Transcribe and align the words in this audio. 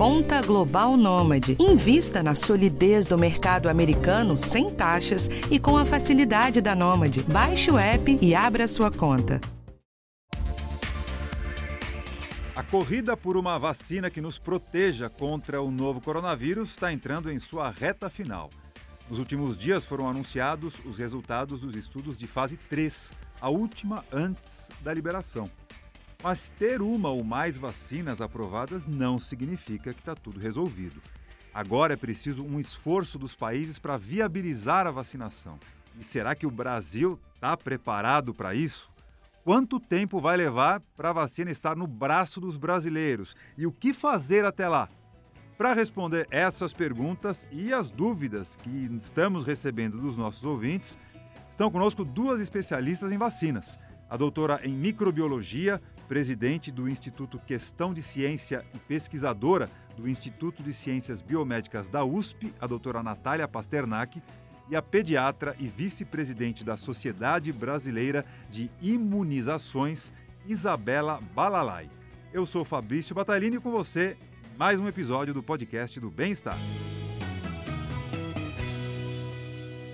Conta 0.00 0.40
Global 0.40 0.96
Nômade. 0.96 1.58
Invista 1.60 2.22
na 2.22 2.34
solidez 2.34 3.04
do 3.04 3.18
mercado 3.18 3.68
americano 3.68 4.38
sem 4.38 4.70
taxas 4.70 5.28
e 5.50 5.58
com 5.58 5.76
a 5.76 5.84
facilidade 5.84 6.62
da 6.62 6.74
Nômade. 6.74 7.22
Baixe 7.24 7.70
o 7.70 7.76
app 7.76 8.18
e 8.18 8.34
abra 8.34 8.66
sua 8.66 8.90
conta. 8.90 9.38
A 12.56 12.62
corrida 12.62 13.14
por 13.14 13.36
uma 13.36 13.58
vacina 13.58 14.08
que 14.08 14.22
nos 14.22 14.38
proteja 14.38 15.10
contra 15.10 15.60
o 15.60 15.70
novo 15.70 16.00
coronavírus 16.00 16.70
está 16.70 16.90
entrando 16.90 17.30
em 17.30 17.38
sua 17.38 17.68
reta 17.68 18.08
final. 18.08 18.48
Nos 19.10 19.18
últimos 19.18 19.54
dias 19.54 19.84
foram 19.84 20.08
anunciados 20.08 20.80
os 20.86 20.96
resultados 20.96 21.60
dos 21.60 21.76
estudos 21.76 22.16
de 22.16 22.26
fase 22.26 22.56
3, 22.56 23.12
a 23.38 23.50
última 23.50 24.02
antes 24.10 24.70
da 24.82 24.94
liberação. 24.94 25.44
Mas 26.22 26.50
ter 26.50 26.82
uma 26.82 27.08
ou 27.08 27.24
mais 27.24 27.56
vacinas 27.56 28.20
aprovadas 28.20 28.86
não 28.86 29.18
significa 29.18 29.92
que 29.92 30.00
está 30.00 30.14
tudo 30.14 30.38
resolvido. 30.38 31.00
Agora 31.52 31.94
é 31.94 31.96
preciso 31.96 32.44
um 32.44 32.60
esforço 32.60 33.18
dos 33.18 33.34
países 33.34 33.78
para 33.78 33.96
viabilizar 33.96 34.86
a 34.86 34.90
vacinação. 34.90 35.58
E 35.98 36.04
será 36.04 36.34
que 36.34 36.46
o 36.46 36.50
Brasil 36.50 37.18
está 37.34 37.56
preparado 37.56 38.34
para 38.34 38.54
isso? 38.54 38.92
Quanto 39.42 39.80
tempo 39.80 40.20
vai 40.20 40.36
levar 40.36 40.80
para 40.94 41.08
a 41.08 41.14
vacina 41.14 41.50
estar 41.50 41.74
no 41.74 41.86
braço 41.86 42.40
dos 42.40 42.58
brasileiros? 42.58 43.34
E 43.56 43.66
o 43.66 43.72
que 43.72 43.94
fazer 43.94 44.44
até 44.44 44.68
lá? 44.68 44.88
Para 45.56 45.72
responder 45.72 46.28
essas 46.30 46.72
perguntas 46.72 47.48
e 47.50 47.72
as 47.72 47.90
dúvidas 47.90 48.56
que 48.56 48.90
estamos 48.96 49.44
recebendo 49.44 49.98
dos 49.98 50.16
nossos 50.16 50.44
ouvintes, 50.44 50.98
estão 51.48 51.70
conosco 51.70 52.04
duas 52.04 52.40
especialistas 52.40 53.10
em 53.10 53.18
vacinas. 53.18 53.78
A 54.08 54.16
doutora 54.16 54.60
em 54.62 54.72
microbiologia, 54.72 55.80
presidente 56.10 56.72
do 56.72 56.88
Instituto 56.88 57.38
Questão 57.38 57.94
de 57.94 58.02
Ciência 58.02 58.66
e 58.74 58.78
pesquisadora 58.80 59.70
do 59.96 60.08
Instituto 60.08 60.60
de 60.60 60.74
Ciências 60.74 61.22
Biomédicas 61.22 61.88
da 61.88 62.04
USP, 62.04 62.52
a 62.60 62.66
doutora 62.66 63.00
Natália 63.00 63.46
Pasternak, 63.46 64.20
e 64.68 64.74
a 64.74 64.82
pediatra 64.82 65.54
e 65.56 65.68
vice-presidente 65.68 66.64
da 66.64 66.76
Sociedade 66.76 67.52
Brasileira 67.52 68.24
de 68.50 68.68
Imunizações, 68.82 70.12
Isabela 70.48 71.20
Balalai. 71.32 71.88
Eu 72.32 72.44
sou 72.44 72.64
Fabrício 72.64 73.14
Batalini 73.14 73.58
e 73.58 73.60
com 73.60 73.70
você 73.70 74.16
mais 74.58 74.80
um 74.80 74.88
episódio 74.88 75.32
do 75.32 75.44
podcast 75.44 76.00
do 76.00 76.10
Bem-Estar. 76.10 76.58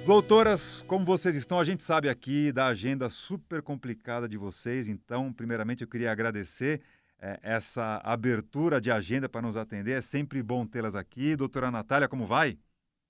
Doutoras, 0.07 0.83
como 0.83 1.05
vocês 1.05 1.35
estão? 1.35 1.59
A 1.59 1.65
gente 1.65 1.83
sabe 1.83 2.09
aqui 2.09 2.53
da 2.53 2.69
agenda 2.69 3.11
super 3.11 3.61
complicada 3.61 4.29
de 4.29 4.39
vocês, 4.39 4.87
então, 4.87 5.33
primeiramente, 5.33 5.83
eu 5.83 5.89
queria 5.89 6.13
agradecer 6.13 6.81
é, 7.21 7.41
essa 7.43 8.01
abertura 8.05 8.81
de 8.81 8.89
agenda 8.89 9.29
para 9.29 9.43
nos 9.43 9.57
atender. 9.57 9.99
É 9.99 10.01
sempre 10.01 10.41
bom 10.45 10.65
tê-las 10.65 10.95
aqui. 10.95 11.35
Doutora 11.35 11.73
Natália, 11.73 12.09
como 12.09 12.25
vai? 12.25 12.57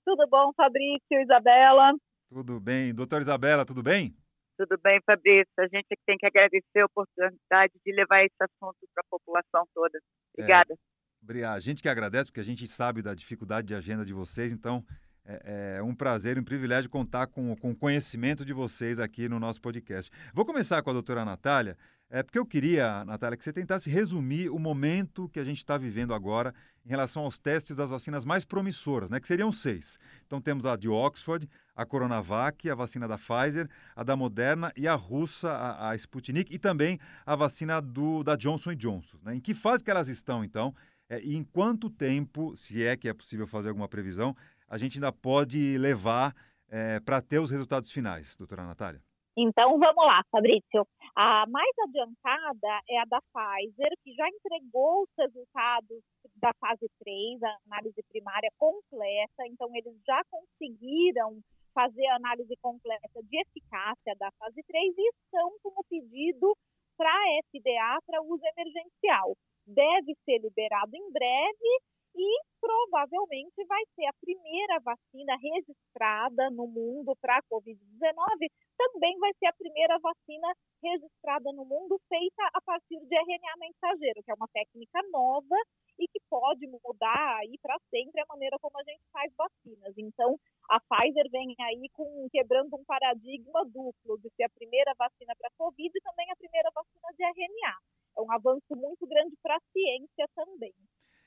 Tudo 0.03 0.27
bom, 0.27 0.51
Fabrício, 0.57 1.21
Isabela? 1.21 1.93
Tudo 2.31 2.59
bem. 2.59 2.95
Doutora 2.95 3.21
Isabela, 3.21 3.63
tudo 3.63 3.83
bem? 3.83 4.17
Tudo 4.57 4.75
bem, 4.81 4.99
Fabrício. 5.05 5.53
A 5.59 5.67
gente 5.67 5.95
tem 6.03 6.17
que 6.17 6.25
agradecer 6.25 6.79
a 6.79 6.85
oportunidade 6.85 7.73
de 7.85 7.93
levar 7.93 8.25
esse 8.25 8.35
assunto 8.41 8.79
para 8.95 9.03
a 9.05 9.09
população 9.11 9.67
toda. 9.71 9.99
Obrigada. 10.33 10.73
É. 10.73 11.43
A 11.43 11.59
gente 11.59 11.83
que 11.83 11.89
agradece, 11.89 12.31
porque 12.31 12.39
a 12.39 12.43
gente 12.43 12.65
sabe 12.67 13.03
da 13.03 13.13
dificuldade 13.13 13.67
de 13.67 13.75
agenda 13.75 14.03
de 14.03 14.13
vocês, 14.13 14.51
então 14.51 14.83
é, 15.27 15.75
é 15.77 15.83
um 15.83 15.93
prazer 15.93 16.37
e 16.37 16.39
um 16.39 16.43
privilégio 16.43 16.89
contar 16.89 17.27
com, 17.27 17.55
com 17.57 17.71
o 17.71 17.75
conhecimento 17.75 18.45
de 18.45 18.53
vocês 18.53 18.99
aqui 18.99 19.27
no 19.27 19.39
nosso 19.39 19.61
podcast. 19.61 20.09
Vou 20.33 20.45
começar 20.45 20.81
com 20.81 20.89
a 20.89 20.93
doutora 20.93 21.25
Natália, 21.25 21.77
é, 22.09 22.23
porque 22.23 22.39
eu 22.39 22.45
queria, 22.45 23.03
Natália, 23.03 23.37
que 23.37 23.43
você 23.43 23.51
tentasse 23.51 23.89
resumir 23.89 24.49
o 24.49 24.57
momento 24.57 25.27
que 25.27 25.39
a 25.39 25.43
gente 25.43 25.57
está 25.57 25.77
vivendo 25.77 26.13
agora 26.13 26.53
em 26.85 26.89
relação 26.89 27.23
aos 27.23 27.37
testes 27.37 27.75
das 27.75 27.89
vacinas 27.89 28.23
mais 28.23 28.45
promissoras, 28.45 29.09
né, 29.09 29.19
que 29.19 29.27
seriam 29.27 29.51
seis. 29.51 29.99
Então 30.25 30.39
temos 30.39 30.65
a 30.65 30.77
de 30.77 30.87
Oxford, 30.87 31.49
a 31.75 31.85
Coronavac, 31.85 32.69
a 32.69 32.75
vacina 32.75 33.09
da 33.09 33.17
Pfizer, 33.17 33.69
a 33.93 34.03
da 34.03 34.15
Moderna 34.15 34.71
e 34.77 34.87
a 34.87 34.95
russa, 34.95 35.49
a, 35.49 35.89
a 35.89 35.95
Sputnik, 35.97 36.53
e 36.53 36.57
também 36.57 36.97
a 37.25 37.35
vacina 37.35 37.81
do, 37.81 38.23
da 38.23 38.37
Johnson 38.37 38.73
Johnson. 38.73 39.17
Né? 39.21 39.35
Em 39.35 39.39
que 39.41 39.53
fase 39.53 39.83
que 39.83 39.91
elas 39.91 40.07
estão, 40.07 40.45
então? 40.45 40.73
É, 41.09 41.21
e 41.21 41.35
em 41.35 41.43
quanto 41.43 41.89
tempo, 41.89 42.55
se 42.55 42.83
é 42.83 42.95
que 42.95 43.07
é 43.07 43.13
possível 43.13 43.47
fazer 43.47 43.69
alguma 43.69 43.87
previsão, 43.87 44.35
a 44.67 44.77
gente 44.77 44.97
ainda 44.97 45.11
pode 45.11 45.77
levar 45.77 46.33
é, 46.69 46.99
para 46.99 47.21
ter 47.21 47.39
os 47.39 47.49
resultados 47.49 47.91
finais, 47.91 48.35
doutora 48.35 48.65
Natália? 48.65 49.01
Então 49.37 49.77
vamos 49.77 50.03
lá, 50.05 50.23
Fabrício. 50.31 50.87
A 51.15 51.45
mais 51.47 51.71
adiantada 51.87 52.81
é 52.89 52.99
a 52.99 53.05
da 53.05 53.19
Pfizer, 53.21 53.91
que 54.03 54.13
já 54.13 54.27
entregou 54.29 55.03
os 55.03 55.09
resultados 55.17 56.01
da 56.35 56.51
fase 56.59 56.89
3, 56.99 57.43
a 57.43 57.57
análise 57.67 58.01
primária 58.09 58.49
completa. 58.57 59.45
Então, 59.47 59.69
eles 59.75 59.93
já 60.05 60.21
conseguiram 60.29 61.39
fazer 61.73 62.05
a 62.07 62.15
análise 62.15 62.55
completa 62.61 63.21
de 63.23 63.41
eficácia 63.41 64.15
da 64.19 64.31
fase 64.39 64.63
3 64.63 64.95
e 64.97 65.09
estão 65.09 65.51
com 65.61 65.69
o 65.69 65.83
pedido 65.87 66.55
para 66.97 67.11
FDA 67.45 67.99
para 68.07 68.23
uso 68.23 68.41
emergencial 68.57 69.37
deve 69.67 70.15
ser 70.23 70.39
liberado 70.39 70.95
em 70.95 71.11
breve 71.11 71.81
e 72.17 72.41
provavelmente 72.59 73.63
vai 73.65 73.83
ser 73.95 74.05
a 74.07 74.19
primeira 74.19 74.79
vacina 74.79 75.37
registrada 75.37 76.49
no 76.49 76.67
mundo 76.67 77.15
para 77.21 77.37
a 77.37 77.43
Covid-19, 77.43 78.49
também 78.75 79.17
vai 79.19 79.31
ser 79.37 79.45
a 79.45 79.53
primeira 79.53 79.99
vacina 79.99 80.51
registrada 80.81 81.51
no 81.53 81.63
mundo 81.63 82.01
feita 82.09 82.49
a 82.53 82.61
partir 82.61 82.99
de 82.99 83.15
RNA 83.15 83.53
mensageiro, 83.59 84.23
que 84.23 84.31
é 84.31 84.33
uma 84.33 84.47
técnica 84.49 84.99
nova 85.11 85.55
e 85.99 86.07
que 86.07 86.19
pode 86.29 86.67
mudar 86.67 87.37
aí 87.37 87.57
para 87.61 87.77
sempre 87.89 88.21
a 88.21 88.25
maneira 88.29 88.57
como 88.59 88.77
a 88.79 88.83
gente 88.83 89.03
faz 89.11 89.31
vacinas. 89.35 89.93
Então, 89.97 90.37
a 90.69 90.79
Pfizer 90.79 91.29
vem 91.31 91.55
aí 91.59 91.89
com 91.93 92.27
quebrando 92.31 92.75
um 92.75 92.83
paradigma 92.85 93.63
duplo 93.65 94.17
de 94.19 94.29
ser 94.35 94.43
a 94.43 94.49
primeira 94.49 94.93
vacina 94.97 95.33
para 95.37 95.51
Covid 95.57 95.91
e 95.93 96.01
também 96.01 96.29
a 96.31 96.35
primeira 96.35 96.69
vacina 96.73 97.07
de 97.15 97.23
RNA 97.23 97.77
é 98.17 98.21
um 98.21 98.31
avanço 98.31 98.75
muito 98.75 99.05
grande 99.05 99.35
para 99.41 99.55
a 99.55 99.61
ciência 99.71 100.27
também. 100.35 100.73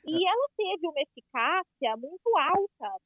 E 0.05 0.28
ela 0.28 0.47
teve 0.56 0.87
uma 0.87 1.00
eficácia 1.00 1.97
muito 1.97 2.28
alta 2.37 3.00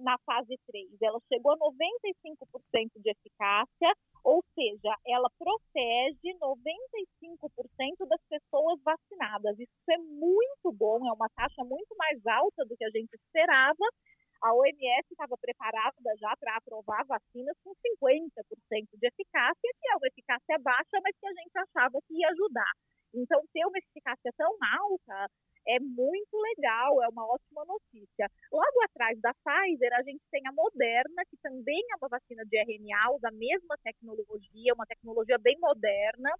na 0.00 0.16
fase 0.24 0.56
3. 0.66 0.90
Ela 1.02 1.18
chegou 1.28 1.52
a 1.52 1.56
95% 1.56 3.00
de 3.00 3.10
eficácia, 3.10 3.90
ou 4.24 4.42
seja, 4.54 4.96
ela 5.06 5.28
protege 5.38 6.34
95% 6.40 8.08
das 8.08 8.20
pessoas 8.28 8.80
vacinadas. 8.82 9.58
Isso 9.58 9.90
é 9.90 9.98
muito 9.98 10.72
bom, 10.72 11.06
é 11.06 11.12
uma 11.12 11.28
taxa 11.36 11.62
muito 11.64 11.94
mais 11.96 12.18
alta 12.26 12.64
do 12.64 12.76
que 12.76 12.84
a 12.84 12.90
gente 12.90 13.12
esperava. 13.12 13.84
A 14.42 14.52
OMS 14.52 15.06
estava 15.10 15.36
preparada 15.38 16.10
já 16.18 16.36
para 16.36 16.56
aprovar 16.56 17.04
vacinas 17.06 17.56
com 17.62 17.72
50% 17.72 18.98
de 18.98 19.06
eficácia, 19.06 19.70
que 19.80 19.88
é 19.88 19.96
uma 19.96 20.08
eficácia 20.08 20.58
baixa, 20.58 21.00
mas 21.02 21.16
que 21.18 21.26
a 21.26 21.32
gente 21.32 21.56
achava 21.56 21.98
que 22.06 22.14
ia 22.14 22.28
ajudar. 22.28 22.72
Então, 23.14 23.40
ter 23.52 23.64
uma 23.64 23.78
eficácia 23.78 24.30
tão 24.36 24.52
alta 24.60 25.30
é 25.66 25.80
muito 25.80 26.36
legal, 26.36 27.02
é 27.02 27.08
uma 27.08 27.26
ótima 27.26 27.64
notícia. 27.64 28.30
Logo 28.52 28.82
atrás 28.84 29.20
da 29.20 29.32
Pfizer, 29.34 29.92
a 29.94 30.02
gente 30.02 30.22
tem 30.30 30.42
a 30.46 30.52
Moderna, 30.52 31.24
que 31.30 31.36
também 31.42 31.82
é 31.92 31.96
uma 31.96 32.08
vacina 32.08 32.44
de 32.44 32.56
RNA, 32.56 33.14
usa 33.14 33.28
a 33.28 33.32
mesma 33.32 33.76
tecnologia, 33.82 34.74
uma 34.74 34.86
tecnologia 34.86 35.38
bem 35.38 35.58
moderna. 35.58 36.30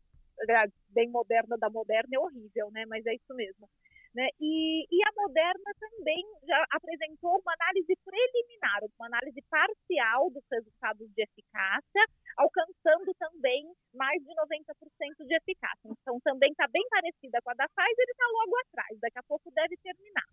Bem 0.88 1.08
moderna 1.10 1.56
da 1.56 1.70
Moderna 1.70 2.10
é 2.12 2.18
horrível, 2.18 2.68
né? 2.72 2.84
Mas 2.86 3.06
é 3.06 3.14
isso 3.14 3.32
mesmo. 3.34 3.68
Né? 4.14 4.28
E, 4.40 4.86
e, 4.86 5.02
a 5.02 5.10
Moderna 5.20 5.74
também 5.74 6.22
já 6.46 6.64
apresentou 6.70 7.34
uma 7.34 7.52
análise 7.58 7.98
preliminar, 8.04 8.78
uma 8.96 9.06
análise 9.06 9.42
parcial 9.50 10.30
dos 10.30 10.44
resultados 10.52 11.10
de 11.10 11.22
eficácia, 11.22 12.02
alcançando 12.38 13.12
também 13.18 13.66
mais 13.92 14.22
de 14.22 14.30
90% 14.30 15.26
de 15.26 15.34
eficácia. 15.34 15.90
Então, 15.90 16.20
também 16.22 16.52
está 16.52 16.68
bem 16.68 16.86
parecida 16.88 17.42
com 17.42 17.50
a 17.50 17.54
da 17.54 17.66
Pfizer 17.66 18.06
e 18.06 18.12
está 18.12 18.26
logo 18.38 18.56
atrás, 18.58 18.93
daqui 19.04 19.18
a 19.18 19.28
pouco 19.28 19.50
deve 19.52 19.76
terminar. 19.76 20.24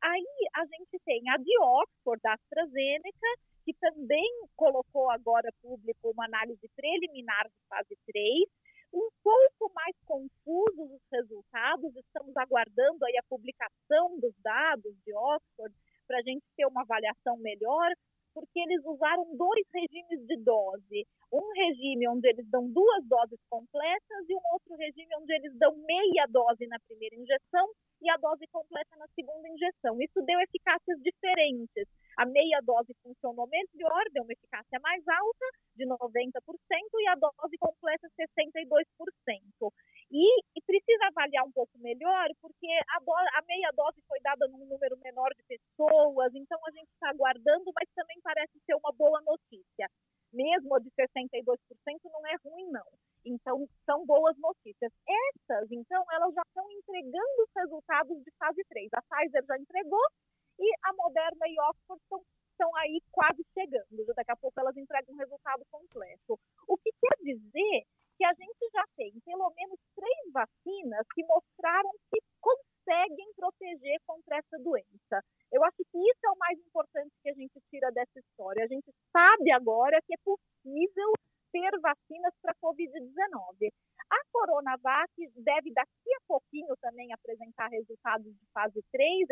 Aí 0.00 0.48
a 0.54 0.64
gente 0.66 0.98
tem 1.04 1.28
a 1.30 1.36
de 1.36 1.58
Oxford, 1.58 2.22
da 2.22 2.34
AstraZeneca, 2.34 3.30
que 3.64 3.74
também 3.74 4.30
colocou 4.54 5.10
agora 5.10 5.50
público 5.60 6.10
uma 6.10 6.26
análise 6.26 6.70
preliminar 6.76 7.48
de 7.48 7.68
fase 7.68 7.98
3, 8.06 8.48
um 8.94 9.08
pouco 9.22 9.72
mais 9.74 9.96
confusos 10.06 10.92
os 10.92 11.02
resultados, 11.10 11.96
estamos 11.96 12.36
aguardando 12.36 13.04
aí 13.04 13.18
a 13.18 13.28
publicação 13.28 14.18
dos 14.20 14.34
dados 14.42 14.94
de 15.04 15.12
Oxford 15.12 15.74
para 16.06 16.18
a 16.18 16.22
gente 16.22 16.44
ter 16.56 16.66
uma 16.66 16.82
avaliação 16.82 17.36
melhor, 17.38 17.90
porque 18.32 18.60
eles 18.60 18.84
usaram 18.84 19.36
dois 19.36 19.66
regimes 19.74 20.24
de 20.26 20.36
dose. 20.44 21.06
Um 21.32 21.52
regime 21.56 22.06
onde 22.06 22.28
eles 22.28 22.46
dão 22.48 22.70
duas 22.70 23.04
doses 23.06 23.40
completas 23.50 24.28
e 24.28 24.34
um 24.34 24.46
outro 24.52 24.76
regime 24.76 25.08
onde 25.20 25.34
eles 25.34 25.58
dão 25.58 25.74
meia 25.74 26.26
dose 26.28 26.66
na 26.68 26.78
primeira 26.86 27.16
injeção 27.16 27.66
e 28.06 28.10
a 28.10 28.16
dose 28.16 28.46
completa 28.52 28.96
na 28.96 29.06
segunda 29.08 29.48
injeção. 29.48 30.00
Isso 30.00 30.22
deu 30.22 30.38
eficácias 30.40 30.96
diferentes. 31.02 31.90
A 32.16 32.24
meia 32.24 32.60
dose 32.62 32.94
funcionou 33.02 33.48
melhor, 33.48 34.04
deu 34.12 34.22
uma 34.22 34.32
eficácia 34.32 34.78
mais 34.80 35.02
alta, 35.06 35.46
de 35.74 35.84
90%, 35.84 36.30
e 37.02 37.08
a 37.08 37.14
dose 37.16 37.58
completa 37.58 38.08
62%. 38.16 39.72
E, 40.12 40.40
e 40.56 40.62
precisa 40.64 41.06
avaliar 41.08 41.44
um 41.44 41.52
pouco 41.52 41.76
melhor, 41.78 42.28
porque 42.40 42.68
a, 42.94 43.00
do, 43.00 43.26
a 43.34 43.42
meia 43.42 43.70
dose 43.74 44.00
foi 44.06 44.20
dada 44.20 44.46
num 44.46 44.64
pessoas, 45.48 46.32
então 46.34 46.58
a 46.64 46.70
gente 46.70 46.88
está 46.94 47.10
aguardando, 47.10 47.72
mas 47.74 47.90
também 47.94 48.18
parece 48.22 48.52
ser 48.64 48.76
uma 48.76 48.92
boa 48.92 49.20
notícia. 49.22 49.90
Mesmo 50.32 50.74
a 50.74 50.78
de 50.78 50.90
62% 50.90 51.56
não 52.04 52.26
é 52.26 52.36
ruim, 52.44 52.70
não. 52.70 52.86
Então, 53.26 53.68
são 53.84 54.06
boas 54.06 54.36
notícias. 54.38 54.92
Essas, 55.08 55.70
então, 55.72 56.04
entregando 56.12 56.15
de 58.04 58.30
fase 58.38 58.62
3. 58.68 58.90
A 58.94 59.02
Pfizer 59.02 59.44
já 59.46 59.58
entregou 59.58 60.06
e 60.58 60.72
a 60.84 60.92
Moderna 60.92 61.46
e 61.46 61.60
Oxford 61.70 62.02
estão, 62.02 62.22
estão 62.50 62.76
aí 62.76 63.00
quase 63.12 63.44
chegando. 63.54 64.14
Daqui 64.14 64.32
a 64.32 64.36
pouco 64.36 64.58
elas 64.60 64.76
entregam 64.76 65.14
um 65.14 65.18
resultado 65.18 65.62
completo. 65.70 66.38
O 66.66 66.76
que 66.78 66.90
quer 67.00 67.16
dizer 67.22 67.84
que 68.16 68.24
a 68.24 68.32
gente 68.32 68.70
já 68.72 68.84
tem 68.96 69.12
pelo 69.24 69.52
menos 69.54 69.78
três 69.94 70.32
vacinas 70.32 71.06
que 71.14 71.22
mostraram 71.24 71.90
que 72.10 72.18
conseguem 72.40 73.28
proteger 73.36 74.00
contra 74.06 74.38
essa 74.38 74.58
doença. 74.58 75.20
Eu 75.52 75.62
acho 75.64 75.76
que 75.76 75.98
isso 75.98 76.20
é 76.24 76.30
o 76.30 76.38
mais 76.38 76.58
importante 76.58 77.12
que 77.22 77.28
a 77.28 77.34
gente 77.34 77.60
tira 77.70 77.90
dessa 77.92 78.18
história. 78.18 78.64
A 78.64 78.68
gente 78.68 78.90
sabe 79.12 79.52
agora 79.52 80.00
que 80.06 80.14
é 80.14 80.18
possível 80.24 81.12
ter 81.52 81.70
vacinas 81.80 82.34
para 82.40 82.52
a 82.52 82.60
Covid-19. 82.62 83.72
A 84.10 84.20
Coronavac 84.30 85.12
deve 85.36 85.72
daqui 85.72 86.14
a 86.14 86.20
pouquinho 86.28 86.76
também 86.80 87.12
apresentar 87.12 87.68
resultados 87.68 88.32
de 88.32 88.46
fase 88.52 88.80
3. 88.92 89.30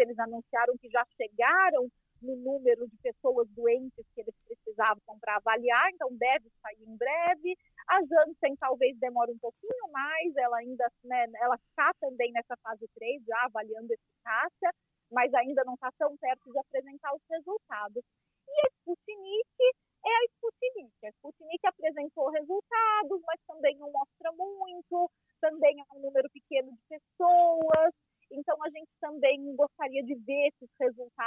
Que 0.80 0.88
já 0.88 1.04
chegaram 1.16 1.88
no 2.22 2.36
número 2.36 2.88
de 2.88 2.96
pessoas 2.98 3.48
doentes 3.50 4.04
que 4.14 4.20
eles 4.20 4.34
precisavam 4.46 5.18
para 5.20 5.36
avaliar, 5.36 5.90
então 5.92 6.08
deve 6.16 6.50
sair 6.62 6.82
em 6.82 6.96
breve. 6.96 7.56
A 7.88 8.00
Janssen 8.00 8.56
talvez 8.56 8.98
demore 8.98 9.32
um 9.32 9.38
pouquinho 9.38 9.92
mais, 9.92 10.36
ela 10.36 10.56
ainda 10.58 10.90
né, 11.04 11.26
ela 11.42 11.56
está 11.56 11.92
também 12.00 12.32
nessa 12.32 12.56
fase 12.62 12.88
3, 12.94 13.22
já 13.24 13.44
avaliando 13.44 13.92
eficácia, 13.92 14.70
mas 15.12 15.32
ainda 15.34 15.62
não 15.64 15.74
está 15.74 15.90
tão 15.98 16.16
perto 16.16 16.50
de 16.50 16.58
apresentar 16.58 17.14
os 17.14 17.22
resultados. 17.30 18.02
E 18.48 18.66
a 18.66 18.68
Sputnik 18.80 19.74
é 20.04 20.10
a 20.10 20.24
Sputnik. 20.32 21.06
A 21.06 21.10
Sputnik 21.10 21.66
apresentou 21.66 22.30
resultados, 22.30 23.20
mas 23.26 23.40
também 23.46 23.76
não 23.76 23.90
mostra 23.90 24.32
muito, 24.32 25.10
também 25.40 25.80
é 25.80 25.96
um 25.96 26.00
número 26.00 26.28
pequeno 26.30 26.72
de 26.72 26.82
pessoas. 26.88 27.92
Então, 28.30 28.56
a 28.62 28.70
gente 28.70 28.90
também 29.00 29.54
gostaria 29.54 30.02
de 30.02 30.14
ver 30.14 30.48
esses 30.48 30.70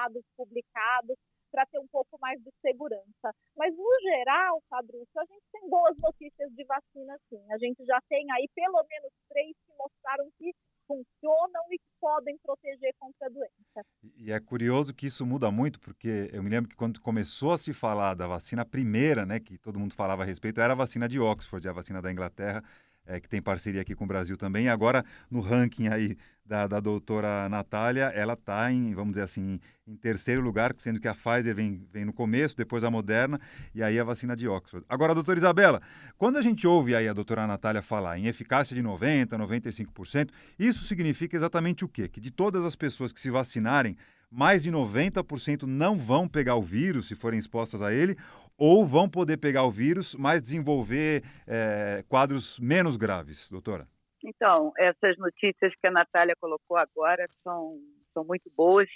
resultados 0.07 0.23
publicados 0.35 1.15
para 1.51 1.65
ter 1.65 1.79
um 1.79 1.87
pouco 1.87 2.17
mais 2.19 2.39
de 2.41 2.51
segurança. 2.61 3.33
Mas, 3.55 3.73
no 3.75 3.99
geral, 4.01 4.61
Fabrício, 4.69 5.07
a 5.17 5.25
gente 5.25 5.43
tem 5.51 5.69
boas 5.69 5.95
notícias 5.97 6.51
de 6.53 6.63
vacina, 6.65 7.17
sim. 7.29 7.41
A 7.51 7.57
gente 7.57 7.85
já 7.85 7.99
tem 8.09 8.29
aí 8.31 8.47
pelo 8.53 8.83
menos 8.83 9.11
três 9.29 9.55
que 9.65 9.73
mostraram 9.77 10.29
que 10.37 10.51
funcionam 10.85 11.63
e 11.71 11.77
que 11.77 11.91
podem 11.99 12.37
proteger 12.43 12.93
contra 12.99 13.27
a 13.27 13.29
doença. 13.29 13.85
E 14.15 14.31
é 14.31 14.39
curioso 14.39 14.93
que 14.93 15.07
isso 15.07 15.25
muda 15.25 15.49
muito, 15.51 15.79
porque 15.79 16.29
eu 16.31 16.41
me 16.41 16.49
lembro 16.49 16.69
que 16.69 16.75
quando 16.75 17.01
começou 17.01 17.51
a 17.51 17.57
se 17.57 17.73
falar 17.73 18.13
da 18.13 18.27
vacina 18.27 18.65
primeira, 18.65 19.25
né, 19.25 19.39
que 19.39 19.57
todo 19.57 19.79
mundo 19.79 19.93
falava 19.93 20.23
a 20.23 20.25
respeito, 20.25 20.61
era 20.61 20.73
a 20.73 20.77
vacina 20.77 21.07
de 21.07 21.19
Oxford, 21.19 21.67
a 21.67 21.73
vacina 21.73 22.01
da 22.01 22.11
Inglaterra, 22.11 22.63
é, 23.05 23.19
que 23.19 23.29
tem 23.29 23.41
parceria 23.41 23.81
aqui 23.81 23.95
com 23.95 24.03
o 24.03 24.07
Brasil 24.07 24.37
também. 24.37 24.65
E 24.65 24.69
agora, 24.69 25.03
no 25.31 25.39
ranking 25.39 25.87
aí 25.87 26.17
da, 26.47 26.65
da 26.65 26.79
doutora 26.79 27.49
Natália, 27.49 28.05
ela 28.05 28.33
está 28.33 28.71
em, 28.71 28.93
vamos 28.93 29.11
dizer 29.11 29.23
assim, 29.23 29.59
em 29.85 29.95
terceiro 29.95 30.41
lugar, 30.41 30.73
sendo 30.77 30.99
que 30.99 31.07
a 31.07 31.13
Pfizer 31.13 31.53
vem, 31.53 31.85
vem 31.91 32.05
no 32.05 32.13
começo, 32.13 32.55
depois 32.55 32.83
a 32.83 32.91
Moderna 32.91 33.39
e 33.75 33.83
aí 33.83 33.99
a 33.99 34.03
vacina 34.03 34.35
de 34.35 34.47
Oxford. 34.47 34.85
Agora, 34.87 35.13
doutora 35.13 35.37
Isabela, 35.37 35.81
quando 36.17 36.37
a 36.37 36.41
gente 36.41 36.65
ouve 36.65 36.95
aí 36.95 37.07
a 37.07 37.13
doutora 37.13 37.45
Natália 37.45 37.81
falar 37.81 38.17
em 38.17 38.27
eficácia 38.27 38.75
de 38.75 38.81
90%, 38.81 39.29
95%, 39.29 40.29
isso 40.57 40.83
significa 40.85 41.35
exatamente 41.35 41.83
o 41.83 41.87
quê? 41.87 42.07
Que 42.07 42.21
de 42.21 42.31
todas 42.31 42.63
as 42.63 42.75
pessoas 42.75 43.11
que 43.11 43.19
se 43.19 43.29
vacinarem, 43.29 43.97
mais 44.31 44.63
de 44.63 44.71
90% 44.71 45.63
não 45.63 45.95
vão 45.95 46.27
pegar 46.27 46.55
o 46.55 46.61
vírus 46.61 47.07
se 47.07 47.15
forem 47.15 47.39
expostas 47.39 47.81
a 47.81 47.93
ele, 47.93 48.17
ou 48.57 48.85
vão 48.85 49.07
poder 49.07 49.37
pegar 49.37 49.63
o 49.63 49.71
vírus, 49.71 50.15
mas 50.15 50.41
desenvolver 50.41 51.23
é, 51.45 52.03
quadros 52.09 52.59
menos 52.59 52.97
graves, 52.97 53.49
doutora? 53.51 53.87
Então, 54.23 54.71
essas 54.77 55.17
notícias 55.17 55.73
que 55.79 55.87
a 55.87 55.91
Natália 55.91 56.35
colocou 56.39 56.77
agora 56.77 57.27
são, 57.43 57.79
são 58.13 58.23
muito 58.25 58.49
boas. 58.55 58.89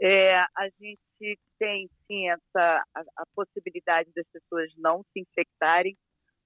É, 0.00 0.36
a 0.36 0.68
gente 0.80 1.38
tem, 1.58 1.88
sim, 2.06 2.30
essa, 2.30 2.84
a, 2.94 3.00
a, 3.16 3.24
possibilidade 3.34 4.10
das 4.14 4.26
pessoas 4.32 4.72
não 4.76 5.02
se 5.12 5.20
infectarem, 5.20 5.96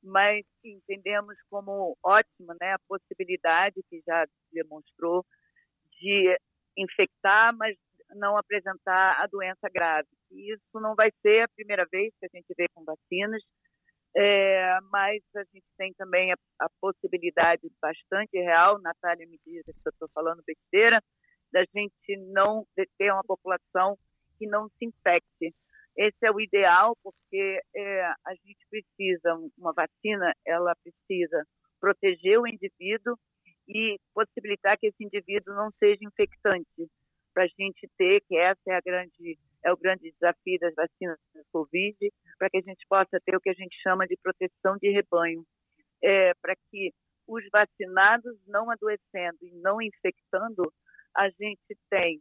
mas 0.03 0.45
entendemos 0.65 1.37
como 1.51 1.97
ótima 2.03 2.57
né, 2.61 2.73
a 2.73 2.79
possibilidade 2.89 3.83
que 3.91 4.03
já 4.07 4.27
demonstrou 4.51 5.25
de 6.01 6.37
infectar, 6.77 7.55
mas 7.57 7.77
não 8.15 8.37
apresentar 8.37 9.23
a 9.23 9.27
doença 9.27 9.69
grave. 9.73 10.09
Isso 10.31 10.81
não 10.81 10.95
vai 10.95 11.11
ser 11.21 11.43
a 11.43 11.49
primeira 11.49 11.87
vez 11.91 12.13
que 12.19 12.27
a 12.27 12.31
gente 12.35 12.53
vê 12.57 12.67
com 12.75 12.85
vacinas, 12.85 13.43
é, 14.15 14.79
mas 14.91 15.23
a 15.35 15.45
gente 15.45 15.67
tem 15.79 15.93
também 15.95 16.33
a, 16.33 16.37
a, 16.61 16.69
possibilidade 16.81 17.71
bastante 17.81 18.39
real, 18.39 18.81
Natália 18.81 19.27
me 19.27 19.39
diz 19.45 19.65
que 19.65 19.73
eu 19.87 19.91
estou 19.91 20.09
falando 20.15 20.43
besteira, 20.47 21.03
da 21.53 21.65
gente 21.75 22.17
não 22.33 22.67
ter 22.99 23.13
uma 23.13 23.25
população 23.25 23.97
que 24.39 24.47
não 24.47 24.69
se 24.71 24.87
infecte. 24.87 25.55
Esse 25.97 26.17
é 26.23 26.31
o 26.31 26.41
ideal, 26.41 26.97
porque 27.03 27.61
é, 27.75 28.03
a 28.03 28.35
gente 28.45 28.67
precisa, 28.71 29.35
uma 29.59 29.73
vacina, 29.73 30.35
ela 30.47 30.75
precisa 30.77 31.47
proteger 31.81 32.39
o 32.39 32.47
indivíduo 32.47 33.19
e 33.69 33.99
possibilitar 34.15 34.79
que 34.79 34.87
esse 34.87 35.05
indivíduo 35.05 35.55
não 35.55 35.71
seja 35.79 36.05
infectante 36.05 36.89
para 37.35 37.45
a 37.45 37.49
gente 37.49 37.89
ter, 37.97 38.23
que 38.23 38.37
essa 38.37 38.61
é 38.69 38.75
a 38.75 38.81
grande 38.81 39.39
é 39.65 39.73
o 39.73 39.77
grande 39.77 40.11
desafio 40.11 40.59
das 40.61 40.75
vacinas 40.75 41.19
do 41.35 41.43
Covid, 41.53 41.97
para 42.39 42.51
que 42.51 42.59
a 42.59 42.63
gente 42.63 42.85
possa 42.89 43.21
ter 43.25 43.37
o 43.37 43.41
que 43.41 43.51
a 43.51 43.55
gente 43.55 43.77
chama 43.83 44.07
de 44.07 44.17
proteção 44.23 44.77
de 44.81 44.91
rebanho, 44.91 45.45
é, 46.03 46.33
para 46.41 46.55
que 46.71 46.93
os 47.27 47.45
vacinados 47.51 48.37
não 48.47 48.71
adoecendo 48.71 49.39
e 49.43 49.53
não 49.63 49.81
infectando, 49.81 50.73
a 51.17 51.29
gente 51.31 51.77
tem 51.89 52.21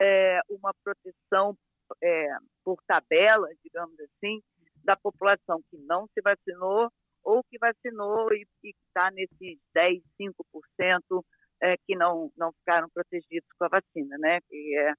é, 0.00 0.40
uma 0.48 0.72
proteção 0.84 1.56
é, 2.02 2.28
por 2.64 2.78
tabela, 2.86 3.48
digamos 3.64 3.98
assim, 4.00 4.40
da 4.84 4.96
população 4.96 5.62
que 5.70 5.78
não 5.78 6.06
se 6.08 6.20
vacinou 6.22 6.90
ou 7.24 7.42
que 7.44 7.58
vacinou 7.58 8.32
e 8.32 8.46
está 8.64 9.10
nesses 9.12 9.58
10, 9.74 10.02
5% 10.20 11.24
é, 11.62 11.76
que 11.86 11.94
não, 11.94 12.30
não 12.36 12.52
ficaram 12.52 12.88
protegidos 12.90 13.48
com 13.56 13.64
a 13.64 13.68
vacina, 13.68 14.16
né? 14.18 14.38
É 14.52 14.92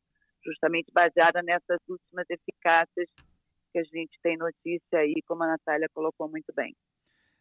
justamente 0.46 0.92
baseada 0.92 1.42
nessas 1.42 1.80
últimas 1.88 2.26
eficácias 2.30 3.08
que 3.72 3.80
a 3.80 3.84
gente 3.84 4.20
tem 4.22 4.38
notícia 4.38 5.00
aí, 5.00 5.16
como 5.28 5.44
a 5.44 5.48
Natália 5.48 5.90
colocou 5.94 6.30
muito 6.30 6.54
bem. 6.56 6.76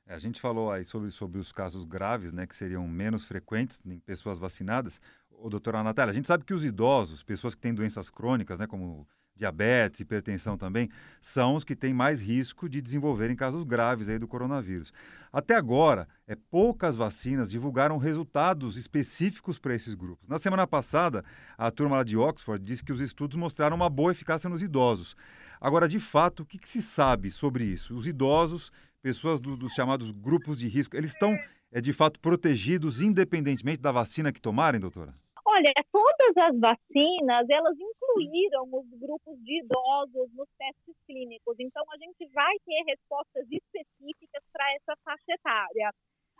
É, 0.07 0.15
a 0.15 0.19
gente 0.19 0.41
falou 0.41 0.71
aí 0.71 0.85
sobre, 0.85 1.11
sobre 1.11 1.38
os 1.38 1.53
casos 1.53 1.85
graves, 1.85 2.33
né, 2.33 2.47
que 2.47 2.57
seriam 2.57 2.87
menos 2.88 3.25
frequentes 3.25 3.81
em 3.85 4.00
pessoas 4.00 4.38
vacinadas. 4.38 5.00
O 5.31 5.49
doutora 5.49 5.83
Natália, 5.83 6.11
a 6.11 6.15
gente 6.15 6.26
sabe 6.26 6.45
que 6.45 6.55
os 6.55 6.65
idosos, 6.65 7.23
pessoas 7.23 7.55
que 7.55 7.61
têm 7.61 7.75
doenças 7.75 8.11
crônicas, 8.11 8.59
né, 8.59 8.67
como 8.67 9.07
diabetes, 9.43 10.01
hipertensão 10.01 10.57
também, 10.57 10.89
são 11.21 11.55
os 11.55 11.65
que 11.65 11.75
têm 11.75 11.93
mais 11.93 12.21
risco 12.21 12.69
de 12.69 12.81
desenvolverem 12.81 13.37
casos 13.37 13.65
graves 13.65 14.09
aí 14.09 14.19
do 14.19 14.29
coronavírus. 14.29 14.93
Até 15.33 15.57
agora, 15.57 16.09
é, 16.27 16.37
poucas 16.37 16.97
vacinas 16.97 17.51
divulgaram 17.51 17.99
resultados 17.99 18.77
específicos 18.77 19.59
para 19.59 19.75
esses 19.75 19.95
grupos. 19.95 20.29
Na 20.29 20.39
semana 20.39 20.67
passada, 20.67 21.25
a 21.59 21.71
turma 21.71 21.97
lá 21.97 22.05
de 22.05 22.17
Oxford 22.17 22.65
disse 22.65 22.85
que 22.85 22.93
os 22.93 23.01
estudos 23.01 23.37
mostraram 23.37 23.77
uma 23.77 23.91
boa 23.91 24.13
eficácia 24.13 24.49
nos 24.49 24.63
idosos. 24.63 25.17
Agora, 25.61 25.89
de 25.89 25.99
fato, 25.99 26.43
o 26.43 26.47
que, 26.47 26.59
que 26.59 26.69
se 26.69 26.83
sabe 26.83 27.31
sobre 27.31 27.65
isso? 27.65 27.97
Os 27.97 28.07
idosos, 28.07 28.71
pessoas 29.03 29.41
do, 29.41 29.57
dos 29.57 29.73
chamados 29.73 30.11
grupos 30.11 30.59
de 30.59 30.69
risco, 30.69 30.97
eles 30.97 31.13
estão, 31.13 31.37
é, 31.71 31.81
de 31.81 31.93
fato, 31.93 32.21
protegidos 32.21 33.01
independentemente 33.01 33.81
da 33.81 33.91
vacina 33.91 34.33
que 34.33 34.41
tomarem, 34.41 34.81
doutora? 34.81 35.15
Olha, 35.62 35.73
todas 35.92 36.37
as 36.38 36.59
vacinas, 36.59 37.47
elas 37.49 37.76
incluíram 37.78 38.66
os 38.73 38.88
grupos 38.99 39.38
de 39.45 39.61
idosos 39.62 40.35
nos 40.35 40.49
testes 40.59 40.97
clínicos. 41.07 41.54
Então, 41.61 41.85
a 41.92 41.97
gente 41.99 42.26
vai 42.35 42.52
ter 42.66 42.83
respostas 42.83 43.47
específicas 43.49 44.42
para 44.52 44.66
essa 44.75 44.97
faixa 45.04 45.33
etária. 45.33 45.90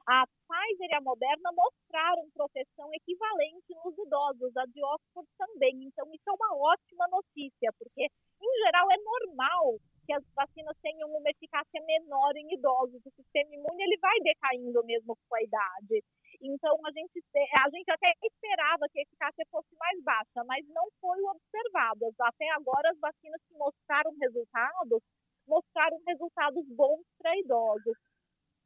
A 0.09 0.27
Pfizer 0.27 0.91
e 0.91 0.95
a 0.95 1.01
Moderna 1.01 1.51
mostraram 1.55 2.29
proteção 2.35 2.91
equivalente 2.95 3.71
nos 3.85 3.97
idosos, 3.97 4.57
a 4.57 4.67
de 4.67 4.83
Oxford 4.83 5.29
também. 5.39 5.85
Então, 5.85 6.05
isso 6.13 6.29
é 6.29 6.33
uma 6.33 6.57
ótima 6.57 7.07
notícia, 7.07 7.71
porque, 7.79 8.03
em 8.03 8.65
geral, 8.65 8.91
é 8.91 8.97
normal 8.99 9.79
que 10.05 10.13
as 10.13 10.25
vacinas 10.35 10.77
tenham 10.83 11.09
uma 11.09 11.31
eficácia 11.31 11.81
menor 11.87 12.35
em 12.35 12.55
idosos. 12.55 13.01
O 13.07 13.11
sistema 13.15 13.55
imune 13.55 13.85
ele 13.85 13.99
vai 13.99 14.19
decaindo 14.19 14.83
mesmo 14.85 15.17
com 15.29 15.37
a 15.37 15.43
idade. 15.43 16.03
Então, 16.43 16.75
a 16.87 16.91
gente, 16.91 17.23
a 17.65 17.71
gente 17.71 17.91
até 17.91 18.13
esperava 18.25 18.87
que 18.93 18.99
a 18.99 19.03
eficácia 19.03 19.45
fosse 19.51 19.75
mais 19.79 20.03
baixa, 20.03 20.45
mas 20.47 20.67
não 20.69 20.89
foi 21.01 21.19
observada. 21.23 22.07
Até 22.21 22.51
agora, 22.51 22.91
as 22.91 22.99
vacinas 22.99 23.41
que 23.49 23.55
mostraram 23.57 24.13
resultados, 24.21 25.01
mostraram 25.47 25.99
resultados 26.07 26.67
bons 26.71 27.05
para 27.19 27.37
idosos. 27.39 27.97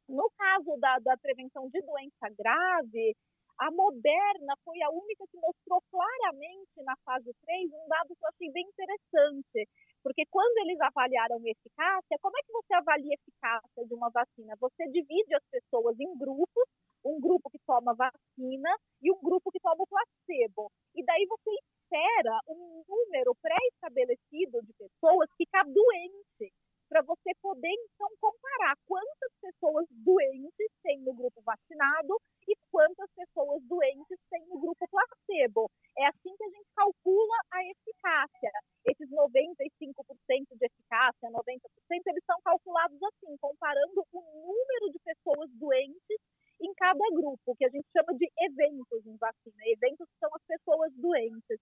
No 0.09 0.29
caso 0.37 0.77
da, 0.79 0.99
da 0.99 1.17
prevenção 1.17 1.69
de 1.69 1.81
doença 1.81 2.29
grave, 2.37 3.15
A 3.59 3.71
Moderna 3.71 4.55
foi 4.65 4.81
a 4.83 4.89
única 4.91 5.25
que 5.31 5.37
mostrou 5.39 5.81
claramente 5.91 6.77
na 6.85 6.95
fase 7.05 7.31
3 7.41 7.71
um 7.73 7.87
dado 7.89 8.15
que 8.15 8.23
eu 8.23 8.29
achei 8.29 8.51
bem 8.51 8.65
interessante, 8.69 9.67
porque 10.03 10.25
quando 10.31 10.57
eles 10.59 10.79
avaliaram 10.81 11.39
eficácia, 11.45 12.17
como 12.21 12.37
é 12.37 12.41
que 12.43 12.53
você 12.53 12.73
avalia 12.75 13.13
a 13.13 13.19
eficácia 13.21 13.85
de 13.87 13.93
uma 13.95 14.09
vacina? 14.11 14.55
Você 14.59 14.85
divide 14.89 15.35
as 15.35 15.43
pessoas 15.51 15.99
em 15.99 16.17
grupos, 16.17 16.65
um 17.05 17.19
grupo 17.19 17.49
que 17.49 17.59
toma 17.65 17.93
vacina 17.93 18.69
e 19.01 19.11
um 19.11 19.19
grupo 19.21 19.51
que 19.51 19.59
toma 19.59 19.83
o 19.83 19.87
placebo. 19.87 20.71
E 20.95 21.03
daí 21.03 21.25
você 21.27 21.49
espera 21.51 22.39
um 22.47 22.83
número 22.87 23.35
pré-estabelecido 23.41 24.61
de 24.63 24.73
pessoas 24.73 25.29
ficar 25.37 25.63
doente, 25.63 26.53
para 26.89 27.01
você 27.01 27.31
poder 27.41 27.75
então 27.91 28.07
comparar 28.19 28.75
quantas 28.87 29.31
pessoas 29.41 29.85
doentes 29.91 30.71
tem 30.83 30.99
no 31.01 31.13
grupo 31.13 31.41
vacinado 31.41 32.15
e 32.47 32.55
quantas 32.71 33.09
pessoas 33.11 33.61
doentes 33.63 34.19
tem 34.29 34.45
no 34.47 34.59
grupo 34.59 34.87
placebo. 34.87 35.69
É 35.97 36.07
assim 36.07 36.35
que 36.35 36.43
a 36.43 36.49
gente 36.49 36.69
calcula 36.75 37.37
a 37.51 37.59
eficácia. 37.65 38.51
Esses 38.85 39.09
95% 39.09 40.55
de 40.55 40.65
eficácia, 40.65 41.29
90%, 41.29 41.59
eles 42.07 42.23
são 42.25 42.39
calculados 42.41 43.01
assim, 43.03 43.35
comparando 43.37 44.05
o 44.13 44.21
número 44.21 44.91
de 44.91 44.99
pessoas 44.99 45.51
doentes 45.59 46.19
em 46.61 46.73
cada 46.73 47.03
grupo, 47.13 47.55
que 47.55 47.65
a 47.65 47.69
gente 47.69 47.87
chama 47.91 48.17
de 48.17 48.29
eventos 48.39 49.05
em 49.05 49.17
vacina. 49.17 49.61
Eventos 49.65 50.07
são 50.19 50.29
as 50.33 50.41
pessoas 50.47 50.91
doentes. 50.95 51.59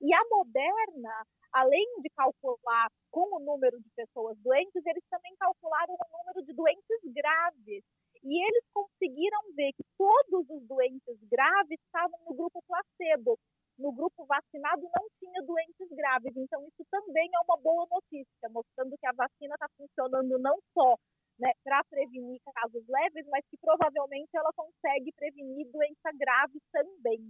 E 0.00 0.12
a 0.12 0.22
Moderna, 0.30 1.26
além 1.52 1.86
de 2.02 2.10
calcular 2.10 2.88
com 3.10 3.36
o 3.36 3.40
número 3.40 3.80
de 3.80 3.90
pessoas 3.96 4.36
doentes, 4.38 4.84
eles 4.84 5.04
também 5.10 5.34
calcularam 5.38 5.94
o 5.94 6.18
número 6.18 6.46
de 6.46 6.52
doentes 6.52 7.00
graves. 7.14 7.82
E 8.22 8.46
eles 8.46 8.64
conseguiram 8.74 9.40
ver 9.54 9.72
que 9.72 9.84
todos 9.96 10.50
os 10.50 10.66
doentes 10.66 11.16
graves 11.30 11.80
estavam 11.80 12.18
no 12.28 12.34
grupo 12.34 12.62
placebo. 12.66 13.38
No 13.78 13.92
grupo 13.92 14.24
vacinado 14.24 14.82
não 14.82 15.06
tinha 15.18 15.42
doentes 15.42 15.88
graves. 15.90 16.32
Então, 16.36 16.66
isso 16.66 16.84
também 16.90 17.28
é 17.32 17.40
uma 17.44 17.56
boa 17.58 17.86
notícia, 17.90 18.48
mostrando 18.50 18.96
que 18.98 19.06
a 19.06 19.12
vacina 19.12 19.54
está 19.54 19.68
funcionando 19.76 20.38
não 20.38 20.58
só 20.72 20.96
né, 21.38 21.52
para 21.62 21.84
prevenir 21.84 22.40
casos 22.54 22.84
leves, 22.88 23.26
mas 23.28 23.44
que 23.50 23.56
provavelmente 23.58 24.30
ela 24.34 24.50
consegue 24.56 25.12
prevenir 25.12 25.70
doença 25.70 26.10
grave 26.14 26.58
também. 26.72 27.20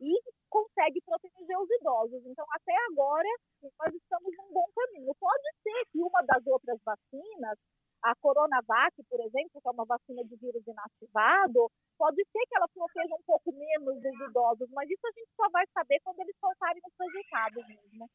E 0.00 0.12
consegue 0.48 1.00
proteger 1.04 1.58
os 1.58 1.70
idosos. 1.70 2.24
Então, 2.24 2.46
até 2.56 2.72
agora, 2.90 3.28
nós 3.62 3.94
estamos 3.94 4.32
num 4.38 4.52
bom 4.52 4.64
caminho. 4.74 5.14
Pode 5.20 5.48
ser 5.62 5.84
que 5.92 6.00
uma 6.00 6.22
das 6.22 6.46
outras 6.46 6.80
vacinas, 6.82 7.58
a 8.02 8.14
Coronavac, 8.16 8.96
por 9.10 9.20
exemplo, 9.20 9.60
que 9.60 9.68
é 9.68 9.70
uma 9.70 9.84
vacina 9.84 10.24
de 10.24 10.36
vírus 10.36 10.66
inativado, 10.66 11.70
pode 11.98 12.24
ser 12.32 12.40
que 12.48 12.56
ela 12.56 12.68
proteja 12.68 13.14
um 13.14 13.22
pouco 13.26 13.52
menos 13.52 14.02
idosos, 14.50 14.68
mas 14.74 14.88
isso 14.90 15.06
a 15.06 15.10
gente 15.10 15.30
só 15.36 15.48
vai 15.50 15.64
saber 15.72 16.00
quando 16.04 16.20
eles 16.20 16.34
soltarem 16.40 16.82
os 16.84 16.94
resultados 16.98 17.66
mesmo. 17.66 18.10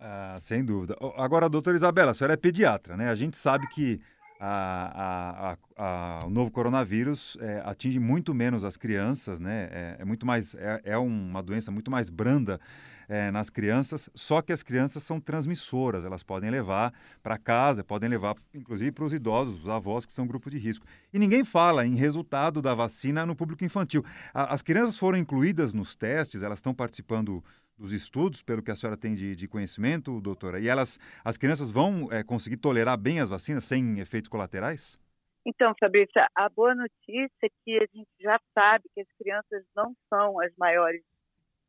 Ah, 0.00 0.38
sem 0.40 0.64
dúvida. 0.64 0.96
Agora, 1.16 1.48
doutora 1.48 1.76
Isabela, 1.76 2.12
a 2.12 2.14
senhora 2.14 2.34
é 2.34 2.36
pediatra, 2.36 2.96
né? 2.96 3.08
A 3.08 3.14
gente 3.14 3.36
sabe 3.36 3.66
que 3.68 4.00
a, 4.40 5.56
a, 5.76 6.20
a, 6.22 6.26
o 6.26 6.30
novo 6.30 6.52
coronavírus 6.52 7.36
é, 7.40 7.60
atinge 7.64 7.98
muito 7.98 8.32
menos 8.32 8.62
as 8.62 8.76
crianças, 8.76 9.40
né? 9.40 9.68
É, 9.72 9.96
é 10.00 10.04
muito 10.04 10.24
mais 10.24 10.54
é, 10.54 10.80
é, 10.84 10.98
uma 10.98 11.42
doença 11.42 11.72
muito 11.72 11.90
mais 11.90 12.08
branda 12.08 12.60
é, 13.08 13.30
nas 13.30 13.48
crianças. 13.48 14.10
Só 14.14 14.42
que 14.42 14.52
as 14.52 14.62
crianças 14.62 15.02
são 15.02 15.20
transmissoras, 15.20 16.04
elas 16.04 16.22
podem 16.22 16.50
levar 16.50 16.92
para 17.22 17.38
casa, 17.38 17.82
podem 17.82 18.08
levar, 18.08 18.36
inclusive, 18.54 18.92
para 18.92 19.04
os 19.04 19.12
idosos, 19.12 19.64
os 19.64 19.68
avós 19.68 20.04
que 20.04 20.12
são 20.12 20.26
grupo 20.26 20.50
de 20.50 20.58
risco. 20.58 20.86
E 21.12 21.18
ninguém 21.18 21.44
fala 21.44 21.86
em 21.86 21.94
resultado 21.94 22.60
da 22.60 22.74
vacina 22.74 23.24
no 23.24 23.34
público 23.34 23.64
infantil. 23.64 24.04
as 24.34 24.62
crianças 24.62 24.98
foram 24.98 25.18
incluídas 25.18 25.72
nos 25.72 25.96
testes, 25.96 26.42
elas 26.42 26.58
estão 26.58 26.74
participando 26.74 27.42
dos 27.78 27.92
estudos, 27.92 28.42
pelo 28.42 28.62
que 28.62 28.72
a 28.72 28.76
senhora 28.76 28.96
tem 28.96 29.14
de, 29.14 29.36
de 29.36 29.46
conhecimento, 29.46 30.20
doutora? 30.20 30.58
E 30.58 30.66
elas, 30.66 30.98
as 31.24 31.36
crianças 31.36 31.70
vão 31.70 32.08
é, 32.10 32.24
conseguir 32.24 32.56
tolerar 32.56 32.98
bem 32.98 33.20
as 33.20 33.28
vacinas 33.28 33.64
sem 33.64 34.00
efeitos 34.00 34.28
colaterais? 34.28 34.98
Então, 35.46 35.72
Fabrícia, 35.80 36.28
a 36.36 36.48
boa 36.48 36.74
notícia 36.74 37.30
é 37.44 37.48
que 37.64 37.76
a 37.76 37.86
gente 37.94 38.10
já 38.20 38.38
sabe 38.52 38.84
que 38.92 39.00
as 39.00 39.06
crianças 39.16 39.64
não 39.74 39.94
são 40.12 40.40
as 40.40 40.52
maiores 40.58 41.02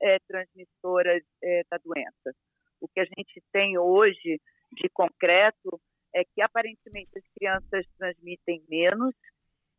é, 0.02 0.20
transmissoras 0.28 1.24
é, 1.44 1.64
da 1.70 1.78
doença. 1.78 2.36
O 2.82 2.88
que 2.88 3.00
a 3.00 3.06
gente 3.06 3.42
tem 3.52 3.78
hoje 3.78 4.40
de 4.72 4.90
concreto 4.90 5.80
é 6.14 6.24
que 6.24 6.42
aparentemente 6.42 7.12
as 7.18 7.24
crianças 7.36 7.86
transmitem 7.98 8.64
menos 8.70 9.14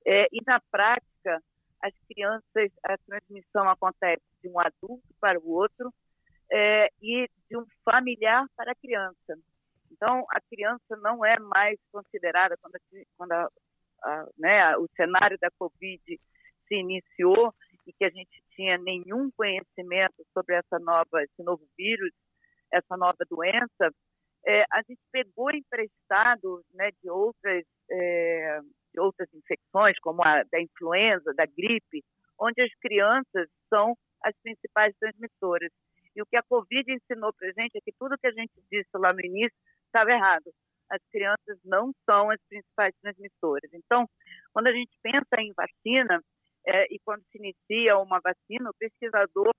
é, 0.07 0.27
e 0.33 0.41
na 0.47 0.61
prática 0.71 1.43
as 1.83 1.95
crianças 2.07 2.71
a 2.85 2.97
transmissão 2.99 3.69
acontece 3.69 4.23
de 4.43 4.49
um 4.49 4.61
adulto 4.61 5.09
para 5.19 5.39
o 5.39 5.51
outro 5.51 5.93
é, 6.53 6.89
e 7.01 7.29
de 7.49 7.57
um 7.57 7.65
familiar 7.85 8.47
para 8.57 8.73
a 8.73 8.75
criança. 8.75 9.39
Então, 9.91 10.25
a 10.31 10.41
criança 10.41 10.97
não 11.03 11.25
é 11.25 11.39
mais 11.39 11.79
considerada, 11.91 12.57
quando, 12.59 12.77
a, 12.77 12.81
quando 13.17 13.33
a, 13.33 13.49
a, 14.05 14.29
né, 14.39 14.77
o 14.77 14.89
cenário 14.97 15.39
da 15.39 15.51
Covid 15.59 16.03
se 16.69 16.75
iniciou 16.75 17.53
e 17.87 17.93
que 17.93 18.05
a 18.05 18.11
gente 18.11 18.43
tinha 18.55 18.79
nenhum 18.79 19.31
conhecimento 19.37 20.25
sobre 20.33 20.57
essa 20.57 20.79
nova, 20.79 21.23
esse 21.23 21.43
novo 21.43 21.63
vírus, 21.77 22.13
essa 22.73 22.97
nova 22.97 23.25
doença, 23.29 23.91
é, 24.47 24.65
a 24.73 24.83
gente 24.83 25.01
pegou 25.13 25.51
emprestado 25.51 26.63
né, 26.75 26.91
de 27.03 27.11
outras 27.11 27.65
é, 27.91 28.61
de 28.93 29.01
outras 29.01 29.29
infecções, 29.35 29.99
como 30.01 30.23
a 30.23 30.43
da 30.51 30.61
influenza, 30.61 31.33
da 31.35 31.47
gripe, 31.47 32.03
onde 32.39 32.61
as 32.63 32.73
crianças 32.81 33.49
são 33.69 33.95
as 34.25 34.35
principais 34.43 34.95
transmissoras. 34.99 35.71
E 36.15 36.23
o 36.23 36.27
que 36.27 36.37
a 36.37 36.43
Covid 36.43 36.93
ensinou 36.93 37.33
para 37.33 37.49
a 37.49 37.53
gente 37.53 37.77
é 37.77 37.81
que 37.81 37.93
tudo 37.99 38.19
que 38.19 38.27
a 38.27 38.33
gente 38.33 38.53
disse 38.71 38.91
lá 38.95 39.13
no 39.13 39.21
início 39.21 39.57
estava 39.87 40.11
errado. 40.11 40.51
As 40.91 41.01
crianças 41.13 41.59
não 41.65 41.93
são 42.05 42.31
as 42.31 42.41
principais 42.49 42.95
transmissoras. 43.01 43.71
Então, 43.73 44.07
quando 44.53 44.67
a 44.67 44.73
gente 44.73 44.91
pensa 45.03 45.37
em 45.39 45.53
vacina 45.53 46.21
é, 46.67 46.87
e 46.95 46.99
quando 47.05 47.23
se 47.31 47.39
inicia 47.39 47.99
uma 47.99 48.21
vacina, 48.21 48.71
o 48.71 48.75
pesquisador 48.79 49.53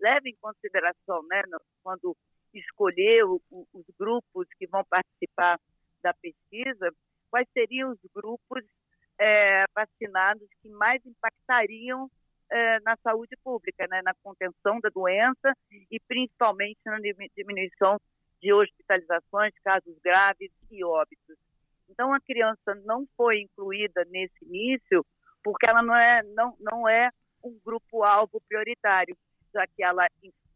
leva 0.00 0.28
em 0.28 0.36
consideração, 0.40 1.22
né, 1.28 1.42
quando 1.82 2.16
escolher 2.54 3.24
o, 3.24 3.40
o, 3.50 3.66
os 3.74 3.84
grupos 3.98 4.46
que 4.58 4.66
vão 4.66 4.84
participar 4.84 5.58
da 6.02 6.14
pesquisa, 6.14 6.90
quais 7.30 7.46
seriam 7.52 7.90
os 7.90 7.98
grupos 8.14 8.64
é, 9.18 9.64
vacinados 9.74 10.48
que 10.62 10.68
mais 10.70 11.04
impactariam 11.04 12.08
é, 12.50 12.80
na 12.80 12.96
saúde 13.02 13.36
pública, 13.42 13.86
né, 13.88 14.00
na 14.02 14.14
contenção 14.22 14.80
da 14.80 14.88
doença 14.88 15.52
e 15.90 15.98
principalmente 16.06 16.78
na 16.86 16.98
diminuição 17.36 17.98
de 18.40 18.52
hospitalizações, 18.52 19.52
casos 19.64 19.98
graves 20.02 20.50
e 20.70 20.84
óbitos. 20.84 21.36
Então, 21.90 22.12
a 22.12 22.20
criança 22.20 22.74
não 22.84 23.06
foi 23.16 23.40
incluída 23.40 24.04
nesse 24.06 24.44
início 24.44 25.04
porque 25.42 25.68
ela 25.68 25.82
não 25.82 25.94
é, 25.94 26.22
não, 26.34 26.56
não 26.60 26.88
é 26.88 27.10
um 27.44 27.58
grupo-alvo 27.64 28.40
prioritário, 28.48 29.16
já 29.52 29.66
que 29.66 29.82
ela 29.82 30.06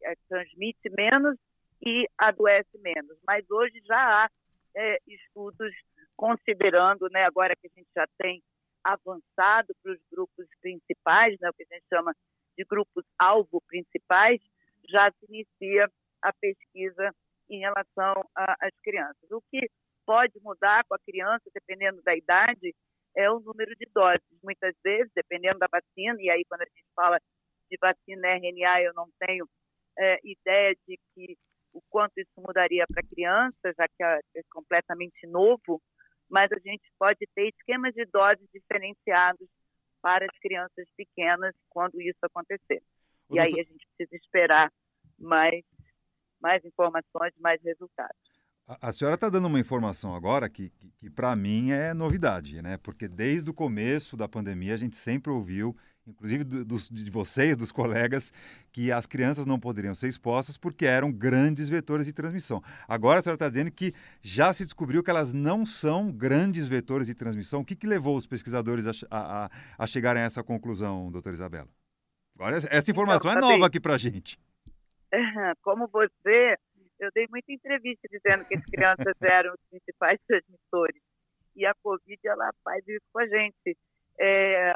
é, 0.02 0.14
transmite 0.28 0.90
menos 0.90 1.36
e 1.84 2.06
adoece 2.18 2.78
menos. 2.78 3.18
Mas 3.26 3.48
hoje 3.50 3.80
já 3.84 3.96
há 4.24 4.30
é, 4.76 4.98
estudos 5.06 5.72
considerando, 6.16 7.08
né, 7.10 7.24
agora 7.24 7.56
que 7.56 7.66
a 7.66 7.70
gente 7.74 7.88
já 7.96 8.06
tem 8.18 8.42
avançado 8.84 9.74
para 9.82 9.92
os 9.92 10.00
grupos 10.10 10.46
principais, 10.60 11.36
né, 11.40 11.50
o 11.50 11.54
que 11.54 11.64
a 11.70 11.74
gente 11.74 11.86
chama 11.88 12.14
de 12.56 12.64
grupos 12.64 13.04
alvo 13.18 13.60
principais, 13.66 14.40
já 14.88 15.10
se 15.10 15.26
inicia 15.28 15.88
a 16.20 16.32
pesquisa 16.32 17.14
em 17.48 17.60
relação 17.60 18.24
às 18.34 18.74
crianças. 18.82 19.30
O 19.30 19.42
que 19.50 19.68
pode 20.06 20.38
mudar 20.40 20.84
com 20.84 20.94
a 20.94 20.98
criança, 20.98 21.50
dependendo 21.54 22.02
da 22.02 22.14
idade, 22.14 22.74
é 23.16 23.30
o 23.30 23.40
número 23.40 23.74
de 23.76 23.86
doses. 23.94 24.22
Muitas 24.42 24.74
vezes, 24.84 25.10
dependendo 25.14 25.58
da 25.58 25.68
vacina, 25.70 26.16
e 26.20 26.30
aí 26.30 26.44
quando 26.48 26.62
a 26.62 26.64
gente 26.64 26.84
fala 26.94 27.18
de 27.70 27.76
vacina 27.80 28.28
RNA, 28.28 28.82
eu 28.82 28.92
não 28.94 29.08
tenho 29.18 29.46
é, 29.98 30.18
ideia 30.24 30.74
de 30.86 30.98
que 31.14 31.36
o 31.72 31.80
quanto 31.88 32.12
isso 32.18 32.32
mudaria 32.38 32.84
para 32.86 33.00
a 33.00 33.08
criança, 33.08 33.74
já 33.76 33.88
que 33.88 34.02
é, 34.02 34.20
é 34.36 34.42
completamente 34.50 35.26
novo, 35.26 35.80
mas 36.28 36.50
a 36.52 36.58
gente 36.58 36.84
pode 36.98 37.26
ter 37.34 37.48
esquemas 37.48 37.94
de 37.94 38.04
doses 38.06 38.46
diferenciados 38.52 39.48
para 40.00 40.24
as 40.24 40.38
crianças 40.38 40.86
pequenas 40.96 41.54
quando 41.70 42.00
isso 42.00 42.18
acontecer. 42.22 42.82
O 43.28 43.34
e 43.34 43.38
doutor... 43.38 43.40
aí 43.40 43.60
a 43.60 43.64
gente 43.64 43.86
precisa 43.96 44.16
esperar 44.16 44.72
mais, 45.18 45.64
mais 46.40 46.64
informações, 46.64 47.32
mais 47.38 47.62
resultados. 47.62 48.31
A, 48.66 48.88
a 48.88 48.92
senhora 48.92 49.14
está 49.14 49.28
dando 49.28 49.46
uma 49.46 49.60
informação 49.60 50.14
agora 50.14 50.48
que, 50.48 50.70
que, 50.70 50.90
que 50.90 51.10
para 51.10 51.34
mim 51.34 51.70
é 51.70 51.92
novidade, 51.92 52.62
né? 52.62 52.76
Porque 52.78 53.08
desde 53.08 53.50
o 53.50 53.54
começo 53.54 54.16
da 54.16 54.28
pandemia 54.28 54.74
a 54.74 54.78
gente 54.78 54.96
sempre 54.96 55.30
ouviu 55.30 55.76
inclusive 56.06 56.44
do, 56.44 56.64
do, 56.64 56.78
de 56.78 57.10
vocês, 57.10 57.56
dos 57.56 57.70
colegas, 57.70 58.32
que 58.72 58.90
as 58.90 59.06
crianças 59.06 59.46
não 59.46 59.58
poderiam 59.58 59.94
ser 59.94 60.08
expostas 60.08 60.56
porque 60.56 60.84
eram 60.84 61.12
grandes 61.12 61.68
vetores 61.68 62.06
de 62.06 62.12
transmissão. 62.12 62.62
Agora 62.88 63.20
a 63.20 63.22
senhora 63.22 63.36
está 63.36 63.48
dizendo 63.48 63.70
que 63.70 63.92
já 64.20 64.52
se 64.52 64.64
descobriu 64.64 65.02
que 65.02 65.10
elas 65.10 65.32
não 65.32 65.64
são 65.64 66.10
grandes 66.10 66.66
vetores 66.66 67.06
de 67.06 67.14
transmissão. 67.14 67.60
O 67.60 67.64
que, 67.64 67.76
que 67.76 67.86
levou 67.86 68.16
os 68.16 68.26
pesquisadores 68.26 68.86
a, 68.86 68.92
a, 69.10 69.50
a 69.78 69.86
chegarem 69.86 70.22
a 70.22 70.26
essa 70.26 70.42
conclusão, 70.42 71.10
doutora 71.10 71.34
Isabela? 71.34 71.68
Agora, 72.34 72.56
essa 72.56 72.90
informação 72.90 73.30
então, 73.30 73.48
é 73.48 73.52
nova 73.52 73.66
aqui 73.66 73.78
para 73.78 73.96
gente. 73.98 74.38
Como 75.62 75.86
você, 75.88 76.56
eu 77.02 77.10
dei 77.12 77.26
muita 77.28 77.52
entrevista 77.52 78.08
dizendo 78.08 78.46
que 78.46 78.54
as 78.54 78.64
crianças 78.64 79.14
eram 79.22 79.52
os 79.52 79.60
principais 79.68 80.18
transmissores. 80.26 81.02
E 81.54 81.66
a 81.66 81.74
Covid, 81.82 82.18
ela 82.24 82.50
faz 82.64 82.86
isso 82.86 83.04
com 83.12 83.20
a 83.20 83.26
gente. 83.26 83.76
É, 84.18 84.70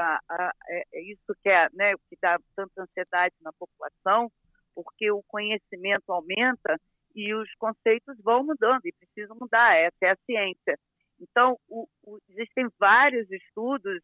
é, 0.68 0.82
é 0.92 1.02
isso 1.02 1.34
que 1.42 1.48
é, 1.48 1.68
né, 1.72 1.92
que 2.08 2.16
dá 2.20 2.38
tanta 2.54 2.82
ansiedade 2.82 3.34
na 3.40 3.52
população, 3.52 4.30
porque 4.74 5.10
o 5.10 5.22
conhecimento 5.28 6.10
aumenta 6.10 6.78
e 7.14 7.32
os 7.34 7.48
conceitos 7.54 8.16
vão 8.22 8.44
mudando 8.44 8.84
e 8.84 8.92
precisam 8.92 9.36
mudar. 9.40 9.76
Essa 9.76 9.96
é 10.02 10.10
a 10.10 10.18
ciência. 10.26 10.78
Então, 11.20 11.58
o, 11.68 11.86
o, 12.02 12.18
existem 12.30 12.66
vários 12.78 13.30
estudos 13.30 14.02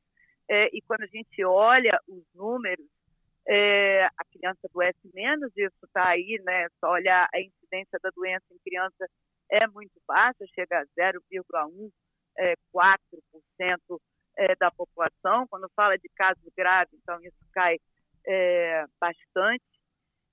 é, 0.49 0.69
e 0.73 0.81
quando 0.83 1.03
a 1.03 1.07
gente 1.07 1.45
olha 1.45 1.99
os 2.09 2.25
números, 2.35 2.87
é, 3.49 4.05
a 4.05 4.25
criança 4.33 4.61
adoece 4.65 5.11
menos, 5.13 5.51
isso 5.57 5.85
está 5.85 6.11
aí, 6.11 6.41
né? 6.45 6.69
Só 6.81 6.93
olhar 6.93 7.29
a 7.35 7.41
incidência 7.41 7.99
da 8.03 8.11
doença 8.11 8.45
em 8.51 8.59
criança 8.65 9.09
é 9.51 9.67
muito 9.69 10.01
baixa, 10.07 10.45
chega 10.55 10.81
a 10.81 10.87
0,1, 10.99 11.91
é, 12.39 12.55
4% 12.75 14.01
é, 14.39 14.57
da 14.57 14.71
população. 14.71 15.47
Quando 15.49 15.71
fala 15.75 15.99
de 15.99 16.09
casos 16.15 16.49
graves, 16.57 16.95
então 16.95 17.21
isso 17.23 17.37
cai 17.53 17.79
é, 18.27 18.85
bastante. 19.01 19.65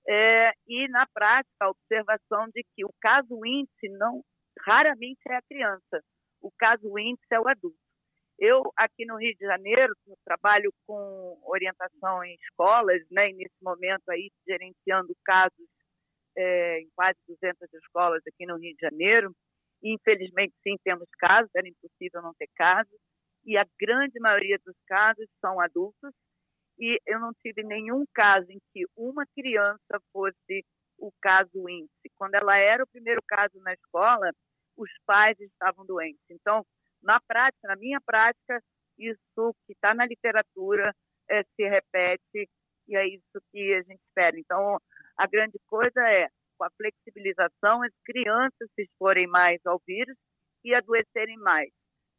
É, 0.08 0.52
e 0.66 0.88
na 0.88 1.06
prática, 1.12 1.54
a 1.60 1.70
observação 1.70 2.46
de 2.54 2.64
que 2.74 2.84
o 2.84 2.92
caso 3.00 3.44
índice 3.44 3.88
não 3.98 4.22
raramente 4.60 5.20
é 5.28 5.36
a 5.36 5.42
criança, 5.42 6.02
o 6.40 6.50
caso 6.58 6.98
índice 6.98 7.26
é 7.32 7.40
o 7.40 7.48
adulto. 7.48 7.89
Eu, 8.40 8.62
aqui 8.74 9.04
no 9.04 9.18
Rio 9.18 9.34
de 9.36 9.44
Janeiro, 9.44 9.94
trabalho 10.24 10.72
com 10.86 11.38
orientação 11.44 12.24
em 12.24 12.34
escolas, 12.36 13.02
né, 13.10 13.28
e 13.28 13.34
nesse 13.34 13.62
momento 13.62 14.08
aí 14.08 14.30
gerenciando 14.48 15.14
casos 15.22 15.68
é, 16.34 16.80
em 16.80 16.88
quase 16.96 17.18
200 17.28 17.68
escolas 17.74 18.22
aqui 18.26 18.46
no 18.46 18.56
Rio 18.56 18.74
de 18.74 18.80
Janeiro. 18.80 19.30
Infelizmente, 19.82 20.54
sim, 20.62 20.76
temos 20.82 21.06
casos, 21.18 21.50
era 21.54 21.68
impossível 21.68 22.22
não 22.22 22.32
ter 22.38 22.48
casos, 22.54 22.98
e 23.44 23.58
a 23.58 23.66
grande 23.78 24.18
maioria 24.18 24.58
dos 24.64 24.76
casos 24.86 25.26
são 25.38 25.60
adultos, 25.60 26.14
e 26.78 26.98
eu 27.06 27.20
não 27.20 27.32
tive 27.42 27.62
nenhum 27.62 28.04
caso 28.14 28.50
em 28.50 28.58
que 28.72 28.86
uma 28.96 29.26
criança 29.34 30.00
fosse 30.10 30.64
o 30.98 31.12
caso 31.20 31.68
índice. 31.68 32.10
Quando 32.16 32.36
ela 32.36 32.56
era 32.56 32.84
o 32.84 32.88
primeiro 32.88 33.20
caso 33.28 33.58
na 33.60 33.74
escola, 33.74 34.30
os 34.78 34.90
pais 35.04 35.38
estavam 35.40 35.84
doentes. 35.84 36.24
Então, 36.30 36.64
na 37.02 37.20
prática, 37.20 37.68
na 37.68 37.76
minha 37.76 38.00
prática, 38.00 38.62
isso 38.98 39.54
que 39.66 39.72
está 39.72 39.94
na 39.94 40.06
literatura 40.06 40.94
é, 41.30 41.42
se 41.42 41.68
repete 41.68 42.48
e 42.88 42.96
é 42.96 43.06
isso 43.06 43.40
que 43.52 43.74
a 43.74 43.82
gente 43.82 44.00
espera. 44.08 44.38
Então, 44.38 44.78
a 45.16 45.26
grande 45.26 45.58
coisa 45.66 46.00
é, 46.08 46.28
com 46.58 46.64
a 46.64 46.70
flexibilização, 46.76 47.82
as 47.82 47.92
crianças 48.04 48.68
se 48.74 48.82
exporem 48.82 49.26
mais 49.26 49.60
ao 49.64 49.80
vírus 49.86 50.16
e 50.64 50.74
adoecerem 50.74 51.38
mais, 51.38 51.70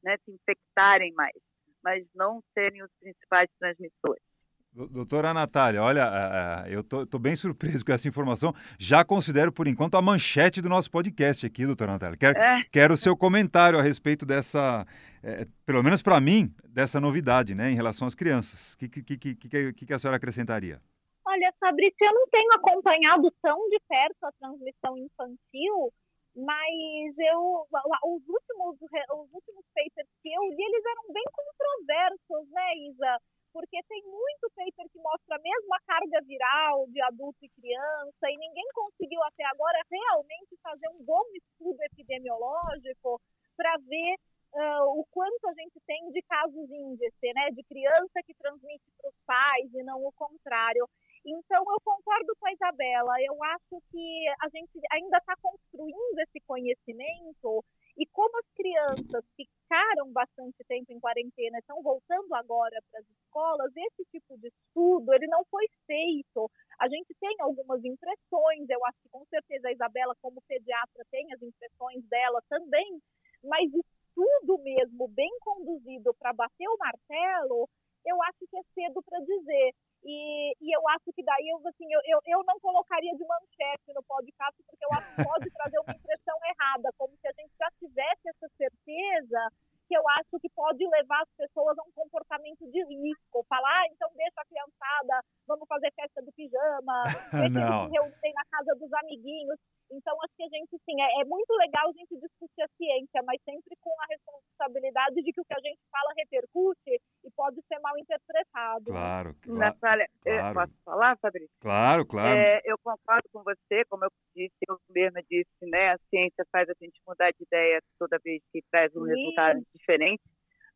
né, 0.04 0.18
se 0.26 0.32
infectarem 0.32 1.14
mais, 1.14 1.36
mas 1.84 2.08
não 2.16 2.42
serem 2.54 2.82
os 2.84 2.92
principais 3.00 3.50
transmissores. 3.60 4.31
Doutora 4.74 5.34
Natália, 5.34 5.84
olha, 5.84 6.64
eu 6.70 6.80
estou 6.80 7.20
bem 7.20 7.36
surpreso 7.36 7.84
com 7.84 7.92
essa 7.92 8.08
informação. 8.08 8.54
Já 8.80 9.04
considero, 9.04 9.52
por 9.52 9.68
enquanto, 9.68 9.96
a 9.96 10.02
manchete 10.02 10.62
do 10.62 10.70
nosso 10.70 10.90
podcast 10.90 11.46
aqui, 11.46 11.66
doutora 11.66 11.92
Natália. 11.92 12.18
Quero, 12.18 12.40
é. 12.40 12.64
quero 12.72 12.94
o 12.94 12.98
seu 12.98 13.18
comentário 13.18 13.78
a 13.78 13.82
respeito 13.82 14.26
dessa, 14.26 14.86
é, 15.22 15.46
pelo 15.66 15.84
menos 15.84 16.02
para 16.02 16.22
mim, 16.22 16.56
dessa 16.70 17.02
novidade 17.02 17.54
né, 17.54 17.70
em 17.70 17.76
relação 17.76 18.08
às 18.08 18.16
crianças. 18.16 18.74
O 18.74 18.78
que, 18.78 18.88
que, 18.88 19.18
que, 19.18 19.36
que, 19.36 19.86
que 19.86 19.94
a 19.94 20.00
senhora 20.00 20.16
acrescentaria? 20.16 20.80
Olha, 21.28 21.54
Fabrício, 21.60 21.98
eu 22.00 22.14
não 22.14 22.28
tenho 22.30 22.54
acompanhado 22.54 23.30
tão 23.42 23.58
de 23.70 23.80
perto 23.90 24.24
a 24.24 24.32
transmissão 24.40 24.98
infantil, 24.98 25.92
mas 26.34 27.14
eu 27.18 27.68
os 28.06 28.24
últimos, 28.26 28.76
os 28.82 29.34
últimos 29.34 29.66
papers 29.76 30.08
que 30.24 30.32
eu 30.32 30.42
li, 30.44 30.64
eles 30.64 30.86
eram 30.86 31.14
bem 31.14 31.26
controversos, 31.36 32.50
né, 32.54 32.78
Isa? 32.88 33.20
Porque 33.54 33.80
tem 33.88 34.02
muito 34.04 34.50
paper 34.56 34.88
que 34.92 35.00
mostra 35.00 35.36
a 35.36 35.42
mesma 35.42 35.78
carga 35.86 36.22
viral 36.26 36.88
de 36.88 37.02
adulto 37.02 37.40
e 37.44 37.50
criança, 37.50 38.26
e 38.30 38.38
ninguém 38.38 38.68
conseguiu 38.74 39.22
até 39.24 39.44
agora 39.46 39.80
realmente 39.90 40.58
fazer 40.62 40.88
um 40.90 41.04
bom 41.04 41.24
estudo 41.34 41.82
epidemiológico 41.84 43.20
para 43.56 43.78
ver 43.78 44.16
uh, 44.54 45.00
o 45.00 45.06
quanto 45.12 45.48
a 45.48 45.54
gente 45.54 45.80
tem 45.86 46.12
de 46.12 46.22
casos 46.24 46.70
índice, 46.70 47.34
né, 47.34 47.52
de 47.52 47.64
criança 47.64 48.24
que 48.26 48.34
transmite 48.36 48.86
para 48.98 49.10
os 49.10 49.16
pais 49.26 49.74
e 49.74 49.84
não 49.84 50.04
o 50.04 50.12
contrário. 50.14 50.88
Então, 51.26 51.64
eu 51.70 51.80
concordo 51.84 52.34
com 52.40 52.48
a 52.48 52.54
Isabela. 52.54 53.14
Eu 53.22 53.44
acho 53.44 53.78
que 53.92 54.26
a 54.42 54.50
gente 54.50 54.72
ainda 54.92 55.18
está 55.18 55.36
construindo 55.40 56.20
esse 56.20 56.40
conhecimento 56.48 57.64
e 57.98 58.06
como 58.08 58.38
as 58.40 58.46
crianças 58.56 59.26
ficaram 59.36 60.12
bastante 60.12 60.64
tempo 60.68 60.92
em 60.92 61.00
quarentena, 61.00 61.60
estão 61.60 61.82
voltando 61.82 62.34
agora 62.36 62.78
para 62.90 63.00
as 63.00 63.06
escolas, 63.10 63.72
esse 63.76 64.06
tipo 64.12 64.38
de 64.38 64.48
estudo 64.48 65.14
ele 65.14 65.28
não 65.28 65.44
foi 65.46 65.66
feito. 65.86 66.50
A 66.80 66.88
gente 66.88 67.14
tem 67.20 67.36
algumas 67.40 67.84
impressões, 67.84 68.70
eu 68.70 68.86
acho 68.86 69.00
que 69.02 69.10
com 69.10 69.26
certeza 69.26 69.68
a 69.68 69.72
Isabela, 69.74 70.16
como 70.22 70.42
pediatra, 70.48 71.06
tem 71.12 71.32
as 71.34 71.42
impressões 71.42 72.04
dela 72.08 72.42
também, 72.50 73.00
mas 73.44 73.70
estudo 73.74 74.58
mesmo 74.64 75.08
bem 75.10 75.32
conduzido 75.42 76.14
para 76.20 76.34
bater 76.34 76.68
o 76.68 76.78
martelo, 76.78 77.70
eu 78.06 78.22
acho 78.24 78.40
que 78.50 78.58
é 78.58 78.64
cedo 78.74 79.02
para 79.04 79.20
dizer. 79.20 79.74
E, 80.04 80.54
e, 80.60 80.76
eu 80.76 80.82
acho 80.90 81.14
que 81.14 81.24
daí 81.24 81.48
eu, 81.50 81.62
assim, 81.68 81.86
eu, 81.94 82.02
eu, 82.06 82.20
eu 82.26 82.44
não 82.44 82.60
colocaria 82.60 83.14
de 83.16 83.24
manchete 83.24 83.94
no 83.94 84.02
podcast, 84.04 84.58
porque 84.66 84.84
eu 84.84 84.90
acho 84.98 85.16
que 85.16 85.24
pode 85.24 85.50
trazer 85.54 85.78
uma 85.78 85.94
impressão 85.94 86.38
errada, 86.50 86.90
como 86.98 87.16
se 87.18 87.28
a 87.28 87.34
gente 87.34 87.54
já 87.58 87.70
tivesse 87.78 88.30
essa 88.30 88.50
certeza 88.58 89.52
que 89.88 89.98
eu 89.98 90.08
acho 90.24 90.40
que 90.40 90.50
pode 90.56 90.88
levar 90.88 91.22
as 91.22 91.30
pessoas 91.36 91.78
a 91.78 91.84
um 91.84 91.92
comportamento 91.92 92.66
de 92.72 92.82
risco. 92.82 93.46
Falar, 93.50 93.68
ah, 93.68 93.88
então 93.92 94.10
deixa 94.16 94.40
a 94.40 94.46
criançada, 94.46 95.22
vamos 95.46 95.68
fazer 95.68 95.92
festa 95.92 96.22
do 96.24 96.32
pijama, 96.32 97.04
deixa 97.52 97.84
se 97.84 97.92
reunir 97.92 98.34
na 98.34 98.46
casa 98.50 98.74
dos 98.80 98.92
amiguinhos. 98.94 99.60
Então, 99.92 100.16
acho 100.24 100.34
que 100.38 100.44
a 100.44 100.48
gente, 100.48 100.72
sim, 100.86 101.02
é, 101.02 101.22
é, 101.22 101.26
muito 101.26 101.52
legal 101.56 101.90
a 101.90 101.92
gente 101.92 102.16
discutir 102.16 102.62
a 102.62 102.68
ciência, 102.78 103.22
mas 103.26 103.42
sempre 103.44 103.76
com 103.82 103.92
a 104.00 104.06
responsabilidade 104.10 105.16
de 105.16 105.34
que 105.34 105.42
o 105.42 105.46
que 105.46 105.54
a 105.54 105.60
gente 105.60 105.80
fala 105.92 106.14
repercute 106.18 107.02
e 107.24 107.32
pode 107.36 107.62
ser 107.68 107.78
mal 107.80 107.98
interpretado. 107.98 108.86
Claro, 108.86 109.36
claro. 109.42 109.60
Natália, 109.60 110.08
claro. 110.24 110.56
posso 110.56 110.84
falar, 110.86 111.18
Fabrício? 111.18 111.56
Claro, 111.60 112.06
claro. 112.06 112.40
É, 112.40 112.62
eu 112.64 112.78
concordo 112.80 113.28
com 113.34 113.44
você, 113.44 113.84
como 113.90 114.06
eu 114.06 114.10
disse, 114.34 114.56
eu 114.68 114.80
mesma 114.90 115.22
disse, 115.30 115.52
né? 115.64 115.92
A 115.92 115.98
ciência 116.10 116.46
faz 116.52 116.70
a 116.70 116.74
gente 116.80 117.00
mudar 117.06 117.32
de 117.32 117.44
ideia 117.44 117.82
toda 118.00 118.18
vez 118.24 118.42
que 118.52 118.64
traz 118.72 118.96
um 118.96 119.04
sim. 119.04 119.10
resultado 119.10 119.62
diferente. 119.76 120.24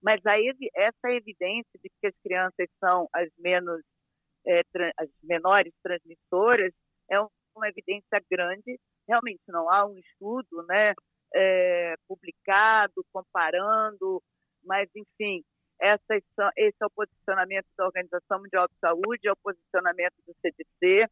Mas 0.03 0.23
a, 0.25 0.35
essa 0.75 1.09
evidência 1.11 1.79
de 1.81 1.89
que 2.01 2.07
as 2.07 2.13
crianças 2.21 2.67
são 2.79 3.07
as 3.13 3.29
menos, 3.39 3.81
é, 4.45 4.61
as 4.97 5.09
menores 5.23 5.73
transmissoras 5.81 6.73
é 7.09 7.19
uma 7.19 7.69
evidência 7.69 8.21
grande 8.29 8.77
realmente 9.07 9.41
não 9.47 9.69
há 9.69 9.85
um 9.85 9.97
estudo 9.97 10.65
né, 10.67 10.93
é, 11.33 11.95
publicado, 12.07 13.05
comparando, 13.11 14.21
mas, 14.63 14.89
enfim, 14.95 15.43
essas 15.79 16.23
esse 16.57 16.77
é 16.81 16.85
o 16.85 16.89
posicionamento 16.89 17.67
da 17.77 17.85
Organização 17.85 18.39
Mundial 18.39 18.67
de 18.67 18.75
Saúde, 18.79 19.27
é 19.27 19.31
o 19.31 19.37
posicionamento 19.43 20.15
do 20.25 20.33
CDC. 20.41 21.07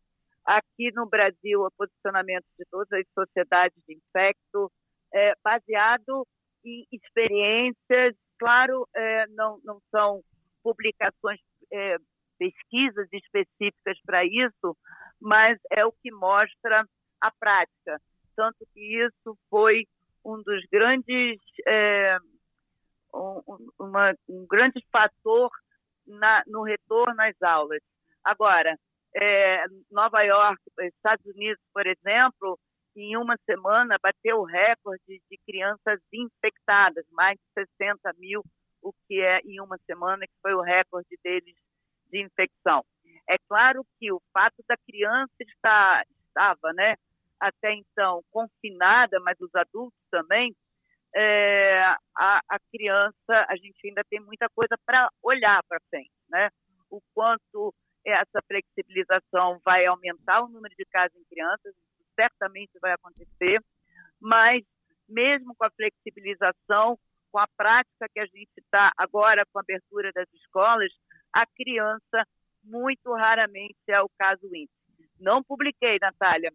Aqui 0.45 0.91
no 0.93 1.05
Brasil, 1.05 1.63
é 1.63 1.67
o 1.67 1.71
posicionamento 1.77 2.45
de 2.57 2.65
todas 2.69 2.91
as 2.91 3.05
sociedades 3.13 3.77
de 3.87 3.95
infecto, 3.95 4.71
é, 5.13 5.33
baseado 5.43 6.25
em 6.65 6.85
experiências, 6.91 8.15
claro, 8.39 8.87
é, 8.95 9.27
não, 9.27 9.59
não 9.63 9.79
são 9.91 10.21
publicações, 10.63 11.39
é, 11.71 11.97
pesquisas 12.39 13.07
específicas 13.11 13.97
para 14.05 14.25
isso, 14.25 14.77
mas 15.21 15.57
é 15.71 15.85
o 15.85 15.91
que 15.91 16.11
mostra 16.11 16.85
a 17.23 17.31
prática. 17.31 18.01
Tanto 18.35 18.67
que 18.73 19.05
isso 19.05 19.37
foi 19.49 19.87
um 20.25 20.41
dos 20.41 20.65
grandes, 20.69 21.39
é, 21.65 22.17
um, 23.13 23.41
uma, 23.79 24.13
um 24.27 24.45
grande 24.45 24.85
fator 24.91 25.49
na, 26.05 26.43
no 26.45 26.63
retorno 26.63 27.21
às 27.21 27.41
aulas. 27.41 27.81
Agora, 28.23 28.77
é, 29.15 29.65
Nova 29.89 30.21
York, 30.23 30.61
Estados 30.81 31.25
Unidos, 31.25 31.63
por 31.73 31.87
exemplo, 31.87 32.59
em 32.95 33.15
uma 33.15 33.37
semana 33.45 33.97
bateu 34.01 34.39
o 34.39 34.45
recorde 34.45 35.21
de 35.29 35.37
crianças 35.45 35.99
infectadas, 36.11 37.05
mais 37.11 37.37
de 37.37 37.65
60 37.79 38.13
mil, 38.17 38.43
o 38.81 38.91
que 39.07 39.21
é 39.21 39.39
em 39.45 39.61
uma 39.61 39.77
semana 39.85 40.27
que 40.27 40.33
foi 40.41 40.53
o 40.53 40.61
recorde 40.61 41.17
deles 41.23 41.55
de 42.11 42.21
infecção. 42.21 42.83
É 43.29 43.37
claro 43.47 43.85
que 43.97 44.11
o 44.11 44.21
fato 44.33 44.61
da 44.67 44.75
criança 44.85 45.33
estar 45.39 46.03
estava, 46.27 46.73
né, 46.73 46.95
até 47.43 47.73
então 47.73 48.21
confinada, 48.31 49.19
mas 49.19 49.37
os 49.41 49.53
adultos 49.53 49.99
também, 50.09 50.55
é, 51.13 51.83
a, 52.17 52.41
a, 52.49 52.59
criança, 52.71 53.45
a 53.49 53.55
gente 53.57 53.77
ainda 53.85 54.01
tem 54.09 54.19
muita 54.21 54.47
coisa 54.55 54.75
para 54.85 55.09
olhar 55.21 55.61
para 55.67 55.79
frente, 55.89 56.11
né? 56.29 56.49
O 56.89 57.01
quanto 57.13 57.73
essa 58.05 58.41
flexibilização 58.47 59.59
vai 59.63 59.85
aumentar 59.85 60.41
o 60.41 60.47
número 60.47 60.73
de 60.75 60.85
casos 60.85 61.15
em 61.15 61.25
crianças, 61.25 61.73
isso 61.75 62.09
certamente 62.15 62.71
vai 62.81 62.93
acontecer, 62.93 63.61
mas 64.19 64.63
mesmo 65.07 65.53
com 65.55 65.65
a 65.65 65.71
flexibilização, 65.71 66.97
com 67.31 67.39
a 67.39 67.47
prática 67.57 68.07
que 68.13 68.19
a 68.19 68.25
gente 68.25 68.51
está 68.57 68.91
agora 68.97 69.45
com 69.51 69.59
a 69.59 69.61
abertura 69.61 70.11
das 70.13 70.31
escolas, 70.33 70.91
a 71.33 71.45
criança 71.45 72.25
muito 72.63 73.13
raramente 73.13 73.77
é 73.89 74.01
o 74.01 74.09
caso 74.17 74.45
íntimo. 74.45 74.69
Não 75.19 75.43
publiquei, 75.43 75.97
Natália, 75.99 76.51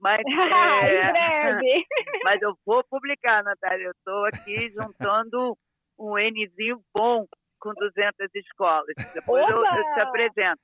mas, 0.00 0.20
é, 0.90 1.82
mas 2.24 2.42
eu 2.42 2.54
vou 2.64 2.82
publicar, 2.84 3.42
Natália. 3.44 3.86
Eu 3.86 3.92
estou 3.92 4.24
aqui 4.26 4.70
juntando 4.72 5.56
um 5.98 6.16
Nzinho 6.18 6.80
bom 6.94 7.26
com 7.60 7.74
200 7.74 8.34
escolas. 8.34 8.94
Depois 9.14 9.48
eu, 9.48 9.64
eu, 9.64 9.94
te 9.94 10.00
apresento. 10.00 10.60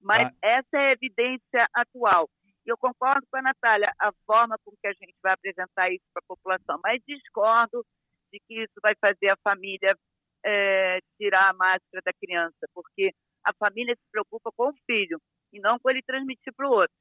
Mas 0.00 0.28
ah. 0.28 0.32
essa 0.42 0.76
é 0.76 0.88
a 0.88 0.92
evidência 0.92 1.68
atual. 1.74 2.28
E 2.66 2.70
eu 2.70 2.78
concordo 2.78 3.26
com 3.30 3.38
a 3.38 3.42
Natália, 3.42 3.92
a 4.00 4.10
forma 4.26 4.56
com 4.64 4.72
que 4.80 4.86
a 4.86 4.92
gente 4.92 5.14
vai 5.22 5.32
apresentar 5.32 5.90
isso 5.90 6.04
para 6.12 6.22
a 6.24 6.28
população. 6.28 6.80
Mas 6.82 7.02
discordo 7.06 7.84
de 8.32 8.40
que 8.46 8.62
isso 8.62 8.74
vai 8.82 8.94
fazer 9.00 9.28
a 9.28 9.36
família 9.42 9.94
é, 10.44 10.98
tirar 11.18 11.50
a 11.50 11.54
máscara 11.54 12.02
da 12.04 12.12
criança, 12.12 12.66
porque 12.74 13.12
a 13.44 13.52
família 13.54 13.94
se 13.94 14.10
preocupa 14.10 14.50
com 14.56 14.68
o 14.68 14.74
filho 14.86 15.18
e 15.52 15.60
não 15.60 15.78
com 15.78 15.90
ele 15.90 16.02
transmitir 16.02 16.52
para 16.54 16.68
o 16.68 16.72
outro. 16.72 16.94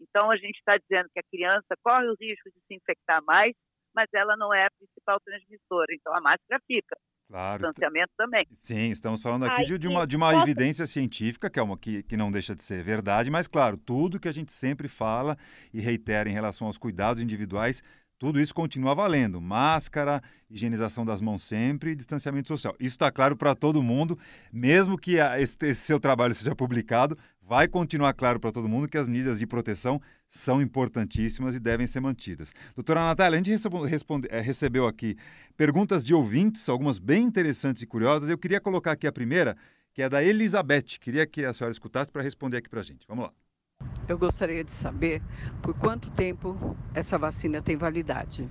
Então, 0.00 0.30
a 0.30 0.36
gente 0.36 0.56
está 0.58 0.76
dizendo 0.76 1.08
que 1.12 1.20
a 1.20 1.28
criança 1.30 1.74
corre 1.82 2.06
o 2.06 2.16
risco 2.20 2.50
de 2.50 2.60
se 2.66 2.74
infectar 2.74 3.22
mais, 3.24 3.54
mas 3.94 4.08
ela 4.14 4.36
não 4.36 4.52
é 4.52 4.66
a 4.66 4.70
principal 4.78 5.18
transmissora. 5.20 5.94
Então, 5.94 6.14
a 6.14 6.20
máscara 6.20 6.60
fica. 6.66 6.96
Claro. 7.28 7.62
O 7.62 7.66
distanciamento 7.66 8.12
também. 8.16 8.46
Sim, 8.54 8.90
estamos 8.90 9.20
falando 9.20 9.46
aqui 9.46 9.60
Ai, 9.60 9.64
de, 9.64 9.78
de, 9.78 9.88
uma, 9.88 10.06
de 10.06 10.16
uma 10.16 10.42
evidência 10.42 10.86
científica, 10.86 11.50
que 11.50 11.58
é 11.58 11.62
uma 11.62 11.76
que, 11.76 12.02
que 12.04 12.16
não 12.16 12.30
deixa 12.30 12.54
de 12.54 12.62
ser 12.62 12.84
verdade, 12.84 13.30
mas, 13.30 13.48
claro, 13.48 13.76
tudo 13.76 14.20
que 14.20 14.28
a 14.28 14.32
gente 14.32 14.52
sempre 14.52 14.86
fala 14.86 15.36
e 15.72 15.80
reitera 15.80 16.28
em 16.28 16.32
relação 16.32 16.66
aos 16.68 16.78
cuidados 16.78 17.20
individuais 17.20 17.82
tudo 18.18 18.40
isso 18.40 18.54
continua 18.54 18.94
valendo. 18.94 19.40
Máscara, 19.40 20.22
higienização 20.48 21.04
das 21.04 21.20
mãos 21.20 21.42
sempre 21.42 21.90
e 21.90 21.94
distanciamento 21.94 22.48
social. 22.48 22.74
Isso 22.80 22.94
está 22.94 23.10
claro 23.12 23.36
para 23.36 23.54
todo 23.54 23.82
mundo, 23.82 24.18
mesmo 24.50 24.96
que 24.96 25.16
esse, 25.18 25.58
esse, 25.62 25.82
seu 25.82 26.00
trabalho 26.00 26.34
seja 26.34 26.54
publicado, 26.54 27.16
vai 27.46 27.68
continuar 27.68 28.12
claro 28.12 28.40
para 28.40 28.50
todo 28.50 28.68
mundo 28.68 28.88
que 28.88 28.98
as 28.98 29.06
medidas 29.06 29.38
de 29.38 29.46
proteção 29.46 30.00
são 30.26 30.60
importantíssimas 30.60 31.54
e 31.54 31.60
devem 31.60 31.86
ser 31.86 32.00
mantidas. 32.00 32.52
Doutora 32.74 33.04
Natália, 33.04 33.38
a 33.38 33.42
gente 33.42 33.56
é, 34.28 34.40
recebeu 34.40 34.86
aqui 34.86 35.16
perguntas 35.56 36.04
de 36.04 36.12
ouvintes, 36.12 36.68
algumas 36.68 36.98
bem 36.98 37.22
interessantes 37.22 37.82
e 37.82 37.86
curiosas. 37.86 38.28
Eu 38.28 38.36
queria 38.36 38.60
colocar 38.60 38.92
aqui 38.92 39.06
a 39.06 39.12
primeira, 39.12 39.56
que 39.94 40.02
é 40.02 40.08
da 40.08 40.24
Elizabeth. 40.24 40.98
Queria 41.00 41.24
que 41.24 41.44
a 41.44 41.54
senhora 41.54 41.70
escutasse 41.70 42.10
para 42.10 42.20
responder 42.20 42.56
aqui 42.56 42.68
para 42.68 42.80
a 42.80 42.82
gente. 42.82 43.06
Vamos 43.06 43.26
lá. 43.26 43.32
Eu 44.08 44.18
gostaria 44.18 44.64
de 44.64 44.72
saber 44.72 45.22
por 45.62 45.74
quanto 45.74 46.10
tempo 46.10 46.76
essa 46.94 47.16
vacina 47.16 47.62
tem 47.62 47.76
validade. 47.76 48.48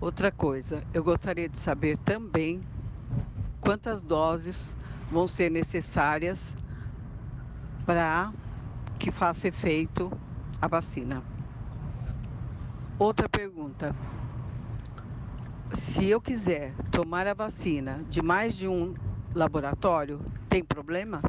Outra 0.00 0.32
coisa, 0.32 0.82
eu 0.92 1.04
gostaria 1.04 1.48
de 1.48 1.56
saber 1.56 1.98
também 1.98 2.60
quantas 3.60 4.02
doses 4.02 4.74
vão 5.10 5.28
ser 5.28 5.50
necessárias 5.50 6.40
para 7.84 8.32
que 8.98 9.10
faça 9.10 9.48
efeito 9.48 10.10
a 10.60 10.66
vacina. 10.66 11.22
Outra 12.98 13.28
pergunta. 13.28 13.94
Se 15.72 16.08
eu 16.08 16.20
quiser 16.20 16.72
tomar 16.90 17.26
a 17.26 17.34
vacina 17.34 18.02
de 18.08 18.22
mais 18.22 18.56
de 18.56 18.68
um 18.68 18.94
laboratório, 19.34 20.20
tem 20.48 20.64
problema? 20.64 21.20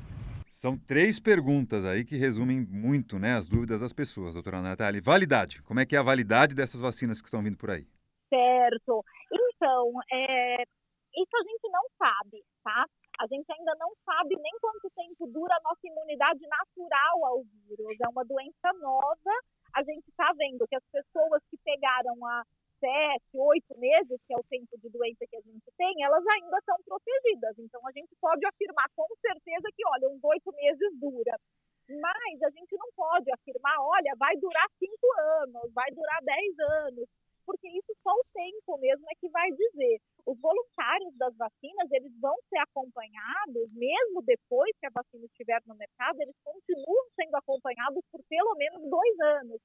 São 0.48 0.78
três 0.78 1.20
perguntas 1.20 1.84
aí 1.84 2.06
que 2.06 2.16
resumem 2.16 2.62
muito 2.62 3.20
né, 3.20 3.34
as 3.34 3.48
dúvidas 3.48 3.82
das 3.82 3.92
pessoas, 3.92 4.36
doutora 4.36 4.62
Natália. 4.62 5.02
Validade. 5.04 5.62
Como 5.64 5.80
é 5.80 5.86
que 5.86 5.96
é 5.96 6.00
a 6.00 6.04
validade 6.04 6.56
dessas 6.56 6.80
vacinas 6.80 7.22
que 7.22 7.28
estão 7.28 7.42
vindo 7.42 7.58
por 7.58 7.72
aí? 7.72 7.86
Certo. 8.30 9.04
Então, 9.32 9.92
é, 10.12 10.62
isso 10.64 11.36
a 11.36 11.44
gente 11.44 11.70
não 11.72 11.84
sabe, 11.98 12.44
tá? 12.64 12.86
A 13.20 13.28
gente 13.28 13.50
ainda 13.52 13.74
não 13.80 13.92
sabe 14.04 14.36
nem 14.36 14.52
quanto 14.60 14.90
tempo 14.92 15.28
dura 15.28 15.56
a 15.56 15.64
nossa 15.64 15.88
imunidade 15.88 16.46
natural 16.48 17.26
ao 17.26 17.44
vírus. 17.44 17.98
É 18.02 18.10
uma 18.10 18.26
doença 18.26 18.74
nova. 18.82 19.34
A 19.74 19.84
gente 19.84 20.08
está 20.10 20.32
vendo 20.38 20.68
que 20.68 20.76
as 20.76 20.84
pessoas 20.92 21.42
que 21.50 21.58
pegaram 21.64 22.16
a 22.26 22.44
sete, 22.80 23.38
oito 23.38 23.78
meses, 23.80 24.20
que 24.28 24.34
é 24.34 24.38
o 24.38 24.44
tempo 24.50 24.78
de 24.78 24.90
doença 24.90 25.26
que 25.28 25.38
a 25.38 25.42
gente 25.42 25.72
tem, 25.78 26.04
elas 26.04 26.26
ainda 26.28 26.60
são 26.66 26.76
protegidas. 26.84 27.58
Então, 27.60 27.82
a 27.88 27.92
gente 27.92 28.14
pode 28.20 28.46
afirmar 28.46 28.86
com 28.96 29.08
certeza 29.22 29.68
que, 29.76 29.84
olha, 29.88 30.10
uns 30.10 30.24
oito 30.24 30.52
meses 30.54 31.00
dura. 31.00 31.40
Mas 31.88 32.42
a 32.42 32.50
gente 32.50 32.76
não 32.78 32.90
pode 32.96 33.32
afirmar, 33.32 33.76
olha, 33.80 34.14
vai 34.18 34.36
durar 34.38 34.66
cinco 34.80 35.08
anos, 35.42 35.72
vai 35.74 35.90
durar 35.92 36.20
dez 36.24 36.60
anos, 36.84 37.08
porque 37.46 37.68
isso 37.70 37.94
só 38.02 38.12
o 38.12 38.26
tempo 38.34 38.78
mesmo 38.80 39.06
é 39.12 39.16
que 39.20 39.30
vai 39.30 39.52
dizer. 39.52 40.02
Os 40.26 40.40
voluntários 40.40 41.16
das 41.18 41.36
vacinas, 41.38 41.92
eles 41.92 42.12
vão 42.20 42.36
ser 42.50 42.58
acompanhados, 42.60 43.72
mesmo 43.74 44.24
depois 44.24 44.72
que 44.80 44.88
a 44.88 44.94
vacina 44.94 45.26
estiver 45.26 45.62
no 45.66 45.76
mercado, 45.76 46.20
eles 46.22 46.36
continuam 46.44 47.06
sendo 47.16 47.36
acompanhados 47.36 48.04
por 48.12 48.22
pelo 48.28 48.56
menos 48.56 48.82
dois 48.90 49.20
anos 49.42 49.62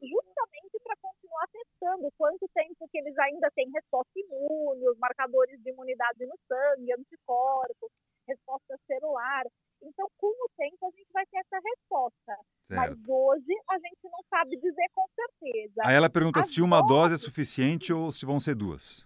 justamente 0.00 0.78
para 0.82 0.96
continuar 0.96 1.46
testando 1.52 2.08
quanto 2.16 2.48
tempo 2.54 2.88
que 2.90 2.98
eles 2.98 3.16
ainda 3.18 3.50
têm 3.54 3.70
resposta 3.70 4.12
imune, 4.16 4.88
os 4.88 4.98
marcadores 4.98 5.60
de 5.60 5.70
imunidade 5.70 6.24
no 6.24 6.38
sangue, 6.48 6.92
anticorpos, 6.92 7.90
resposta 8.26 8.78
celular. 8.86 9.44
Então, 9.82 10.08
com 10.16 10.28
o 10.28 10.48
tempo, 10.56 10.86
a 10.86 10.90
gente 10.90 11.12
vai 11.12 11.26
ter 11.26 11.38
essa 11.38 11.58
resposta. 11.58 12.32
Certo. 12.62 12.78
Mas 12.78 13.08
hoje 13.08 13.52
a 13.68 13.78
gente 13.78 14.04
não 14.04 14.22
sabe 14.30 14.56
dizer 14.56 14.88
com 14.94 15.06
certeza. 15.14 15.82
Aí 15.84 15.96
ela 15.96 16.08
pergunta 16.08 16.40
As 16.40 16.50
se 16.50 16.62
uma 16.62 16.80
dose 16.86 17.14
é 17.14 17.18
suficiente 17.18 17.92
ou 17.92 18.12
se 18.12 18.24
vão 18.24 18.38
ser 18.38 18.54
duas. 18.54 19.04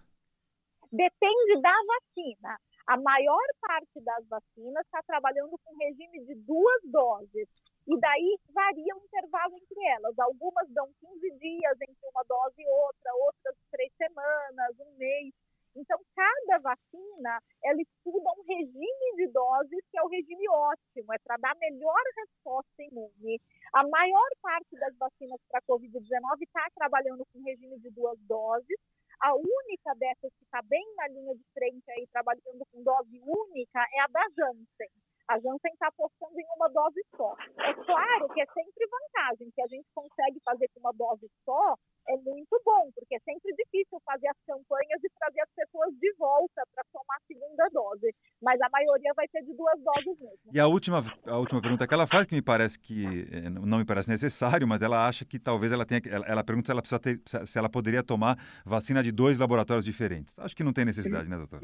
Depende 0.97 1.61
da 1.61 1.75
vacina. 1.85 2.57
A 2.87 2.97
maior 2.97 3.45
parte 3.61 4.01
das 4.01 4.27
vacinas 4.27 4.83
está 4.85 5.03
trabalhando 5.03 5.55
com 5.63 5.77
regime 5.77 6.25
de 6.25 6.33
duas 6.41 6.81
doses. 6.85 7.47
E 7.87 7.99
daí 7.99 8.39
varia 8.49 8.95
o 8.95 9.03
intervalo 9.05 9.55
entre 9.57 9.85
elas. 9.89 10.17
Algumas 10.17 10.67
dão 10.69 10.89
15 10.99 11.37
dias 11.37 11.77
entre 11.81 12.07
uma 12.09 12.23
dose 12.27 12.55
e 12.57 12.67
outra, 12.67 13.13
outras 13.13 13.55
três 13.69 13.93
semanas, 13.95 14.79
um 14.79 14.97
mês. 14.97 15.33
Então, 15.75 15.99
cada 16.15 16.57
vacina, 16.57 17.39
ela 17.63 17.79
estuda 17.79 18.31
um 18.33 18.43
regime 18.47 19.15
de 19.17 19.27
doses 19.27 19.85
que 19.91 19.99
é 19.99 20.01
o 20.01 20.07
regime 20.07 20.49
ótimo, 20.49 21.13
é 21.13 21.19
para 21.19 21.37
dar 21.37 21.55
melhor 21.57 22.01
resposta 22.17 22.81
imune. 22.81 23.39
A 23.73 23.87
maior 23.87 24.29
parte 24.41 24.75
das 24.79 24.97
vacinas 24.97 25.39
para 25.47 25.59
a 25.59 25.69
Covid-19 25.69 26.41
está 26.41 26.65
trabalhando 26.73 27.23
com 27.31 27.43
regime 27.43 27.77
de 27.79 27.91
duas 27.91 28.17
doses. 28.21 28.79
A 29.21 29.33
única 29.33 29.95
dessas 29.95 30.31
que 30.37 30.45
está 30.45 30.61
bem 30.63 30.85
na 30.95 31.07
linha 31.07 31.35
de 31.35 31.43
frente 31.53 31.89
aí, 31.91 32.05
trabalhando 32.07 32.65
com 32.71 32.83
dose 32.83 33.19
única, 33.25 33.79
é 33.93 34.01
a 34.01 34.07
da 34.07 34.25
Janssen. 34.35 34.91
A 35.27 35.39
Janssen 35.39 35.73
está 35.73 35.87
apostando 35.87 36.39
em 36.39 36.45
uma 36.55 36.69
dose 36.69 37.03
só. 37.15 37.35
É 37.59 37.73
claro 37.73 38.29
que 38.29 38.41
é 38.41 38.45
sempre 38.45 38.87
vantagem, 38.87 39.51
que 39.51 39.61
a 39.61 39.67
gente 39.67 39.87
consegue 39.93 40.39
fazer 40.45 40.69
com 40.69 40.79
uma 40.79 40.93
dose 40.93 41.27
só, 41.43 41.75
é 42.07 42.15
muito 42.15 42.61
bom, 42.63 42.89
porque 42.95 43.15
é 43.15 43.19
sempre 43.19 43.53
difícil 43.53 43.99
fazer 44.05 44.29
as 44.29 44.39
campanhas 44.45 45.03
e 45.03 45.09
trazer 45.19 45.41
as 45.41 45.51
pessoas 45.51 45.93
de 45.95 46.13
volta 46.13 46.63
para 46.73 46.83
tomar 46.93 47.17
a 47.17 47.27
segunda 47.27 47.67
dose. 47.69 48.15
Mas 48.47 48.61
a 48.61 48.69
maioria 48.69 49.11
vai 49.13 49.27
ser 49.27 49.41
de 49.43 49.53
duas 49.53 49.77
doses 49.83 50.17
mesmo. 50.21 50.51
E 50.53 50.57
a 50.57 50.67
última, 50.67 51.03
a 51.25 51.37
última 51.37 51.61
pergunta 51.61 51.85
que 51.85 51.93
ela 51.93 52.07
faz, 52.07 52.25
que 52.25 52.33
me 52.33 52.41
parece 52.41 52.79
que 52.79 53.27
eh, 53.29 53.49
não 53.49 53.77
me 53.77 53.85
parece 53.85 54.09
necessário, 54.09 54.65
mas 54.65 54.81
ela 54.81 55.05
acha 55.05 55.25
que 55.25 55.37
talvez 55.37 55.73
ela 55.73 55.85
tenha. 55.85 56.01
Ela, 56.09 56.25
ela 56.25 56.43
pergunta 56.45 56.67
se 56.67 56.71
ela, 56.71 56.81
precisa 56.81 56.97
ter, 56.97 57.21
se 57.25 57.59
ela 57.59 57.67
poderia 57.67 58.01
tomar 58.01 58.37
vacina 58.65 59.03
de 59.03 59.11
dois 59.11 59.37
laboratórios 59.37 59.83
diferentes. 59.83 60.39
Acho 60.39 60.55
que 60.55 60.63
não 60.63 60.71
tem 60.71 60.85
necessidade, 60.85 61.29
né, 61.29 61.35
doutora? 61.35 61.61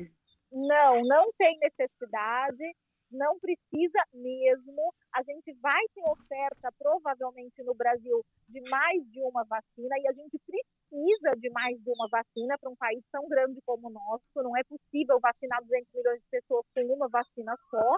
Não, 0.52 1.02
não 1.06 1.32
tem 1.38 1.58
necessidade 1.62 2.76
não 3.13 3.39
precisa 3.39 4.00
mesmo. 4.13 4.93
A 5.13 5.22
gente 5.24 5.54
vai 5.62 5.82
ter 5.93 6.02
oferta, 6.10 6.72
provavelmente, 6.78 7.63
no 7.63 7.76
Brasil, 7.76 8.26
de 8.50 8.60
mais 8.69 9.04
de 9.12 9.22
uma 9.22 9.43
vacina, 9.46 9.96
e 10.00 10.08
a 10.08 10.13
gente 10.13 10.38
precisa 10.46 10.72
de 10.93 11.49
mais 11.49 11.77
de 11.82 11.89
uma 11.89 12.08
vacina 12.08 12.58
para 12.60 12.69
um 12.69 12.75
país 12.75 13.03
tão 13.12 13.27
grande 13.27 13.60
como 13.65 13.88
o 13.88 13.91
nosso. 13.91 14.23
Não 14.36 14.56
é 14.56 14.63
possível 14.63 15.19
vacinar 15.19 15.62
200 15.63 15.93
milhões 15.93 16.21
de 16.21 16.27
pessoas 16.29 16.65
com 16.73 16.82
uma 16.93 17.10
vacina 17.10 17.56
só, 17.69 17.97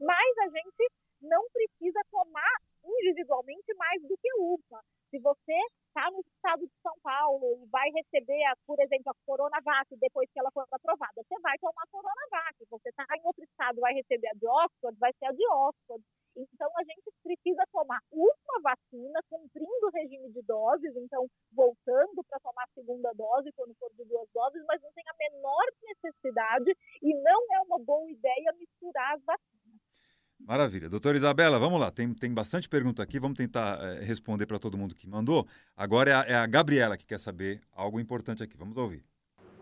mas 0.00 0.38
a 0.38 0.48
gente 0.50 0.90
não 1.22 1.46
precisa 1.52 2.00
tomar 2.10 2.56
individualmente 2.84 3.72
mais 3.74 4.02
do 4.02 4.16
que 4.18 4.28
uma. 4.34 4.82
Se 5.10 5.18
você 5.20 5.58
está 5.86 6.10
no 6.10 6.20
estado 6.20 6.66
de 6.66 6.72
São 6.82 6.94
Paulo 7.02 7.62
e 7.62 7.66
vai 7.68 7.88
receber, 7.90 8.42
a, 8.46 8.54
por 8.66 8.80
exemplo, 8.80 9.12
a 9.12 9.26
Coronavac 9.26 9.94
depois 10.00 10.28
que 10.32 10.40
ela 10.40 10.50
for 10.50 10.66
aprovada, 10.72 11.12
você 11.14 11.38
vai 11.40 11.56
tomar 11.58 11.82
a 11.84 11.90
Coronavac. 11.90 12.56
Você 12.70 12.88
está 12.88 13.04
em 13.16 13.22
outro 13.24 13.44
estado 13.44 13.80
vai 13.80 13.92
receber 13.94 14.28
a 14.28 14.34
de 14.34 14.46
Oxford, 14.46 14.98
vai 14.98 15.12
ser 15.18 15.26
a 15.26 15.32
de 15.32 15.46
Oxford. 15.46 16.02
Então, 16.36 16.70
a 16.76 16.84
gente 16.84 17.10
precisa 17.22 17.62
tomar 17.70 18.00
uma 18.10 18.60
vacina, 18.62 19.20
cumprindo 19.28 19.86
o 19.86 19.90
regime 19.90 20.30
de 20.32 20.42
doses, 20.42 20.96
então, 20.96 21.26
voltando 21.52 22.24
para 22.28 22.40
tomar 22.40 22.64
a 22.64 22.74
segunda 22.74 23.12
dose, 23.12 23.52
quando 23.52 23.74
for 23.74 23.90
de 23.92 24.04
duas 24.04 24.28
doses, 24.32 24.62
mas 24.66 24.80
não 24.82 24.92
tem 24.92 25.04
a 25.08 25.30
menor 25.30 25.64
necessidade 25.82 26.76
e 27.02 27.14
não 27.22 27.40
é 27.54 27.60
uma 27.60 27.78
boa 27.78 28.10
ideia 28.10 28.54
misturar 28.58 29.14
as 29.14 29.24
vacinas. 29.24 29.82
Maravilha. 30.46 30.88
Doutora 30.88 31.16
Isabela, 31.16 31.58
vamos 31.58 31.80
lá. 31.80 31.90
Tem, 31.90 32.12
tem 32.14 32.32
bastante 32.32 32.68
pergunta 32.68 33.02
aqui, 33.02 33.20
vamos 33.20 33.36
tentar 33.36 33.78
é, 33.80 34.00
responder 34.02 34.46
para 34.46 34.58
todo 34.58 34.76
mundo 34.76 34.94
que 34.94 35.08
mandou. 35.08 35.46
Agora 35.76 36.10
é 36.10 36.14
a, 36.14 36.22
é 36.22 36.34
a 36.34 36.46
Gabriela 36.46 36.96
que 36.96 37.06
quer 37.06 37.20
saber 37.20 37.60
algo 37.72 38.00
importante 38.00 38.42
aqui. 38.42 38.56
Vamos 38.56 38.76
ouvir. 38.76 39.04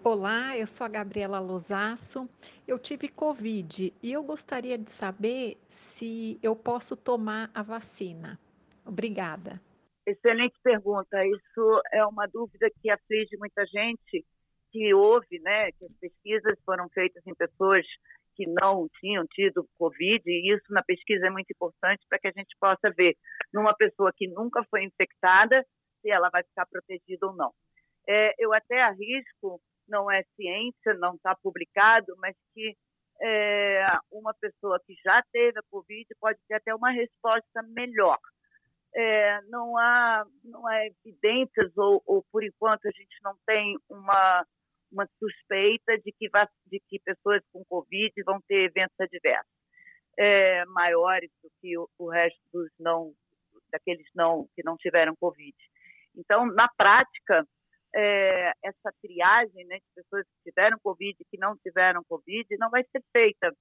Olá, 0.03 0.57
eu 0.57 0.67
sou 0.67 0.87
a 0.87 0.89
Gabriela 0.89 1.39
Losasso. 1.39 2.27
Eu 2.67 2.79
tive 2.79 3.07
Covid 3.07 3.93
e 4.03 4.11
eu 4.11 4.23
gostaria 4.23 4.79
de 4.79 4.91
saber 4.91 5.59
se 5.69 6.41
eu 6.43 6.57
posso 6.57 6.97
tomar 6.97 7.51
a 7.55 7.63
vacina. 7.63 8.41
Obrigada. 8.87 9.61
Excelente 10.07 10.59
pergunta. 10.63 11.23
Isso 11.27 11.83
é 11.93 12.03
uma 12.07 12.27
dúvida 12.27 12.71
que 12.81 12.89
aflige 12.89 13.37
muita 13.37 13.67
gente 13.67 14.25
que 14.73 14.95
houve, 14.95 15.39
né, 15.41 15.71
que 15.73 15.85
as 15.85 15.93
pesquisas 16.01 16.59
foram 16.65 16.89
feitas 16.89 17.23
em 17.27 17.35
pessoas 17.35 17.85
que 18.35 18.47
não 18.47 18.89
tinham 19.01 19.27
tido 19.27 19.69
Covid, 19.77 20.23
e 20.27 20.55
isso 20.55 20.65
na 20.71 20.83
pesquisa 20.83 21.27
é 21.27 21.31
muito 21.31 21.51
importante 21.51 22.07
para 22.09 22.19
que 22.19 22.29
a 22.29 22.33
gente 22.35 22.57
possa 22.59 22.91
ver 22.97 23.19
numa 23.53 23.75
pessoa 23.75 24.11
que 24.17 24.27
nunca 24.29 24.65
foi 24.71 24.83
infectada 24.83 25.63
se 26.01 26.11
ela 26.11 26.31
vai 26.31 26.43
ficar 26.43 26.65
protegida 26.65 27.27
ou 27.27 27.35
não. 27.35 27.53
É, 28.09 28.33
eu 28.39 28.55
até 28.55 28.81
arrisco, 28.81 29.61
não 29.91 30.11
é 30.11 30.23
ciência, 30.37 30.95
não 30.95 31.15
está 31.15 31.35
publicado, 31.37 32.15
mas 32.19 32.35
que 32.55 32.77
é, 33.23 33.87
uma 34.11 34.33
pessoa 34.35 34.81
que 34.87 34.95
já 35.05 35.23
teve 35.33 35.59
a 35.59 35.63
Covid 35.71 36.07
pode 36.19 36.39
ter 36.49 36.55
até 36.55 36.75
uma 36.75 36.91
resposta 36.91 37.63
melhor. 37.69 38.19
É, 38.95 39.41
não 39.43 39.77
há 39.77 40.25
não 40.43 40.67
há 40.67 40.87
evidências 40.87 41.71
ou, 41.77 42.03
ou 42.07 42.25
por 42.33 42.43
enquanto 42.43 42.87
a 42.87 42.91
gente 42.91 43.17
não 43.23 43.37
tem 43.47 43.77
uma 43.89 44.45
uma 44.91 45.07
suspeita 45.21 45.97
de 45.99 46.13
que, 46.13 46.29
de 46.67 46.81
que 46.89 46.99
pessoas 46.99 47.41
com 47.53 47.65
Covid 47.67 48.13
vão 48.25 48.41
ter 48.49 48.65
eventos 48.65 48.99
adversos 48.99 49.61
é, 50.19 50.65
maiores 50.67 51.31
do 51.43 51.51
que 51.61 51.79
o, 51.79 51.89
o, 51.99 52.11
resto 52.11 52.41
dos 52.53 52.69
não, 52.79 53.13
daqueles 53.71 54.07
não 54.15 54.49
que 54.55 54.63
não 54.63 54.77
tiveram 54.77 55.17
Covid. 55.17 55.57
Então, 56.17 56.47
na 56.47 56.69
prática, 56.77 57.47
é, 57.95 58.53
essa 58.63 58.93
triagem 59.03 59.67
né, 59.67 59.77
de 59.77 59.87
pessoas 59.95 60.25
que 60.25 60.51
tiveram 60.51 60.79
Covid 60.83 61.17
e 61.19 61.25
que 61.25 61.39
não 61.39 61.57
tiveram 61.59 62.03
Covid 62.09 62.47
não 62.59 62.71
vai 62.71 62.85
ser 62.85 63.03
feita. 63.13 63.53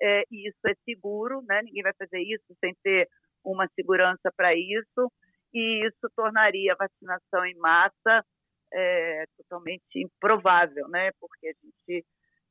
É, 0.00 0.22
e 0.30 0.48
isso 0.48 0.58
é 0.66 0.74
seguro, 0.84 1.42
né? 1.42 1.62
ninguém 1.62 1.82
vai 1.82 1.92
fazer 1.98 2.20
isso 2.20 2.44
sem 2.60 2.74
ter 2.82 3.08
uma 3.44 3.68
segurança 3.74 4.32
para 4.36 4.54
isso, 4.54 5.12
e 5.52 5.86
isso 5.86 6.10
tornaria 6.16 6.72
a 6.72 6.76
vacinação 6.76 7.46
em 7.46 7.54
massa 7.56 8.24
é, 8.72 9.24
totalmente 9.36 9.84
improvável, 9.94 10.88
né? 10.88 11.10
Porque 11.20 11.48
a 11.48 11.52
gente 11.52 12.04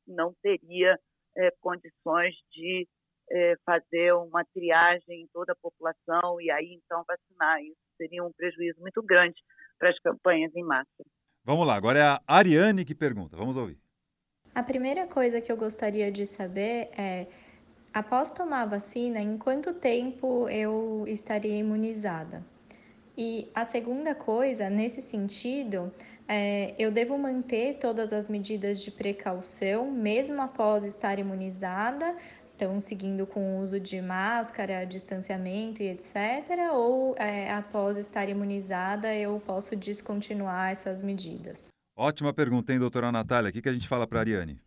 não 0.07 0.33
teria 0.41 0.97
é, 1.37 1.51
condições 1.59 2.33
de 2.51 2.87
é, 3.31 3.55
fazer 3.65 4.13
uma 4.13 4.45
triagem 4.53 5.23
em 5.23 5.27
toda 5.33 5.51
a 5.53 5.61
população 5.61 6.39
e 6.39 6.49
aí 6.49 6.79
então 6.81 7.03
vacinar. 7.05 7.61
Isso 7.61 7.75
seria 7.97 8.23
um 8.23 8.31
prejuízo 8.31 8.79
muito 8.79 9.01
grande 9.03 9.41
para 9.77 9.89
as 9.89 9.99
campanhas 9.99 10.55
em 10.55 10.63
massa. 10.63 11.03
Vamos 11.45 11.67
lá, 11.67 11.75
agora 11.75 11.99
é 11.99 12.03
a 12.03 12.21
Ariane 12.25 12.85
que 12.85 12.95
pergunta. 12.95 13.35
Vamos 13.35 13.57
ouvir. 13.57 13.77
A 14.55 14.63
primeira 14.63 15.05
coisa 15.07 15.41
que 15.41 15.51
eu 15.51 15.57
gostaria 15.57 16.09
de 16.09 16.25
saber 16.25 16.89
é, 16.97 17.27
após 17.93 18.31
tomar 18.31 18.61
a 18.61 18.65
vacina, 18.65 19.19
em 19.19 19.37
quanto 19.37 19.73
tempo 19.73 20.47
eu 20.47 21.03
estaria 21.05 21.57
imunizada? 21.57 22.45
E 23.17 23.49
a 23.53 23.65
segunda 23.65 24.15
coisa, 24.15 24.69
nesse 24.69 25.01
sentido, 25.01 25.91
é, 26.27 26.73
eu 26.79 26.89
devo 26.89 27.17
manter 27.17 27.77
todas 27.77 28.13
as 28.13 28.29
medidas 28.29 28.79
de 28.79 28.89
precaução, 28.89 29.91
mesmo 29.91 30.41
após 30.41 30.83
estar 30.85 31.19
imunizada, 31.19 32.15
então 32.63 32.79
seguindo 32.79 33.27
com 33.27 33.57
o 33.57 33.59
uso 33.59 33.77
de 33.77 34.01
máscara, 34.01 34.85
distanciamento 34.85 35.83
e 35.83 35.89
etc. 35.89 36.71
Ou 36.71 37.13
é, 37.17 37.51
após 37.51 37.97
estar 37.97 38.29
imunizada, 38.29 39.13
eu 39.13 39.37
posso 39.45 39.75
descontinuar 39.75 40.71
essas 40.71 41.03
medidas? 41.03 41.67
Ótima 41.95 42.33
pergunta, 42.33 42.71
hein, 42.71 42.79
doutora 42.79 43.11
Natália? 43.11 43.49
O 43.49 43.53
que, 43.53 43.61
que 43.61 43.67
a 43.67 43.73
gente 43.73 43.87
fala 43.87 44.07
para 44.07 44.19
a 44.19 44.21
Ariane? 44.21 44.57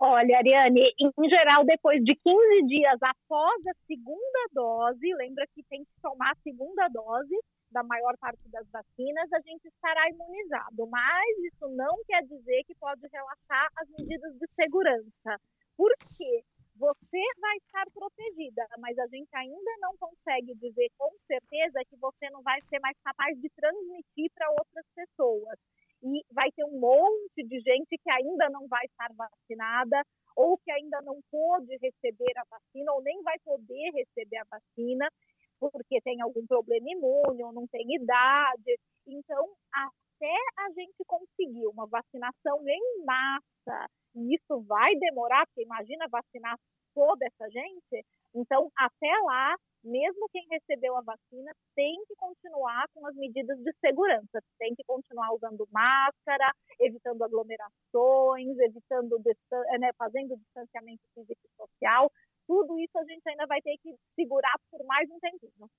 Olha, 0.00 0.36
Ariane, 0.36 0.82
em 0.98 1.28
geral, 1.28 1.64
depois 1.64 2.02
de 2.02 2.14
15 2.14 2.66
dias 2.66 2.98
após 3.02 3.66
a 3.66 3.74
segunda 3.86 4.40
dose, 4.52 5.14
lembra 5.14 5.44
que 5.54 5.62
tem 5.70 5.84
que 5.84 5.90
tomar 6.02 6.32
a 6.32 6.42
segunda 6.42 6.88
dose 6.88 7.34
da 7.70 7.82
maior 7.84 8.16
parte 8.18 8.48
das 8.50 8.66
vacinas, 8.70 9.32
a 9.32 9.40
gente 9.40 9.68
estará 9.68 10.08
imunizado. 10.10 10.88
Mas 10.90 11.38
isso 11.52 11.68
não 11.76 12.02
quer 12.06 12.22
dizer 12.22 12.64
que 12.66 12.74
pode 12.74 13.06
relaxar 13.12 13.68
as 13.76 13.88
medidas 13.98 14.34
de 14.38 14.46
segurança. 14.56 15.40
Por 15.78 15.94
quê? 16.16 16.42
Você 16.74 17.22
vai 17.40 17.56
estar 17.58 17.86
protegida, 17.92 18.66
mas 18.78 18.98
a 18.98 19.06
gente 19.06 19.30
ainda 19.34 19.70
não 19.80 19.96
consegue 19.96 20.54
dizer 20.56 20.90
com 20.98 21.10
certeza 21.26 21.84
que 21.88 21.96
você 21.96 22.28
não 22.30 22.42
vai 22.42 22.60
ser 22.68 22.80
mais 22.80 22.96
capaz 23.04 23.40
de 23.40 23.48
transmitir 23.50 24.28
para 24.34 24.50
outras 24.50 24.84
pessoas 24.92 25.56
e 26.02 26.22
vai 26.32 26.50
ter 26.50 26.64
um 26.64 26.80
monte 26.80 27.44
de 27.44 27.60
gente 27.60 27.96
que 27.96 28.10
ainda 28.10 28.50
não 28.50 28.66
vai 28.66 28.84
estar 28.86 29.08
vacinada 29.14 30.02
ou 30.36 30.58
que 30.58 30.70
ainda 30.72 31.00
não 31.02 31.20
pôde 31.30 31.76
receber 31.80 32.32
a 32.36 32.44
vacina 32.50 32.92
ou 32.92 33.02
nem 33.02 33.22
vai 33.22 33.38
poder 33.44 33.90
receber 33.92 34.38
a 34.38 34.46
vacina 34.50 35.08
porque 35.60 36.00
tem 36.02 36.20
algum 36.20 36.44
problema 36.46 36.90
imune 36.90 37.42
ou 37.42 37.52
não 37.52 37.66
tem 37.68 37.94
idade. 37.94 38.78
Então, 39.06 39.48
até 40.18 40.34
a 40.58 40.70
gente 40.70 41.04
conseguir 41.06 41.66
uma 41.68 41.86
vacinação 41.86 42.58
em 42.68 43.04
massa, 43.04 43.86
e 44.14 44.34
isso 44.34 44.60
vai 44.66 44.94
demorar, 44.96 45.46
porque 45.46 45.62
imagina 45.62 46.08
vacinar 46.10 46.56
toda 46.94 47.24
essa 47.24 47.48
gente, 47.50 48.04
então 48.34 48.70
até 48.76 49.12
lá 49.24 49.54
mesmo 49.84 50.28
quem 50.32 50.44
recebeu 50.50 50.96
a 50.96 51.02
vacina 51.02 51.52
tem 51.76 51.94
que 52.06 52.14
continuar 52.16 52.86
com 52.92 53.06
as 53.06 53.14
medidas 53.14 53.56
de 53.58 53.72
segurança, 53.80 54.42
tem 54.58 54.74
que 54.74 54.82
continuar 54.84 55.32
usando 55.32 55.68
máscara, 55.70 56.52
evitando 56.80 57.22
aglomerações, 57.22 58.58
evitando 58.58 59.22
né, 59.78 59.90
fazendo 59.96 60.36
distanciamento 60.36 61.00
físico 61.14 61.40
e 61.44 61.56
social. 61.56 62.10
Tudo 62.68 62.80
isso 62.80 62.98
a 62.98 63.04
gente 63.04 63.26
ainda 63.26 63.46
vai 63.46 63.62
ter 63.62 63.78
que 63.82 63.94
segurar 64.14 64.54
por 64.70 64.84
mais 64.84 65.08
um 65.10 65.18
tempinho. 65.18 65.70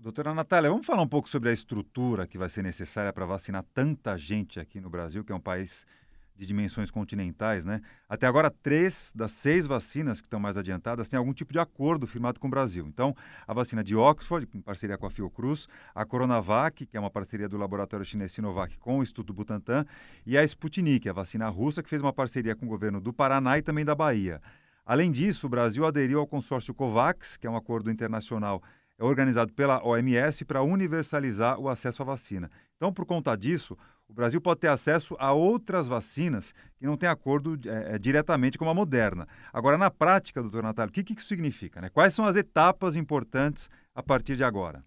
Doutora 0.00 0.34
Natália, 0.34 0.68
vamos 0.68 0.84
falar 0.84 1.02
um 1.02 1.08
pouco 1.08 1.28
sobre 1.28 1.48
a 1.48 1.52
estrutura 1.52 2.26
que 2.26 2.36
vai 2.36 2.48
ser 2.48 2.64
necessária 2.64 3.12
para 3.12 3.24
vacinar 3.24 3.64
tanta 3.72 4.18
gente 4.18 4.58
aqui 4.58 4.80
no 4.80 4.90
Brasil, 4.90 5.24
que 5.24 5.30
é 5.30 5.34
um 5.34 5.40
país 5.40 5.86
de 6.34 6.44
dimensões 6.44 6.90
continentais, 6.90 7.64
né? 7.64 7.80
Até 8.08 8.26
agora, 8.26 8.50
três 8.50 9.12
das 9.14 9.30
seis 9.30 9.64
vacinas 9.64 10.20
que 10.20 10.26
estão 10.26 10.40
mais 10.40 10.56
adiantadas 10.56 11.08
têm 11.08 11.16
algum 11.16 11.32
tipo 11.32 11.52
de 11.52 11.60
acordo 11.60 12.04
firmado 12.04 12.40
com 12.40 12.48
o 12.48 12.50
Brasil. 12.50 12.84
Então, 12.88 13.14
a 13.46 13.54
vacina 13.54 13.84
de 13.84 13.94
Oxford, 13.94 14.48
em 14.52 14.60
parceria 14.60 14.98
com 14.98 15.06
a 15.06 15.10
Fiocruz, 15.10 15.68
a 15.94 16.04
Coronavac, 16.04 16.84
que 16.84 16.96
é 16.96 17.00
uma 17.00 17.10
parceria 17.10 17.48
do 17.48 17.56
laboratório 17.56 18.04
chinês 18.04 18.32
Sinovac 18.32 18.76
com 18.78 18.98
o 18.98 19.02
Instituto 19.04 19.32
Butantan, 19.32 19.84
e 20.26 20.36
a 20.36 20.42
Sputnik, 20.42 21.08
a 21.08 21.12
vacina 21.12 21.48
russa, 21.48 21.80
que 21.80 21.88
fez 21.88 22.02
uma 22.02 22.12
parceria 22.12 22.56
com 22.56 22.66
o 22.66 22.68
governo 22.68 23.00
do 23.00 23.12
Paraná 23.12 23.56
e 23.56 23.62
também 23.62 23.84
da 23.84 23.94
Bahia. 23.94 24.40
Além 24.88 25.10
disso, 25.10 25.46
o 25.46 25.50
Brasil 25.50 25.84
aderiu 25.84 26.18
ao 26.18 26.26
consórcio 26.26 26.72
COVAX, 26.72 27.36
que 27.36 27.46
é 27.46 27.50
um 27.50 27.56
acordo 27.58 27.90
internacional 27.90 28.62
organizado 28.98 29.52
pela 29.52 29.86
OMS 29.86 30.46
para 30.46 30.62
universalizar 30.62 31.60
o 31.60 31.68
acesso 31.68 32.00
à 32.00 32.06
vacina. 32.06 32.50
Então, 32.74 32.90
por 32.90 33.04
conta 33.04 33.36
disso, 33.36 33.76
o 34.08 34.14
Brasil 34.14 34.40
pode 34.40 34.60
ter 34.60 34.68
acesso 34.68 35.14
a 35.18 35.34
outras 35.34 35.86
vacinas 35.86 36.54
que 36.78 36.86
não 36.86 36.96
têm 36.96 37.06
acordo 37.06 37.58
é, 37.68 37.96
é, 37.96 37.98
diretamente 37.98 38.56
com 38.56 38.66
a 38.66 38.72
Moderna. 38.72 39.28
Agora, 39.52 39.76
na 39.76 39.90
prática, 39.90 40.40
doutor 40.40 40.62
Natália, 40.62 40.88
o 40.88 40.94
que, 40.94 41.04
que 41.04 41.12
isso 41.12 41.28
significa? 41.28 41.82
Né? 41.82 41.90
Quais 41.90 42.14
são 42.14 42.24
as 42.24 42.34
etapas 42.34 42.96
importantes 42.96 43.68
a 43.94 44.02
partir 44.02 44.36
de 44.36 44.42
agora? 44.42 44.82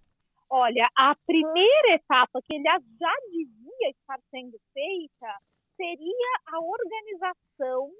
Olha, 0.49 0.89
a 0.97 1.15
primeira 1.27 1.93
etapa 1.93 2.41
que 2.49 2.57
aliás 2.57 2.81
já 2.99 3.13
devia 3.31 3.91
estar 3.91 4.17
sendo 4.31 4.57
feita 4.73 5.27
seria 5.77 6.31
a 6.47 6.59
organização 6.59 7.91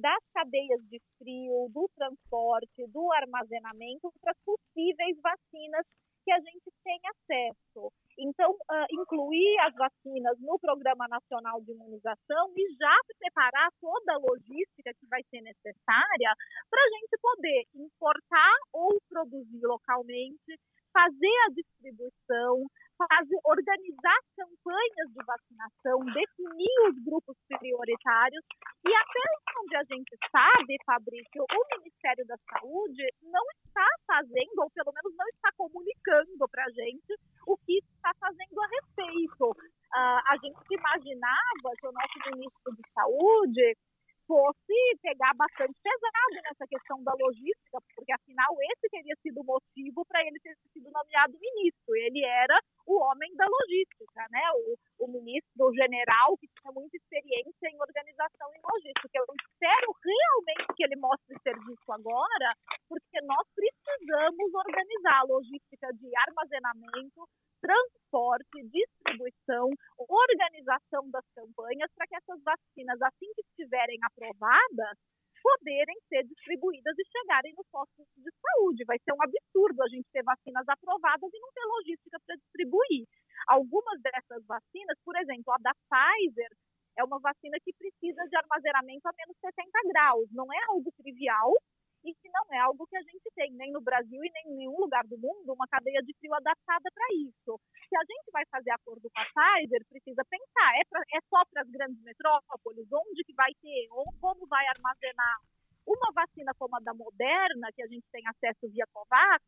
das 0.00 0.22
cadeias 0.34 0.80
de 0.88 1.00
frio, 1.18 1.68
do 1.70 1.88
transporte, 1.96 2.86
do 2.88 3.12
armazenamento 3.12 4.12
para 4.20 4.34
possíveis 4.44 5.16
vacinas 5.22 5.86
que 6.24 6.32
a 6.32 6.40
gente 6.40 6.68
tem 6.84 7.00
acesso. 7.08 7.92
Então, 8.18 8.52
uh, 8.52 8.86
incluir 8.92 9.58
as 9.60 9.74
vacinas 9.74 10.38
no 10.40 10.58
Programa 10.58 11.08
Nacional 11.08 11.60
de 11.62 11.72
Imunização 11.72 12.52
e 12.56 12.76
já 12.76 12.96
preparar 13.18 13.70
toda 13.80 14.14
a 14.14 14.18
logística 14.18 14.92
que 14.98 15.06
vai 15.08 15.22
ser 15.30 15.40
necessária 15.40 16.30
para 16.68 16.82
a 16.82 16.88
gente 16.88 17.16
poder 17.20 17.64
importar 17.74 18.54
ou 18.72 18.90
produzir 19.08 19.60
localmente, 19.62 20.60
fazer 20.92 21.36
a 21.46 21.52
distribuição, 21.54 22.66
fazer, 23.08 23.38
organizar 23.44 24.18
campanhas 24.36 25.08
de 25.14 25.24
vacinação, 25.24 26.04
definir 26.12 26.76
os 26.88 26.96
grupos 27.04 27.36
prioritários 27.48 28.44
e 28.84 28.92
até 28.92 29.22
onde 29.60 29.76
a 29.76 29.84
gente 29.84 30.16
sabe, 30.30 30.76
Fabrício, 30.84 31.44
o 31.44 31.78
Ministério 31.78 32.26
da 32.26 32.36
Saúde 32.48 33.04
não 33.22 33.44
está 33.64 33.86
fazendo, 34.06 34.58
ou 34.60 34.70
pelo 34.70 34.92
menos 34.92 35.16
não 35.16 35.28
está 35.28 35.50
comunicando 35.56 36.48
para 36.50 36.64
a 36.64 36.70
gente 36.70 37.14
o 37.46 37.56
que 37.58 37.78
está 37.78 38.12
fazendo 38.18 38.60
a 38.60 38.66
respeito. 38.66 39.50
Uh, 39.50 40.20
a 40.26 40.36
gente 40.42 40.60
imaginava 40.70 41.68
que 41.78 41.86
o 41.86 41.92
nosso 41.92 42.16
ministro 42.30 42.72
de 42.76 42.82
Saúde 42.94 43.76
fosse 44.30 44.78
pegar 45.02 45.34
bastante 45.34 45.74
pesado 45.82 46.34
nessa 46.46 46.64
questão 46.68 47.02
da 47.02 47.12
logística, 47.18 47.82
porque 47.96 48.12
afinal 48.12 48.54
esse 48.70 48.88
teria 48.88 49.16
sido 49.22 49.40
o 49.40 49.44
motivo 49.44 50.06
para 50.06 50.22
ele 50.22 50.38
ter 50.38 50.54
sido 50.72 50.88
nomeado 50.88 51.34
ministro. 51.34 51.96
Ele 51.96 52.24
era 52.24 52.56
homem 53.00 53.34
da 53.36 53.46
logística, 53.46 54.20
né? 54.30 54.44
O, 54.54 55.04
o 55.04 55.08
ministro, 55.08 55.66
o 55.66 55.74
general, 55.74 56.36
que 56.38 56.48
tinha 56.60 56.72
muita 56.72 56.96
experiência 56.96 57.66
em 57.68 57.80
organização 57.80 58.48
e 58.52 58.60
logística. 58.60 59.14
Eu 59.16 59.26
espero 59.34 59.88
realmente 59.90 60.74
que 60.76 60.84
ele 60.84 60.96
mostre 60.96 61.34
serviço 61.42 61.88
agora, 61.92 62.54
porque 62.88 63.18
nós 63.24 63.46
precisamos 63.54 64.54
organizar 64.54 65.20
a 65.20 65.28
logística 65.28 65.88
de 65.94 66.08
armazenamento, 66.28 67.24
transporte, 67.60 68.56
distribuição, 68.68 69.68
organização 69.98 71.08
das 71.10 71.24
campanhas 71.34 71.90
para 71.94 72.06
que 72.06 72.16
essas 72.16 72.40
vacinas, 72.42 73.00
assim 73.02 73.28
que 73.36 73.42
estiverem 73.42 73.98
aprovadas, 74.04 74.96
poderem 75.40 75.96
ser 76.08 76.22
distribuídas 76.24 76.94
e 76.98 77.04
chegarem 77.08 77.52
nos 77.56 77.66
postos 77.72 78.06
de 78.16 78.30
saúde. 78.30 78.84
Vai 78.84 78.98
ser 79.00 79.12
um 79.12 79.22
absurdo 79.22 79.82
a 79.82 79.88
gente 79.88 80.08
ter 80.12 80.22
vacinas 80.22 80.68
aprovadas 80.68 81.30
e 81.32 81.40
não 81.40 81.50
ter 81.52 81.64
logística 81.64 82.18
para 82.24 82.36
distribuir. 82.60 83.08
Algumas 83.48 84.00
dessas 84.02 84.44
vacinas, 84.46 84.98
por 85.04 85.16
exemplo, 85.16 85.52
a 85.52 85.58
da 85.58 85.72
Pfizer, 85.88 86.50
é 86.98 87.04
uma 87.04 87.18
vacina 87.18 87.56
que 87.64 87.72
precisa 87.72 88.22
de 88.28 88.36
armazenamento 88.36 89.08
a 89.08 89.12
menos 89.16 89.36
70 89.40 89.70
graus. 89.88 90.28
Não 90.32 90.46
é 90.52 90.58
algo 90.68 90.92
trivial, 90.92 91.54
e 92.04 92.14
que 92.14 92.28
não 92.30 92.44
é 92.52 92.58
algo 92.60 92.86
que 92.86 92.96
a 92.96 93.02
gente 93.02 93.28
tem 93.34 93.52
nem 93.52 93.72
no 93.72 93.80
Brasil 93.80 94.20
e 94.24 94.30
nem 94.32 94.52
em 94.52 94.56
nenhum 94.56 94.78
lugar 94.80 95.04
do 95.06 95.18
mundo 95.18 95.52
uma 95.52 95.68
cadeia 95.68 96.00
de 96.02 96.14
frio 96.16 96.32
adaptada 96.34 96.88
para 96.92 97.06
isso. 97.28 97.60
Se 97.88 97.96
a 97.96 98.04
gente 98.04 98.30
vai 98.32 98.44
fazer 98.50 98.70
acordo 98.70 99.10
com 99.10 99.20
a 99.20 99.24
Pfizer, 99.24 99.84
precisa 99.88 100.24
pensar, 100.24 100.70
é, 100.80 100.84
pra, 100.88 101.00
é 101.00 101.20
só 101.28 101.44
para 101.52 101.62
as 101.62 101.68
grandes 101.68 102.00
metrópoles, 102.02 102.88
onde 102.92 103.24
que 103.24 103.34
vai 103.34 103.52
ter, 103.60 103.88
ou 103.90 104.04
como 104.20 104.46
vai 104.46 104.64
armazenar. 104.68 105.40
Uma 105.86 106.12
vacina 106.12 106.52
como 106.56 106.76
a 106.76 106.80
da 106.80 106.94
Moderna, 106.94 107.68
que 107.74 107.82
a 107.82 107.86
gente 107.86 108.06
tem 108.12 108.22
acesso 108.28 108.70
via 108.70 108.86
COVAX, 108.92 109.44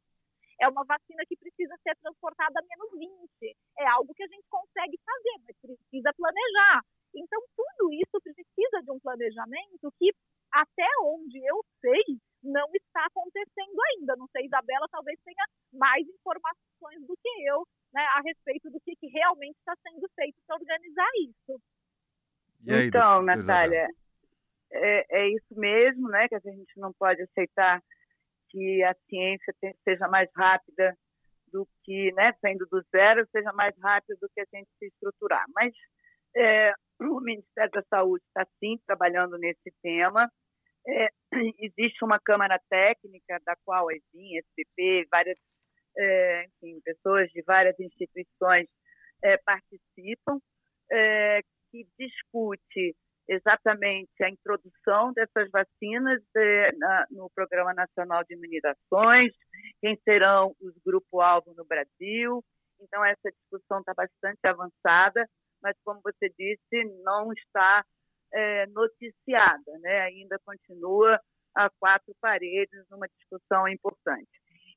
é 0.63 0.69
uma 0.69 0.85
vacina 0.85 1.27
que 1.27 1.37
precisa 1.37 1.75
ser 1.83 1.97
transportada 1.97 2.55
a 2.59 2.63
menos 2.63 2.91
20. 2.97 3.57
É 3.79 3.87
algo 3.89 4.15
que 4.15 4.23
a 4.23 4.29
gente 4.29 4.47
consegue 4.49 4.97
fazer, 5.05 5.37
mas 5.45 5.57
precisa 5.59 6.15
planejar. 6.15 6.81
Então, 7.15 7.43
tudo 7.57 7.93
isso 7.93 8.21
precisa 8.23 8.83
de 8.83 8.91
um 8.91 9.01
planejamento 9.01 9.93
que, 9.99 10.15
até 10.53 10.87
onde 11.03 11.39
eu 11.45 11.65
sei, 11.81 12.17
não 12.43 12.67
está 12.75 13.05
acontecendo 13.07 13.79
ainda. 13.91 14.17
Não 14.17 14.29
sei, 14.29 14.47
Isabela 14.47 14.87
talvez 14.91 15.19
tenha 15.25 15.45
mais 15.73 16.07
informações 16.09 17.07
do 17.07 17.17
que 17.21 17.29
eu 17.49 17.67
né, 17.93 18.03
a 18.17 18.21
respeito 18.23 18.71
do 18.71 18.81
que, 18.81 18.97
que 18.97 19.09
realmente 19.09 19.57
está 19.59 19.75
sendo 19.83 20.09
feito 20.15 20.37
para 20.47 20.57
organizar 20.57 21.11
isso. 21.29 21.61
Aí, 22.69 22.87
então, 22.87 23.23
Natália, 23.23 23.89
é, 24.71 25.07
é, 25.11 25.29
isso 25.29 25.55
mesmo, 25.59 26.09
né? 26.09 26.29
Que 26.29 26.37
a 26.37 26.41
gente 26.41 26.79
não 26.79 26.93
pode 26.93 27.21
aceitar 27.23 27.83
que 28.53 28.85
a 28.85 28.95
ciência 29.09 29.55
tem, 29.61 29.75
seja 29.83 30.07
mais 30.07 30.31
rápida 30.37 30.95
do 31.51 31.67
que, 31.83 32.13
né, 32.13 32.33
saindo 32.41 32.67
do 32.71 32.83
zero, 32.95 33.27
seja 33.33 33.53
mais 33.53 33.75
rápida 33.83 34.17
do 34.21 34.29
que 34.29 34.41
a 34.41 34.47
gente 34.55 34.69
se 34.79 34.87
estruturar. 34.87 35.45
Mas 35.55 35.75
é, 36.37 36.73
o 37.01 37.21
Ministério 37.21 37.71
da 37.73 37.83
Saúde 37.85 38.23
está 38.27 38.47
sim 38.61 38.79
trabalhando 38.87 39.39
nesse 39.39 39.73
tema. 39.83 40.31
É, 40.87 41.09
existe 41.59 42.05
uma 42.05 42.21
Câmara 42.21 42.61
Técnica, 42.69 43.41
da 43.45 43.57
qual 43.65 43.89
a 43.89 43.95
ESIM, 43.95 44.39
SPP, 44.39 45.09
várias 45.11 45.39
é, 45.97 46.45
enfim, 46.47 46.81
pessoas 46.83 47.31
de 47.31 47.43
várias 47.43 47.79
instituições 47.79 48.67
é, 49.23 49.37
participam, 49.39 50.39
é, 50.91 51.41
que 51.71 51.87
discute 51.99 52.97
exatamente 53.33 54.11
a 54.23 54.29
introdução 54.29 55.13
dessas 55.13 55.51
vacinas 55.51 56.23
é, 56.37 56.73
na, 56.77 57.07
no 57.11 57.31
Programa 57.35 57.73
Nacional 57.73 58.25
de 58.25 58.35
Imunizações, 58.35 59.33
quem 59.81 59.97
serão 60.05 60.55
os 60.61 60.75
grupos-alvo 60.85 61.55
no 61.57 61.65
Brasil. 61.65 62.45
Então, 62.81 63.05
essa 63.05 63.31
discussão 63.31 63.81
está 63.81 63.95
bastante 63.95 64.41
avançada, 64.45 65.27
mas, 65.63 65.77
como 65.85 66.01
você 66.03 66.29
disse, 66.39 66.85
não 67.05 67.33
está 67.33 67.85
é, 68.35 68.67
noticiada, 68.67 69.79
né? 69.81 70.01
ainda 70.03 70.39
continua 70.45 71.19
a 71.55 71.71
quatro 71.79 72.15
paredes 72.21 72.85
numa 72.91 73.07
discussão 73.09 73.69
importante. 73.69 74.31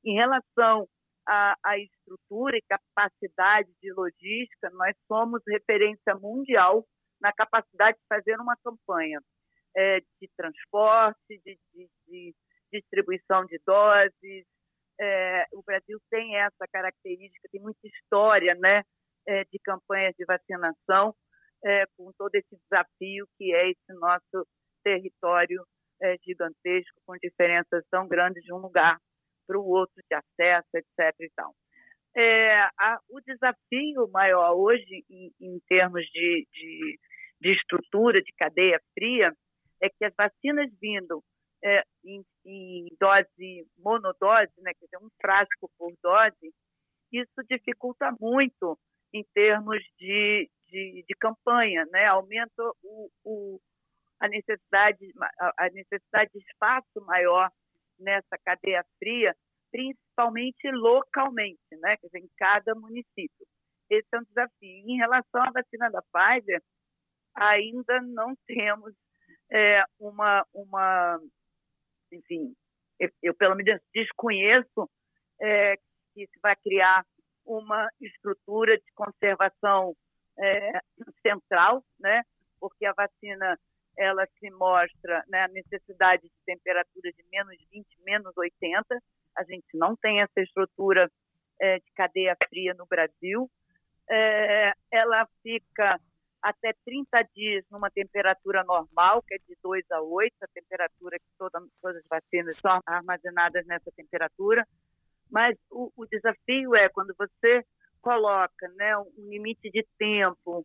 Em 0.04 0.14
relação 0.14 0.88
à 1.28 1.80
estrutura 1.80 2.56
e 2.56 2.62
capacidade 2.70 3.70
de 3.82 3.92
logística, 3.94 4.70
nós 4.72 4.96
somos 5.08 5.42
referência 5.48 6.14
mundial 6.16 6.86
na 7.26 7.34
capacidade 7.34 7.98
de 7.98 8.04
fazer 8.08 8.40
uma 8.40 8.56
campanha 8.64 9.20
é, 9.76 10.00
de 10.00 10.30
transporte, 10.38 11.42
de, 11.44 11.58
de, 11.74 11.90
de, 12.08 12.36
distribuição 12.72 13.46
de 13.46 13.60
doses. 13.66 14.46
É, 15.00 15.46
o 15.52 15.64
Brasil 15.64 16.00
tem 16.12 16.38
essa 16.38 16.68
característica, 16.72 17.50
tem 17.52 17.62
muita 17.62 17.88
história 17.88 18.54
né, 18.56 18.84
é, 19.28 19.44
de 19.46 19.58
campanhas 19.60 20.14
de 20.18 20.24
vacinação 20.26 21.16
é, 21.64 21.86
com 21.98 22.12
todo 22.16 22.36
esse 22.36 22.56
desafio 22.70 23.28
que 23.38 23.54
é 23.54 23.72
esse 23.72 23.94
nosso 24.00 24.48
território 24.84 25.66
é, 26.02 26.16
gigantesco, 26.24 27.02
com 27.08 27.18
diferenças 27.18 27.84
tão 27.90 28.08
grandes 28.08 28.44
de 28.44 28.54
um 28.54 28.58
lugar 28.58 29.00
para 29.48 29.60
o 29.60 29.68
outro, 29.68 29.96
de 30.10 30.16
acesso, 30.16 30.70
etc. 30.76 31.16
E 31.22 31.30
tal. 31.36 31.56
É, 32.18 32.62
a, 32.80 32.98
o 33.10 33.20
desafio 33.20 34.08
maior 34.10 34.54
hoje, 34.56 35.04
em, 35.10 35.34
em 35.42 35.60
termos 35.68 36.02
de, 36.06 36.48
de, 36.50 37.00
de, 37.40 37.52
estrutura, 37.52 38.22
de 38.22 38.32
cadeia 38.34 38.80
fria, 38.94 39.32
é 39.82 39.90
que 39.90 40.06
as 40.06 40.14
vacinas 40.16 40.70
vindo 40.82 41.24
é, 41.64 41.84
em, 42.04 42.24
em, 42.46 42.88
dose 43.00 43.68
monodose, 43.78 44.54
né, 44.60 44.72
quer 44.74 44.86
dizer, 44.86 44.98
um 44.98 45.10
frasco 45.20 45.70
por 45.78 45.94
dose, 46.02 46.54
isso 47.12 47.44
dificulta 47.50 48.12
muito 48.20 48.78
em 49.14 49.24
termos 49.34 49.82
de, 49.98 50.50
de, 50.68 51.06
de 51.08 51.16
campanha, 51.20 51.86
né? 51.92 52.06
aumenta 52.06 52.64
o, 52.84 53.10
o, 53.24 53.60
a, 54.20 54.28
necessidade, 54.28 55.12
a 55.58 55.70
necessidade 55.70 56.32
de 56.34 56.40
espaço 56.40 57.02
maior 57.06 57.50
nessa 57.98 58.38
cadeia 58.44 58.84
fria, 59.00 59.34
principalmente 59.72 60.70
localmente, 60.72 61.60
né? 61.80 61.96
Quer 61.98 62.08
dizer, 62.08 62.20
em 62.20 62.30
cada 62.38 62.76
município. 62.76 63.48
Esse 63.90 64.08
é 64.14 64.20
um 64.20 64.24
desafio. 64.24 64.84
Em 64.90 64.98
relação 64.98 65.42
à 65.42 65.52
vacina 65.52 65.90
da 65.90 66.02
Pfizer, 66.02 66.62
ainda 67.36 68.02
não 68.02 68.36
temos 68.48 68.94
é, 69.52 69.84
uma, 70.00 70.46
uma, 70.54 71.20
enfim, 72.12 72.56
eu, 73.22 73.34
pelo 73.34 73.56
menos 73.56 73.82
desconheço 73.94 74.90
é, 75.42 75.76
que 76.14 76.28
se 76.28 76.40
vai 76.42 76.56
criar 76.56 77.06
uma 77.46 77.90
estrutura 78.02 78.78
de 78.78 78.92
conservação 78.96 79.96
é, 80.40 80.80
central, 81.22 81.84
né? 82.00 82.24
Porque 82.60 82.86
a 82.86 82.94
vacina 82.94 83.60
ela 83.98 84.26
se 84.40 84.50
mostra 84.52 85.24
né, 85.28 85.44
a 85.44 85.48
necessidade 85.48 86.24
de 86.24 86.36
temperatura 86.46 87.12
de 87.12 87.24
menos 87.32 87.56
20, 87.72 87.88
menos 88.04 88.36
80. 88.36 88.84
A 89.38 89.44
gente 89.44 89.68
não 89.74 89.96
tem 89.96 90.22
essa 90.22 90.42
estrutura 90.42 91.10
é, 91.60 91.80
de 91.80 91.92
cadeia 91.96 92.36
fria 92.50 92.74
no 92.74 92.86
Brasil. 92.86 93.50
É, 94.10 94.74
ela 94.92 95.28
fica 95.42 96.00
até 96.46 96.74
30 96.86 97.24
dias 97.36 97.66
numa 97.72 97.90
temperatura 97.90 98.64
normal, 98.64 99.24
que 99.24 99.34
é 99.34 99.38
de 99.38 99.58
2 99.64 99.84
a 99.92 100.02
8, 100.02 100.32
a 100.44 100.48
temperatura 100.54 101.18
que 101.18 101.26
toda, 101.40 101.60
todas 101.82 101.98
as 101.98 102.08
vacinas 102.08 102.56
são 102.58 102.80
armazenadas 102.86 103.66
nessa 103.66 103.92
temperatura. 103.92 104.64
Mas 105.32 105.58
o, 105.72 105.92
o 105.98 106.06
desafio 106.06 106.76
é 106.76 106.88
quando 106.90 107.16
você 107.18 107.66
coloca 108.00 108.68
né, 108.76 108.96
um 108.96 109.28
limite 109.28 109.72
de 109.72 109.84
tempo 109.98 110.64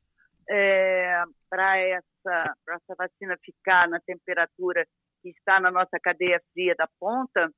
é, 0.51 1.23
para 1.49 1.79
essa, 1.79 2.55
essa 2.69 2.95
vacina 2.99 3.39
ficar 3.43 3.89
na 3.89 3.99
temperatura 4.01 4.87
que 5.23 5.31
está 5.31 5.59
na 5.61 5.71
nossa 5.71 5.99
cadeia 5.99 6.43
fria 6.53 6.75
da 6.77 6.87
ponta, 6.99 7.51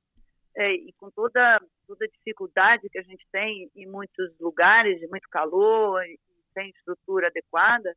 é, 0.55 0.71
e 0.71 0.93
com 0.93 1.11
toda, 1.11 1.61
toda 1.85 2.05
a 2.05 2.07
dificuldade 2.07 2.87
que 2.89 2.99
a 2.99 3.03
gente 3.03 3.25
tem 3.33 3.69
em 3.75 3.85
muitos 3.85 4.39
lugares, 4.39 4.99
de 5.01 5.07
muito 5.07 5.27
calor, 5.29 6.01
sem 6.53 6.69
estrutura 6.69 7.27
adequada, 7.27 7.93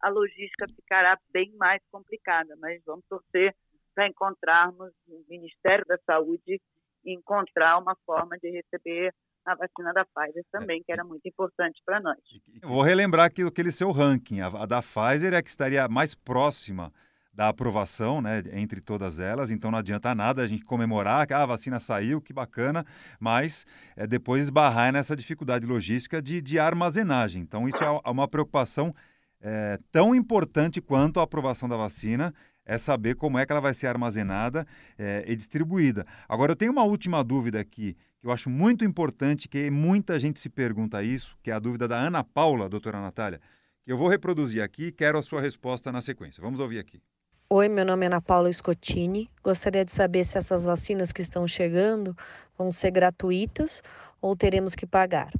a 0.00 0.08
logística 0.08 0.66
ficará 0.74 1.18
bem 1.32 1.52
mais 1.56 1.82
complicada. 1.90 2.54
Mas 2.58 2.82
vamos 2.84 3.04
torcer 3.08 3.54
para 3.94 4.08
encontrarmos 4.08 4.92
o 5.08 5.24
Ministério 5.28 5.84
da 5.86 5.98
Saúde 6.04 6.60
encontrar 7.04 7.78
uma 7.78 7.96
forma 8.04 8.36
de 8.38 8.50
receber 8.50 9.14
a 9.44 9.54
vacina 9.54 9.92
da 9.92 10.04
Pfizer 10.04 10.44
também, 10.50 10.82
que 10.84 10.92
era 10.92 11.04
muito 11.04 11.26
importante 11.26 11.80
para 11.84 12.00
nós. 12.00 12.18
Vou 12.62 12.82
relembrar 12.82 13.32
que 13.32 13.42
aquele 13.42 13.70
seu 13.70 13.92
ranking, 13.92 14.40
a, 14.40 14.66
da 14.66 14.82
Pfizer 14.82 15.32
é 15.32 15.40
que 15.40 15.48
estaria 15.48 15.86
mais 15.88 16.14
próxima 16.14 16.92
da 17.32 17.50
aprovação, 17.50 18.22
né, 18.22 18.42
entre 18.54 18.80
todas 18.80 19.20
elas, 19.20 19.50
então 19.50 19.70
não 19.70 19.78
adianta 19.78 20.14
nada 20.14 20.42
a 20.42 20.46
gente 20.46 20.64
comemorar 20.64 21.26
que 21.26 21.34
ah, 21.34 21.42
a 21.42 21.46
vacina 21.46 21.78
saiu, 21.78 22.20
que 22.20 22.32
bacana, 22.32 22.82
mas 23.20 23.66
é, 23.94 24.06
depois 24.06 24.44
esbarrar 24.44 24.90
nessa 24.90 25.14
dificuldade 25.14 25.66
logística 25.66 26.20
de, 26.20 26.40
de 26.40 26.58
armazenagem. 26.58 27.42
Então 27.42 27.68
isso 27.68 27.84
é 27.84 28.10
uma 28.10 28.26
preocupação 28.26 28.92
é, 29.40 29.78
tão 29.92 30.14
importante 30.14 30.80
quanto 30.80 31.20
a 31.20 31.22
aprovação 31.22 31.68
da 31.68 31.76
vacina, 31.76 32.34
é 32.64 32.76
saber 32.76 33.14
como 33.14 33.38
é 33.38 33.46
que 33.46 33.52
ela 33.52 33.60
vai 33.60 33.72
ser 33.72 33.86
armazenada 33.86 34.66
é, 34.98 35.24
e 35.26 35.36
distribuída. 35.36 36.04
Agora, 36.28 36.52
eu 36.52 36.56
tenho 36.56 36.72
uma 36.72 36.82
última 36.82 37.22
dúvida 37.22 37.60
aqui, 37.60 37.96
que 38.20 38.26
eu 38.26 38.32
acho 38.32 38.50
muito 38.50 38.84
importante, 38.84 39.48
que 39.48 39.70
muita 39.70 40.18
gente 40.18 40.40
se 40.40 40.48
pergunta 40.48 41.02
isso, 41.02 41.38
que 41.42 41.50
é 41.50 41.54
a 41.54 41.60
dúvida 41.60 41.86
da 41.86 41.96
Ana 41.96 42.24
Paula, 42.24 42.68
doutora 42.68 43.00
Natália, 43.00 43.40
que 43.84 43.92
eu 43.92 43.96
vou 43.96 44.08
reproduzir 44.08 44.62
aqui 44.62 44.86
e 44.86 44.92
quero 44.92 45.16
a 45.16 45.22
sua 45.22 45.40
resposta 45.40 45.92
na 45.92 46.02
sequência. 46.02 46.42
Vamos 46.42 46.58
ouvir 46.58 46.80
aqui. 46.80 47.00
Oi, 47.48 47.68
meu 47.68 47.84
nome 47.84 48.04
é 48.04 48.08
Ana 48.08 48.20
Paula 48.20 48.52
Scottini. 48.52 49.30
Gostaria 49.44 49.84
de 49.84 49.92
saber 49.92 50.24
se 50.24 50.36
essas 50.36 50.64
vacinas 50.64 51.12
que 51.12 51.22
estão 51.22 51.46
chegando 51.46 52.16
vão 52.58 52.72
ser 52.72 52.90
gratuitas 52.90 53.80
ou 54.20 54.34
teremos 54.34 54.74
que 54.74 54.84
pagar. 54.84 55.30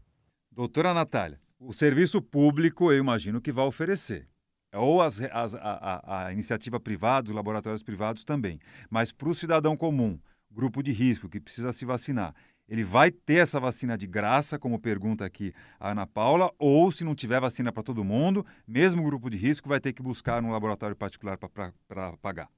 Doutora 0.52 0.94
Natália, 0.94 1.40
o 1.58 1.72
serviço 1.72 2.20
público 2.20 2.92
eu 2.92 2.98
imagino 2.98 3.40
que 3.40 3.52
vai 3.52 3.64
oferecer. 3.64 4.28
Ou 4.74 5.00
as, 5.00 5.20
as, 5.20 5.54
a, 5.54 6.26
a, 6.26 6.32
iniciativa 6.32 6.78
privada, 6.78 7.30
os 7.30 7.34
laboratórios 7.34 7.82
privados 7.82 8.24
também. 8.24 8.58
Mas 8.90 9.10
para 9.10 9.28
o 9.28 9.34
cidadão 9.34 9.76
comum, 9.76 10.18
grupo 10.50 10.82
de 10.82 10.92
risco 10.92 11.28
que 11.28 11.40
precisa 11.40 11.72
se 11.72 11.86
vacinar, 11.86 12.34
ele 12.68 12.82
vai 12.82 13.10
ter 13.10 13.36
essa 13.36 13.60
vacina 13.60 13.96
de 13.96 14.06
graça, 14.06 14.58
como 14.58 14.80
pergunta 14.80 15.24
aqui 15.24 15.52
a 15.78 15.92
Ana 15.92 16.06
Paula, 16.06 16.52
ou 16.58 16.90
se 16.90 17.04
não 17.04 17.14
tiver 17.14 17.40
vacina 17.40 17.72
para 17.72 17.82
todo 17.82 18.04
mundo, 18.04 18.44
mesmo 18.66 19.04
grupo 19.04 19.30
de 19.30 19.36
risco 19.36 19.68
vai 19.68 19.80
ter 19.80 19.92
que 19.92 20.02
buscar 20.02 20.42
num 20.42 20.50
laboratório 20.50 20.96
particular 20.96 21.38
para 21.38 22.16
pagar? 22.20 22.48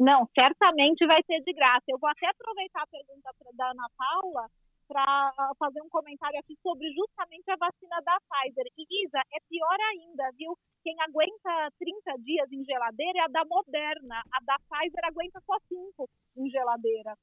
Não, 0.00 0.28
certamente 0.34 1.06
vai 1.06 1.22
ser 1.24 1.40
de 1.42 1.52
graça. 1.52 1.84
Eu 1.88 1.98
vou 1.98 2.10
até 2.10 2.26
aproveitar 2.28 2.82
a 2.82 2.86
pergunta 2.86 3.30
da 3.54 3.70
Ana 3.70 3.86
Paula 3.96 4.48
para 4.92 5.32
fazer 5.58 5.80
um 5.80 5.88
comentário 5.88 6.38
aqui 6.38 6.54
sobre 6.62 6.86
justamente 6.92 7.50
a 7.50 7.56
vacina 7.56 7.96
da 8.04 8.18
Pfizer. 8.28 8.66
E 8.76 9.04
Isa, 9.06 9.18
é 9.32 9.38
pior 9.48 9.78
ainda, 9.90 10.30
viu? 10.36 10.54
Quem 10.84 10.94
aguenta 11.00 11.70
30 11.78 12.18
dias 12.22 12.52
em 12.52 12.62
geladeira 12.64 13.20
é 13.20 13.22
a 13.22 13.28
da 13.28 13.44
Moderna. 13.46 14.22
A 14.30 14.44
da 14.44 14.56
Pfizer 14.68 15.04
aguenta 15.04 15.40
só 15.46 15.56
5 15.66 16.08
em 16.36 16.50
geladeira. 16.50 17.14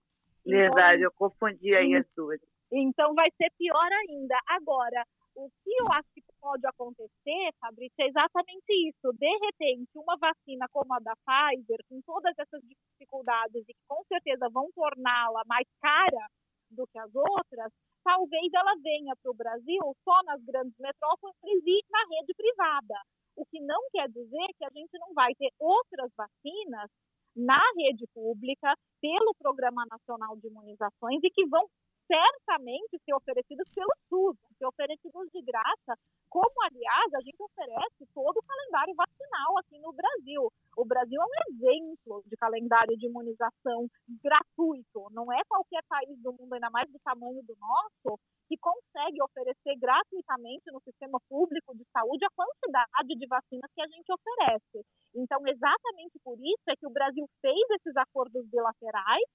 Verdade, 0.44 1.04
então, 1.04 1.04
eu 1.04 1.12
confundi 1.12 1.76
aí 1.76 1.94
as 1.96 2.06
duas. 2.16 2.42
Então 2.72 3.14
vai 3.14 3.30
ser 3.38 3.52
pior 3.58 3.90
ainda. 4.08 4.36
Agora, 4.48 5.06
o 5.36 5.48
que 5.64 5.70
eu 5.70 5.86
acho 5.94 6.10
que 6.14 6.24
pode 6.42 6.66
acontecer, 6.66 7.52
Fabrício, 7.60 7.96
é 8.00 8.08
exatamente 8.08 8.90
isso. 8.90 9.14
De 9.14 9.38
repente, 9.46 9.92
uma 9.96 10.18
vacina 10.18 10.66
como 10.72 10.94
a 10.94 11.00
da 11.00 11.14
Pfizer, 11.18 11.80
com 11.88 12.02
todas 12.02 12.34
essas 12.38 12.62
dificuldades 12.64 13.62
e 13.68 13.74
que 13.74 13.86
com 13.88 14.04
certeza 14.06 14.50
vão 14.50 14.72
torná-la 14.74 15.44
mais 15.46 15.68
cara 15.80 16.28
do 16.72 16.88
que 16.88 17.00
as 17.00 17.14
outras, 17.14 17.72
talvez 18.04 18.54
ela 18.54 18.74
venha 18.82 19.16
para 19.22 19.32
o 19.32 19.36
Brasil 19.36 19.82
só 20.04 20.24
nas 20.24 20.42
grandes 20.44 20.78
metrópoles 20.80 21.36
e 21.44 21.82
na 21.90 22.00
rede 22.18 22.34
privada. 22.36 22.96
O 23.36 23.46
que 23.46 23.60
não 23.62 23.82
quer 23.92 24.10
dizer 24.10 24.48
que 24.58 24.66
a 24.66 24.70
gente 24.70 24.98
não 25.00 25.14
vai 25.14 25.34
ter 25.36 25.50
outras 25.60 26.12
vacinas 26.16 26.90
na 27.36 27.62
rede 27.78 28.06
pública, 28.14 28.74
pelo 29.02 29.34
Programa 29.40 29.86
Nacional 29.90 30.36
de 30.38 30.48
Imunizações 30.48 31.24
e 31.24 31.30
que 31.30 31.46
vão 31.48 31.66
certamente 32.06 32.98
ser 33.06 33.14
oferecidos 33.14 33.70
pelo 33.74 33.94
SUS, 34.10 34.38
ser 34.60 34.68
oferecidos 34.68 35.32
de 35.32 35.42
graça, 35.42 35.96
como, 36.30 36.54
aliás, 36.68 37.10
a 37.16 37.22
gente 37.22 37.42
oferece 37.42 38.06
todo 38.14 38.38
o 38.38 38.46
calendário 38.46 38.94
vacinal 38.94 39.58
aqui 39.58 39.80
no 39.80 39.92
Brasil. 39.94 40.52
O 40.78 40.86
Brasil 40.86 41.20
é 41.20 41.26
um 41.26 41.38
exemplo 41.50 42.22
de 42.28 42.36
calendário 42.38 42.96
de 42.98 43.08
imunização 43.08 43.88
gratuito. 44.22 45.08
Não 45.12 45.32
é 45.34 45.42
qualquer 45.48 45.82
país 45.88 46.22
do 46.22 46.34
mundo, 46.34 46.54
ainda 46.54 46.70
mais 46.70 46.92
do 46.92 47.00
tamanho 47.00 47.42
do 47.42 47.56
nosso, 47.58 48.20
que 48.48 48.58
consegue 48.58 49.22
oferecer 49.24 49.76
gratuitamente 49.80 50.70
no 50.72 50.82
sistema 50.82 51.18
público 51.28 51.74
de 51.76 51.86
saúde 51.94 52.26
a 52.26 52.36
quantidade 52.36 53.16
de 53.16 53.28
vacinas 53.28 53.72
que 53.74 53.82
a 53.82 53.88
gente 53.88 54.12
oferece. 54.12 54.86
Então, 55.16 55.40
exatamente 55.48 56.20
por 56.24 56.38
isso 56.38 56.66
é 56.70 56.76
que 56.76 56.86
o 56.86 56.94
Brasil 56.94 57.26
fez 57.42 57.66
esses 57.72 57.96
acordos 57.98 58.46
bilaterais 58.50 59.26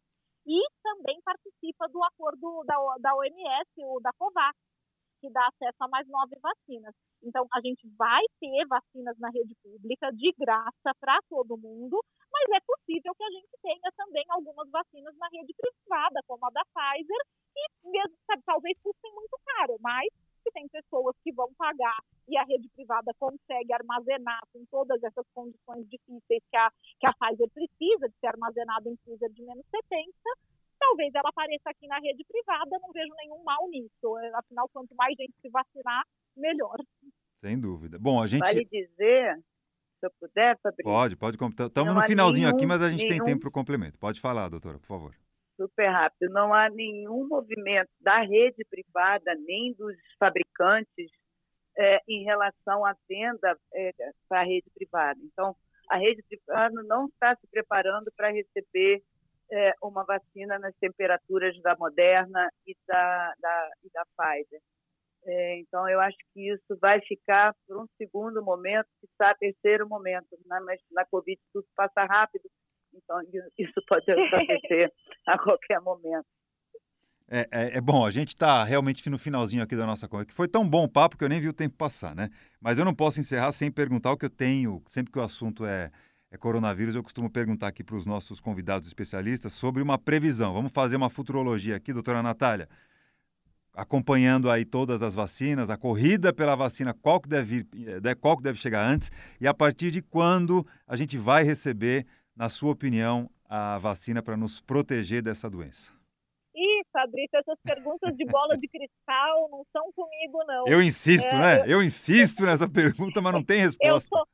e 0.46 0.60
também 0.82 1.18
participa 1.24 1.88
do 1.88 2.02
acordo 2.04 2.62
da, 2.66 2.76
da 3.00 3.14
OMS, 3.16 3.70
o 3.78 4.00
da 4.00 4.12
COVAX, 4.18 4.54
que 5.24 5.30
dá 5.30 5.48
acesso 5.48 5.80
a 5.80 5.88
mais 5.88 6.06
nove 6.06 6.36
vacinas. 6.36 6.94
Então, 7.22 7.46
a 7.54 7.60
gente 7.62 7.88
vai 7.96 8.20
ter 8.38 8.66
vacinas 8.68 9.18
na 9.18 9.30
rede 9.30 9.56
pública 9.62 10.12
de 10.12 10.30
graça 10.36 10.92
para 11.00 11.18
todo 11.30 11.56
mundo, 11.56 11.98
mas 12.30 12.44
é 12.52 12.60
possível 12.60 13.14
que 13.16 13.24
a 13.24 13.30
gente 13.30 13.48
tenha 13.62 13.90
também 13.96 14.24
algumas 14.28 14.68
vacinas 14.70 15.16
na 15.16 15.28
rede 15.32 15.54
privada, 15.56 16.20
como 16.26 16.44
a 16.44 16.50
da 16.50 16.60
Pfizer, 16.66 17.22
e 17.56 17.88
mesmo, 17.88 18.16
sabe, 18.26 18.42
talvez 18.44 18.76
custem 18.82 19.14
muito 19.14 19.38
caro, 19.46 19.76
mas 19.80 20.12
se 20.42 20.50
tem 20.52 20.68
pessoas 20.68 21.16
que 21.24 21.32
vão 21.32 21.48
pagar 21.54 21.96
e 22.28 22.36
a 22.36 22.44
rede 22.44 22.68
privada 22.68 23.14
consegue 23.18 23.72
armazenar 23.72 24.42
com 24.52 24.62
todas 24.66 25.02
essas 25.02 25.24
condições 25.32 25.88
difíceis 25.88 26.42
que 26.50 26.56
a, 26.56 26.70
que 27.00 27.06
a 27.06 27.14
Pfizer 27.14 27.48
precisa 27.48 28.08
de 28.10 28.14
ser 28.20 28.26
armazenada 28.26 28.90
em 28.90 28.96
freezer 28.98 29.30
de 29.32 29.42
menos 29.42 29.64
70, 29.70 30.12
talvez 30.84 31.14
ela 31.14 31.28
apareça 31.28 31.70
aqui 31.70 31.86
na 31.86 31.98
rede 31.98 32.24
privada, 32.24 32.78
não 32.80 32.92
vejo 32.92 33.12
nenhum 33.16 33.42
mal 33.42 33.68
nisso. 33.68 34.16
Afinal, 34.34 34.68
quanto 34.72 34.94
mais 34.94 35.14
gente 35.16 35.34
se 35.40 35.48
vacinar, 35.48 36.04
melhor. 36.36 36.76
Sem 37.36 37.58
dúvida. 37.58 37.98
Bom, 37.98 38.22
a 38.22 38.26
gente. 38.26 38.40
Vale 38.40 38.64
dizer, 38.64 39.36
se 40.00 40.06
eu 40.06 40.10
puder, 40.20 40.58
Fabrício. 40.62 40.84
Pode, 40.84 41.16
pode. 41.16 41.36
Estamos 41.36 41.94
no 41.94 42.02
finalzinho 42.02 42.46
nenhum, 42.46 42.56
aqui, 42.56 42.66
mas 42.66 42.82
a 42.82 42.90
gente 42.90 43.04
nenhum... 43.04 43.24
tem 43.24 43.32
tempo 43.32 43.40
para 43.40 43.48
o 43.48 43.52
complemento. 43.52 43.98
Pode 43.98 44.20
falar, 44.20 44.48
doutora, 44.48 44.78
por 44.78 44.86
favor 44.86 45.14
super 45.56 45.88
rápido. 45.88 46.32
Não 46.32 46.52
há 46.52 46.68
nenhum 46.68 47.28
movimento 47.28 47.90
da 48.00 48.20
rede 48.22 48.64
privada, 48.68 49.34
nem 49.46 49.72
dos 49.74 49.96
fabricantes, 50.18 51.10
é, 51.76 52.00
em 52.08 52.24
relação 52.24 52.84
à 52.84 52.94
venda 53.08 53.56
é, 53.72 53.92
para 54.28 54.40
a 54.40 54.44
rede 54.44 54.68
privada. 54.74 55.18
Então, 55.22 55.56
a 55.90 55.96
rede 55.96 56.22
privada 56.22 56.82
não 56.84 57.06
está 57.06 57.36
se 57.36 57.46
preparando 57.48 58.10
para 58.16 58.30
receber 58.30 59.02
é, 59.50 59.72
uma 59.82 60.04
vacina 60.04 60.58
nas 60.58 60.74
temperaturas 60.76 61.60
da 61.62 61.76
Moderna 61.76 62.50
e 62.66 62.76
da, 62.86 63.34
da, 63.38 63.70
e 63.84 63.90
da 63.90 64.04
Pfizer. 64.16 64.60
É, 65.26 65.58
então, 65.58 65.88
eu 65.88 66.00
acho 66.00 66.18
que 66.32 66.52
isso 66.52 66.78
vai 66.80 67.00
ficar 67.00 67.54
por 67.66 67.82
um 67.82 67.86
segundo 67.96 68.42
momento, 68.42 68.86
que 69.00 69.06
está 69.06 69.34
terceiro 69.34 69.88
momento. 69.88 70.28
Né? 70.46 70.60
Mas 70.64 70.80
na 70.90 71.04
Covid 71.06 71.40
tudo 71.52 71.66
passa 71.74 72.04
rápido, 72.04 72.44
então 72.92 73.20
isso 73.58 73.82
pode 73.88 74.10
acontecer 74.10 74.92
a 75.26 75.38
qualquer 75.38 75.80
momento. 75.80 76.26
É, 77.26 77.48
é, 77.50 77.78
é, 77.78 77.80
bom, 77.80 78.04
a 78.04 78.10
gente 78.10 78.28
está 78.28 78.62
realmente 78.64 79.08
no 79.08 79.18
finalzinho 79.18 79.62
aqui 79.62 79.74
da 79.74 79.86
nossa 79.86 80.06
conversa, 80.06 80.28
que 80.28 80.34
foi 80.34 80.46
tão 80.46 80.68
bom 80.68 80.84
o 80.84 80.88
papo 80.88 81.16
que 81.16 81.24
eu 81.24 81.28
nem 81.28 81.40
vi 81.40 81.48
o 81.48 81.54
tempo 81.54 81.74
passar, 81.74 82.14
né? 82.14 82.28
Mas 82.60 82.78
eu 82.78 82.84
não 82.84 82.94
posso 82.94 83.18
encerrar 83.18 83.50
sem 83.50 83.72
perguntar 83.72 84.12
o 84.12 84.16
que 84.16 84.26
eu 84.26 84.30
tenho, 84.30 84.82
sempre 84.86 85.10
que 85.10 85.18
o 85.18 85.22
assunto 85.22 85.64
é, 85.64 85.90
é 86.34 86.36
coronavírus, 86.36 86.96
eu 86.96 87.02
costumo 87.02 87.30
perguntar 87.30 87.68
aqui 87.68 87.84
para 87.84 87.94
os 87.94 88.04
nossos 88.04 88.40
convidados 88.40 88.88
especialistas 88.88 89.52
sobre 89.52 89.80
uma 89.80 89.96
previsão. 89.96 90.52
Vamos 90.52 90.72
fazer 90.72 90.96
uma 90.96 91.08
futurologia 91.08 91.76
aqui, 91.76 91.92
doutora 91.92 92.24
Natália, 92.24 92.68
acompanhando 93.72 94.50
aí 94.50 94.64
todas 94.64 95.00
as 95.00 95.14
vacinas, 95.14 95.70
a 95.70 95.76
corrida 95.76 96.32
pela 96.32 96.56
vacina, 96.56 96.92
qual 96.92 97.20
que 97.20 97.28
deve, 97.28 97.64
eh, 97.76 98.14
qual 98.16 98.36
que 98.36 98.42
deve 98.42 98.58
chegar 98.58 98.84
antes 98.84 99.12
e 99.40 99.46
a 99.46 99.54
partir 99.54 99.92
de 99.92 100.02
quando 100.02 100.66
a 100.88 100.96
gente 100.96 101.16
vai 101.16 101.44
receber, 101.44 102.04
na 102.34 102.48
sua 102.48 102.72
opinião, 102.72 103.30
a 103.48 103.78
vacina 103.78 104.20
para 104.20 104.36
nos 104.36 104.60
proteger 104.60 105.22
dessa 105.22 105.48
doença. 105.48 105.92
Fabrício, 106.94 107.36
essas 107.36 107.58
perguntas 107.64 108.16
de 108.16 108.24
bola 108.26 108.56
de 108.56 108.68
cristal 108.68 109.48
não 109.50 109.66
são 109.72 109.92
comigo, 109.96 110.44
não. 110.46 110.68
Eu 110.68 110.80
insisto, 110.80 111.34
é, 111.34 111.38
né? 111.38 111.60
Eu... 111.62 111.78
eu 111.78 111.82
insisto 111.82 112.44
nessa 112.44 112.68
pergunta, 112.68 113.20
mas 113.20 113.32
não 113.32 113.42
tem 113.42 113.58
resposta. 113.66 113.84
Eu 113.84 114.00
sou, 114.00 114.24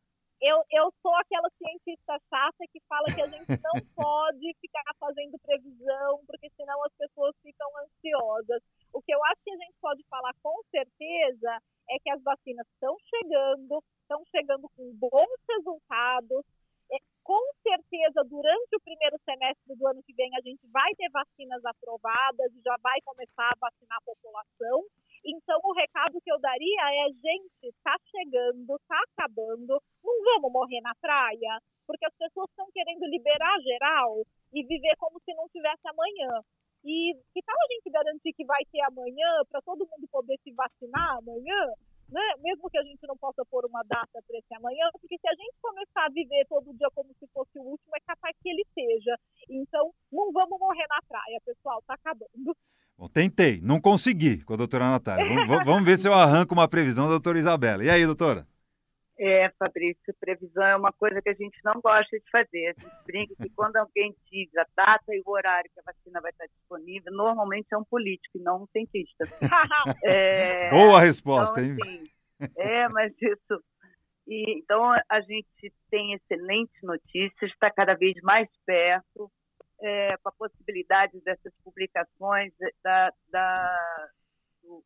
eu, 0.40 0.64
eu 0.70 0.92
sou 1.02 1.14
aquela 1.16 1.48
cientista 1.58 2.18
chata 2.28 2.64
que 2.72 2.80
fala 2.88 3.06
que 3.14 3.22
a 3.22 3.26
gente 3.26 3.50
não 3.62 3.76
pode 3.94 4.54
ficar 4.60 4.84
fazendo 4.98 5.38
previsão, 5.38 6.20
porque 6.26 6.50
senão 6.56 6.82
as 6.84 6.92
pessoas 6.94 7.34
ficam 7.42 7.68
ansiosas. 7.78 8.62
O 8.92 9.02
que 9.02 9.12
eu 9.12 9.22
acho 9.24 9.42
que 9.44 9.52
a 9.52 9.56
gente 9.56 9.76
pode 9.80 10.02
falar 10.08 10.32
com 10.42 10.56
certeza 10.70 11.58
é 11.90 11.98
que 11.98 12.10
as 12.10 12.22
vacinas 12.22 12.66
estão 12.74 12.96
chegando, 13.08 13.82
estão 14.02 14.22
chegando 14.30 14.68
com 14.76 14.92
bons 14.96 15.36
resultados, 15.48 16.44
com 17.30 17.40
certeza, 17.62 18.24
durante 18.24 18.74
o 18.74 18.80
primeiro 18.80 19.16
semestre 19.24 19.76
do 19.76 19.86
ano 19.86 20.02
que 20.02 20.12
vem, 20.14 20.34
a 20.34 20.40
gente 20.40 20.66
vai 20.66 20.90
ter 20.96 21.08
vacinas 21.10 21.64
aprovadas 21.64 22.50
e 22.52 22.60
já 22.60 22.76
vai 22.82 22.98
começar 23.02 23.50
a 23.54 23.58
vacinar 23.60 23.98
a 23.98 24.04
população. 24.04 24.82
Então, 25.24 25.60
o 25.62 25.72
recado 25.72 26.20
que 26.20 26.32
eu 26.32 26.40
daria 26.40 27.06
é: 27.06 27.12
gente, 27.12 27.70
está 27.70 27.94
chegando, 28.10 28.74
está 28.74 28.98
acabando, 29.12 29.80
não 30.02 30.24
vamos 30.24 30.50
morrer 30.50 30.80
na 30.80 30.94
praia, 30.96 31.60
porque 31.86 32.06
as 32.06 32.14
pessoas 32.16 32.50
estão 32.50 32.66
querendo 32.72 33.06
liberar 33.06 33.60
geral 33.60 34.26
e 34.52 34.64
viver 34.64 34.96
como 34.98 35.20
se 35.20 35.32
não 35.34 35.48
tivesse 35.50 35.86
amanhã. 35.86 36.42
E 36.82 37.14
que 37.32 37.42
tal 37.42 37.54
a 37.54 37.72
gente 37.74 37.90
garantir 37.90 38.32
que 38.32 38.44
vai 38.44 38.64
ter 38.72 38.80
amanhã, 38.80 39.42
para 39.50 39.60
todo 39.62 39.86
mundo 39.86 40.08
poder 40.10 40.36
se 40.42 40.50
vacinar 40.50 41.18
amanhã? 41.18 41.74
né? 42.10 42.26
mesmo 42.42 42.68
que 42.68 42.78
a 42.78 42.82
gente 42.82 43.06
não 43.06 43.16
possa 43.16 43.44
pôr 43.46 43.64
uma 43.64 43.82
data 43.84 44.20
para 44.26 44.38
esse 44.38 44.54
amanhã, 44.54 44.90
porque 45.00 45.16
se 45.16 45.28
a 45.28 45.34
gente 45.34 45.54
começar 45.62 46.06
a 46.06 46.10
viver 46.10 46.44
todo 46.48 46.74
dia 46.74 46.88
como 46.94 47.14
se 47.14 47.26
fosse 47.28 47.58
o 47.58 47.62
último, 47.62 47.96
é 47.96 48.00
capaz 48.00 48.36
que 48.42 48.50
ele 48.50 48.66
seja. 48.74 49.16
Então, 49.48 49.92
não 50.12 50.32
vamos 50.32 50.58
morrer 50.58 50.86
na 50.88 51.00
praia, 51.08 51.40
pessoal, 51.44 51.82
tá 51.86 51.94
acabando. 51.94 52.56
Bom, 52.98 53.08
tentei, 53.20 53.60
não 53.62 53.78
consegui 53.78 54.42
com 54.44 54.54
a 54.54 54.56
doutora 54.56 54.90
Natália. 54.90 55.28
Vamos, 55.46 55.66
vamos 55.66 55.84
ver 55.84 55.98
se 55.98 56.08
eu 56.08 56.14
arranco 56.14 56.54
uma 56.54 56.66
previsão 56.66 57.04
da 57.04 57.10
doutora 57.12 57.38
Isabela. 57.38 57.84
E 57.84 57.90
aí, 57.90 58.06
doutora? 58.06 58.46
É, 59.18 59.50
Fabrício, 59.58 60.14
previsão 60.18 60.64
é 60.64 60.74
uma 60.74 60.90
coisa 60.90 61.20
que 61.20 61.28
a 61.28 61.34
gente 61.34 61.58
não 61.62 61.78
gosta 61.82 62.18
de 62.18 62.30
fazer. 62.30 62.68
A 62.68 62.80
gente 62.80 63.04
brinca 63.04 63.34
que 63.36 63.50
quando 63.50 63.76
alguém 63.76 64.16
diz 64.32 64.48
a 64.56 64.64
data 64.74 65.14
e 65.14 65.22
o 65.26 65.30
horário 65.30 65.70
que 65.74 65.80
a 65.80 65.92
vacina 65.92 66.22
vai 66.22 66.30
estar 66.30 66.46
disponível, 66.46 67.12
normalmente 67.12 67.66
é 67.70 67.76
um 67.76 67.84
político 67.84 68.38
e 68.38 68.42
não 68.42 68.62
um 68.62 68.66
cientista. 68.68 69.24
é, 70.04 70.70
Boa 70.70 71.00
resposta, 71.00 71.60
então, 71.60 71.84
assim, 71.84 71.98
hein? 71.98 72.04
É, 72.56 72.88
mas 72.88 73.12
isso. 73.20 73.62
E, 74.26 74.58
então 74.60 74.82
a 75.06 75.20
gente 75.20 75.70
tem 75.90 76.14
excelentes 76.14 76.82
notícias, 76.82 77.50
está 77.50 77.70
cada 77.70 77.92
vez 77.94 78.14
mais 78.22 78.48
perto, 78.64 79.30
é, 79.80 80.16
com 80.18 80.28
a 80.28 80.32
possibilidade 80.32 81.20
dessas 81.20 81.52
publicações 81.64 82.52
da, 82.82 83.12
da 83.30 84.08
do, 84.62 84.84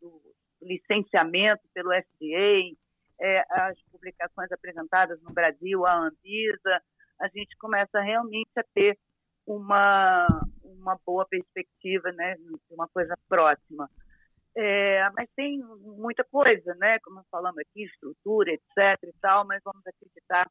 do 0.00 0.34
licenciamento 0.62 1.62
pelo 1.72 1.90
FDA 1.90 2.74
é, 3.20 3.44
as 3.50 3.80
publicações 3.90 4.50
apresentadas 4.50 5.20
no 5.22 5.32
Brasil, 5.32 5.86
a 5.86 5.94
Anvisa, 5.94 6.82
a 7.20 7.28
gente 7.28 7.56
começa 7.58 8.00
realmente 8.00 8.50
a 8.56 8.64
ter 8.74 8.98
uma, 9.46 10.26
uma 10.62 10.98
boa 11.06 11.26
perspectiva, 11.26 12.10
né, 12.12 12.36
uma 12.70 12.88
coisa 12.88 13.16
próxima. 13.28 13.88
É, 14.56 15.08
mas 15.16 15.28
tem 15.34 15.58
muita 15.58 16.24
coisa, 16.24 16.74
né, 16.76 16.98
como 17.00 17.24
falamos 17.30 17.58
aqui, 17.58 17.84
estrutura, 17.84 18.52
etc 18.52 19.02
e 19.02 19.12
tal, 19.20 19.46
mas 19.46 19.60
vamos 19.64 19.84
acreditar 19.86 20.48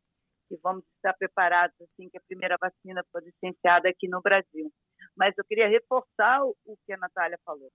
que 0.53 0.61
vamos 0.61 0.83
estar 0.95 1.13
preparados 1.13 1.75
assim 1.81 2.09
que 2.09 2.17
a 2.17 2.21
primeira 2.27 2.57
vacina 2.61 3.03
for 3.11 3.23
licenciada 3.23 3.89
aqui 3.89 4.07
no 4.07 4.21
Brasil. 4.21 4.71
Mas 5.17 5.35
eu 5.35 5.43
queria 5.43 5.67
reforçar 5.67 6.43
o, 6.43 6.77
que 6.85 6.93
a 6.93 6.97
Natália 6.97 7.39
falou. 7.43 7.71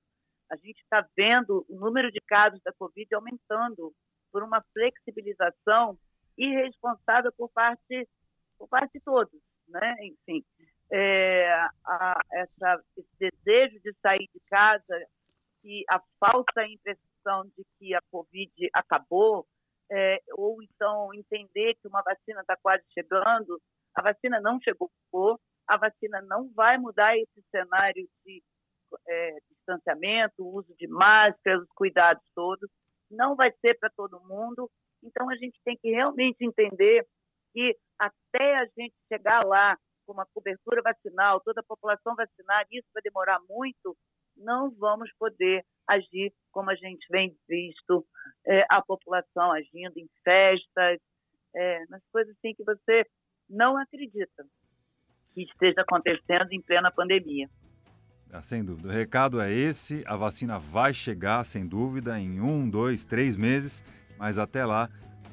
A 0.51 0.57
gente 0.57 0.79
está 0.81 1.05
vendo 1.17 1.67
o 1.69 1.77
número 1.77 2.11
de 2.13 2.21
casos 2.21 2.61
da 2.63 2.73
Covid 2.73 3.13
aumentando 3.15 3.93
por 4.31 4.45
uma 4.45 4.63
flexibilização 4.73 5.99
irresponsável 6.37 7.33
por 7.37 7.51
parte 7.51 8.09
por 8.57 8.69
parte 8.69 8.93
de 8.93 9.01
todos, 9.01 9.41
né? 9.69 9.95
Enfim, 10.03 10.45
é, 10.91 11.49
a, 11.85 12.21
essa, 12.33 12.83
esse 12.97 13.17
desejo 13.19 13.81
de 13.81 13.93
sair 14.03 14.29
de 14.35 14.41
casa 14.49 15.07
e 15.65 15.85
a 15.89 16.01
falsa 16.19 16.67
impressão 16.67 17.45
de 17.57 17.65
que 17.79 17.95
a 17.95 18.01
Covid 18.11 18.53
acabou, 18.73 19.47
é, 19.91 20.21
ou 20.33 20.63
então 20.63 21.13
entender 21.15 21.75
que 21.77 21.89
uma 21.89 22.03
vacina 22.03 22.41
está 22.41 22.57
quase 22.57 22.85
chegando, 22.93 23.61
a 23.95 24.03
vacina 24.03 24.41
não 24.41 24.61
chegou, 24.61 25.41
a 25.67 25.77
vacina 25.77 26.21
não 26.23 26.51
vai 26.55 26.79
mudar 26.79 27.17
esse 27.17 27.43
cenário 27.51 28.09
de 28.25 28.43
é, 29.07 29.39
distanciamento, 29.51 30.47
uso 30.47 30.75
de 30.77 30.87
máscaras, 30.87 31.63
os 31.63 31.73
cuidados 31.75 32.23
todos 32.35 32.71
não 33.11 33.35
vai 33.35 33.53
ser 33.61 33.79
para 33.79 33.91
todo 33.91 34.21
mundo. 34.21 34.71
Então, 35.03 35.31
a 35.31 35.37
gente 35.37 35.59
tem 35.65 35.77
que 35.77 35.91
realmente 35.91 36.45
entender 36.45 37.07
que 37.53 37.77
até 37.99 38.59
a 38.59 38.67
gente 38.77 38.95
chegar 39.09 39.45
lá 39.45 39.77
com 40.07 40.13
uma 40.13 40.27
cobertura 40.27 40.83
vacinal, 40.83 41.41
toda 41.41 41.61
a 41.61 41.65
população 41.65 42.15
vacinada, 42.15 42.67
isso 42.71 42.89
vai 42.93 43.03
demorar 43.03 43.39
muito, 43.49 43.97
não 44.39 44.71
vamos 44.71 45.11
poder 45.19 45.65
agir 45.89 46.33
como 46.53 46.71
a 46.71 46.75
gente 46.75 47.07
vem 47.11 47.37
visto 47.49 48.07
é, 48.47 48.65
a 48.71 48.83
população 48.83 49.53
agindo 49.53 49.97
em 49.97 50.09
festas, 50.23 51.01
é, 51.55 51.87
nas 51.89 52.03
coisas 52.13 52.35
assim 52.37 52.55
que 52.55 52.65
você 52.65 53.07
não 53.49 53.77
acredita 53.77 54.45
que 55.33 55.43
esteja 55.43 55.81
acontecendo 55.81 56.53
em 56.53 56.61
plena 56.61 56.91
pandemia. 56.91 57.49
Ah, 58.33 58.43
sem 58.43 58.63
dúvida. 58.63 58.89
O 58.89 58.93
recado 58.93 59.41
é 59.41 59.51
esse: 59.51 60.05
a 60.07 60.15
vacina 60.17 60.59
vai 60.59 60.93
chegar, 60.93 61.45
sem 61.45 61.67
dúvida, 61.67 62.19
em 62.19 62.41
um, 62.41 62.69
dois, 62.69 63.07
três 63.07 63.37
meses, 63.37 63.83
mas 64.19 64.37
até 64.37 64.67
lá, 64.67 64.91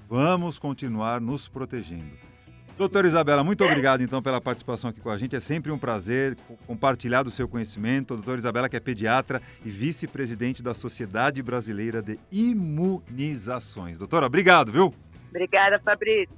vamos 0.07 0.57
continuar 0.57 1.19
nos 1.19 1.47
protegendo. 1.49 2.34
Doutora 2.77 3.07
Isabela, 3.07 3.41
muito 3.41 3.63
obrigado 3.63 4.01
então 4.01 4.21
pela 4.21 4.41
participação 4.41 4.89
aqui 4.89 4.99
com 4.99 5.09
a 5.09 5.17
gente. 5.17 5.33
É 5.33 5.39
sempre 5.39 5.71
um 5.71 5.77
prazer 5.77 6.35
compartilhar 6.67 7.23
do 7.23 7.31
seu 7.31 7.47
conhecimento. 7.47 8.13
A 8.13 8.17
doutora 8.17 8.37
Isabela, 8.37 8.67
que 8.67 8.75
é 8.75 8.81
pediatra 8.81 9.41
e 9.63 9.69
vice-presidente 9.69 10.61
da 10.61 10.73
Sociedade 10.73 11.41
Brasileira 11.41 12.01
de 12.01 12.19
Imunizações. 12.29 13.97
Doutora, 13.97 14.25
obrigado, 14.25 14.73
viu? 14.73 14.93
Obrigada, 15.29 15.79
Fabrício. 15.79 16.35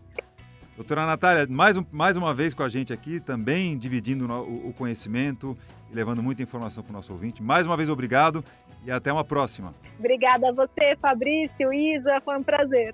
Doutora 0.76 1.08
Natália, 1.08 1.48
mais, 1.50 1.76
um, 1.76 1.84
mais 1.92 2.16
uma 2.16 2.36
vez 2.36 2.54
com 2.54 2.62
a 2.62 2.70
gente 2.70 2.94
aqui, 2.94 3.20
também 3.20 3.76
dividindo 3.76 4.32
o, 4.32 4.70
o 4.70 4.74
conhecimento 4.74 5.58
e 5.92 5.96
levando 5.96 6.22
muita 6.22 6.44
informação 6.44 6.84
para 6.84 6.92
o 6.92 6.94
nosso 6.94 7.12
ouvinte. 7.12 7.42
Mais 7.42 7.66
uma 7.66 7.76
vez, 7.76 7.90
obrigado 7.90 8.46
e 8.86 8.92
até 8.92 9.12
uma 9.12 9.24
próxima. 9.24 9.74
Obrigada 9.98 10.50
a 10.50 10.52
você, 10.52 10.96
Fabrício, 11.02 11.74
Isa, 11.74 12.22
foi 12.24 12.38
um 12.38 12.44
prazer. 12.44 12.94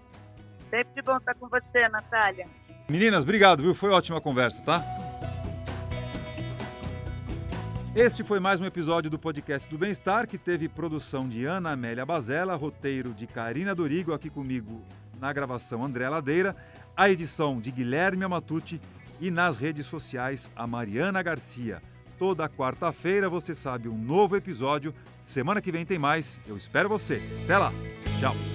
Sempre 0.69 1.01
bom 1.01 1.17
estar 1.17 1.35
com 1.35 1.49
você, 1.49 1.89
Natália. 1.89 2.47
Meninas, 2.89 3.23
obrigado, 3.23 3.63
viu? 3.63 3.73
Foi 3.73 3.89
ótima 3.89 4.19
conversa, 4.21 4.61
tá? 4.61 4.83
Este 7.95 8.23
foi 8.23 8.39
mais 8.39 8.59
um 8.59 8.65
episódio 8.65 9.09
do 9.09 9.19
podcast 9.19 9.69
do 9.69 9.77
Bem-Estar, 9.77 10.27
que 10.27 10.37
teve 10.37 10.67
produção 10.67 11.29
de 11.29 11.45
Ana 11.45 11.71
Amélia 11.71 12.05
Bazella, 12.05 12.55
roteiro 12.55 13.13
de 13.13 13.27
Karina 13.27 13.75
Dorigo, 13.75 14.13
aqui 14.13 14.29
comigo 14.29 14.81
na 15.19 15.31
gravação 15.31 15.83
André 15.85 16.09
Ladeira 16.09 16.55
a 16.95 17.09
edição 17.09 17.59
de 17.59 17.71
Guilherme 17.71 18.23
Amatucci 18.23 18.79
e 19.19 19.31
nas 19.31 19.57
redes 19.57 19.85
sociais 19.85 20.51
a 20.55 20.65
Mariana 20.65 21.21
Garcia. 21.21 21.81
Toda 22.17 22.47
quarta-feira 22.47 23.29
você 23.29 23.55
sabe 23.55 23.89
um 23.89 23.97
novo 23.97 24.35
episódio. 24.35 24.93
Semana 25.25 25.61
que 25.61 25.71
vem 25.71 25.85
tem 25.85 25.97
mais. 25.97 26.39
Eu 26.47 26.55
espero 26.55 26.87
você. 26.87 27.21
Até 27.43 27.57
lá. 27.57 27.73
Tchau. 28.19 28.52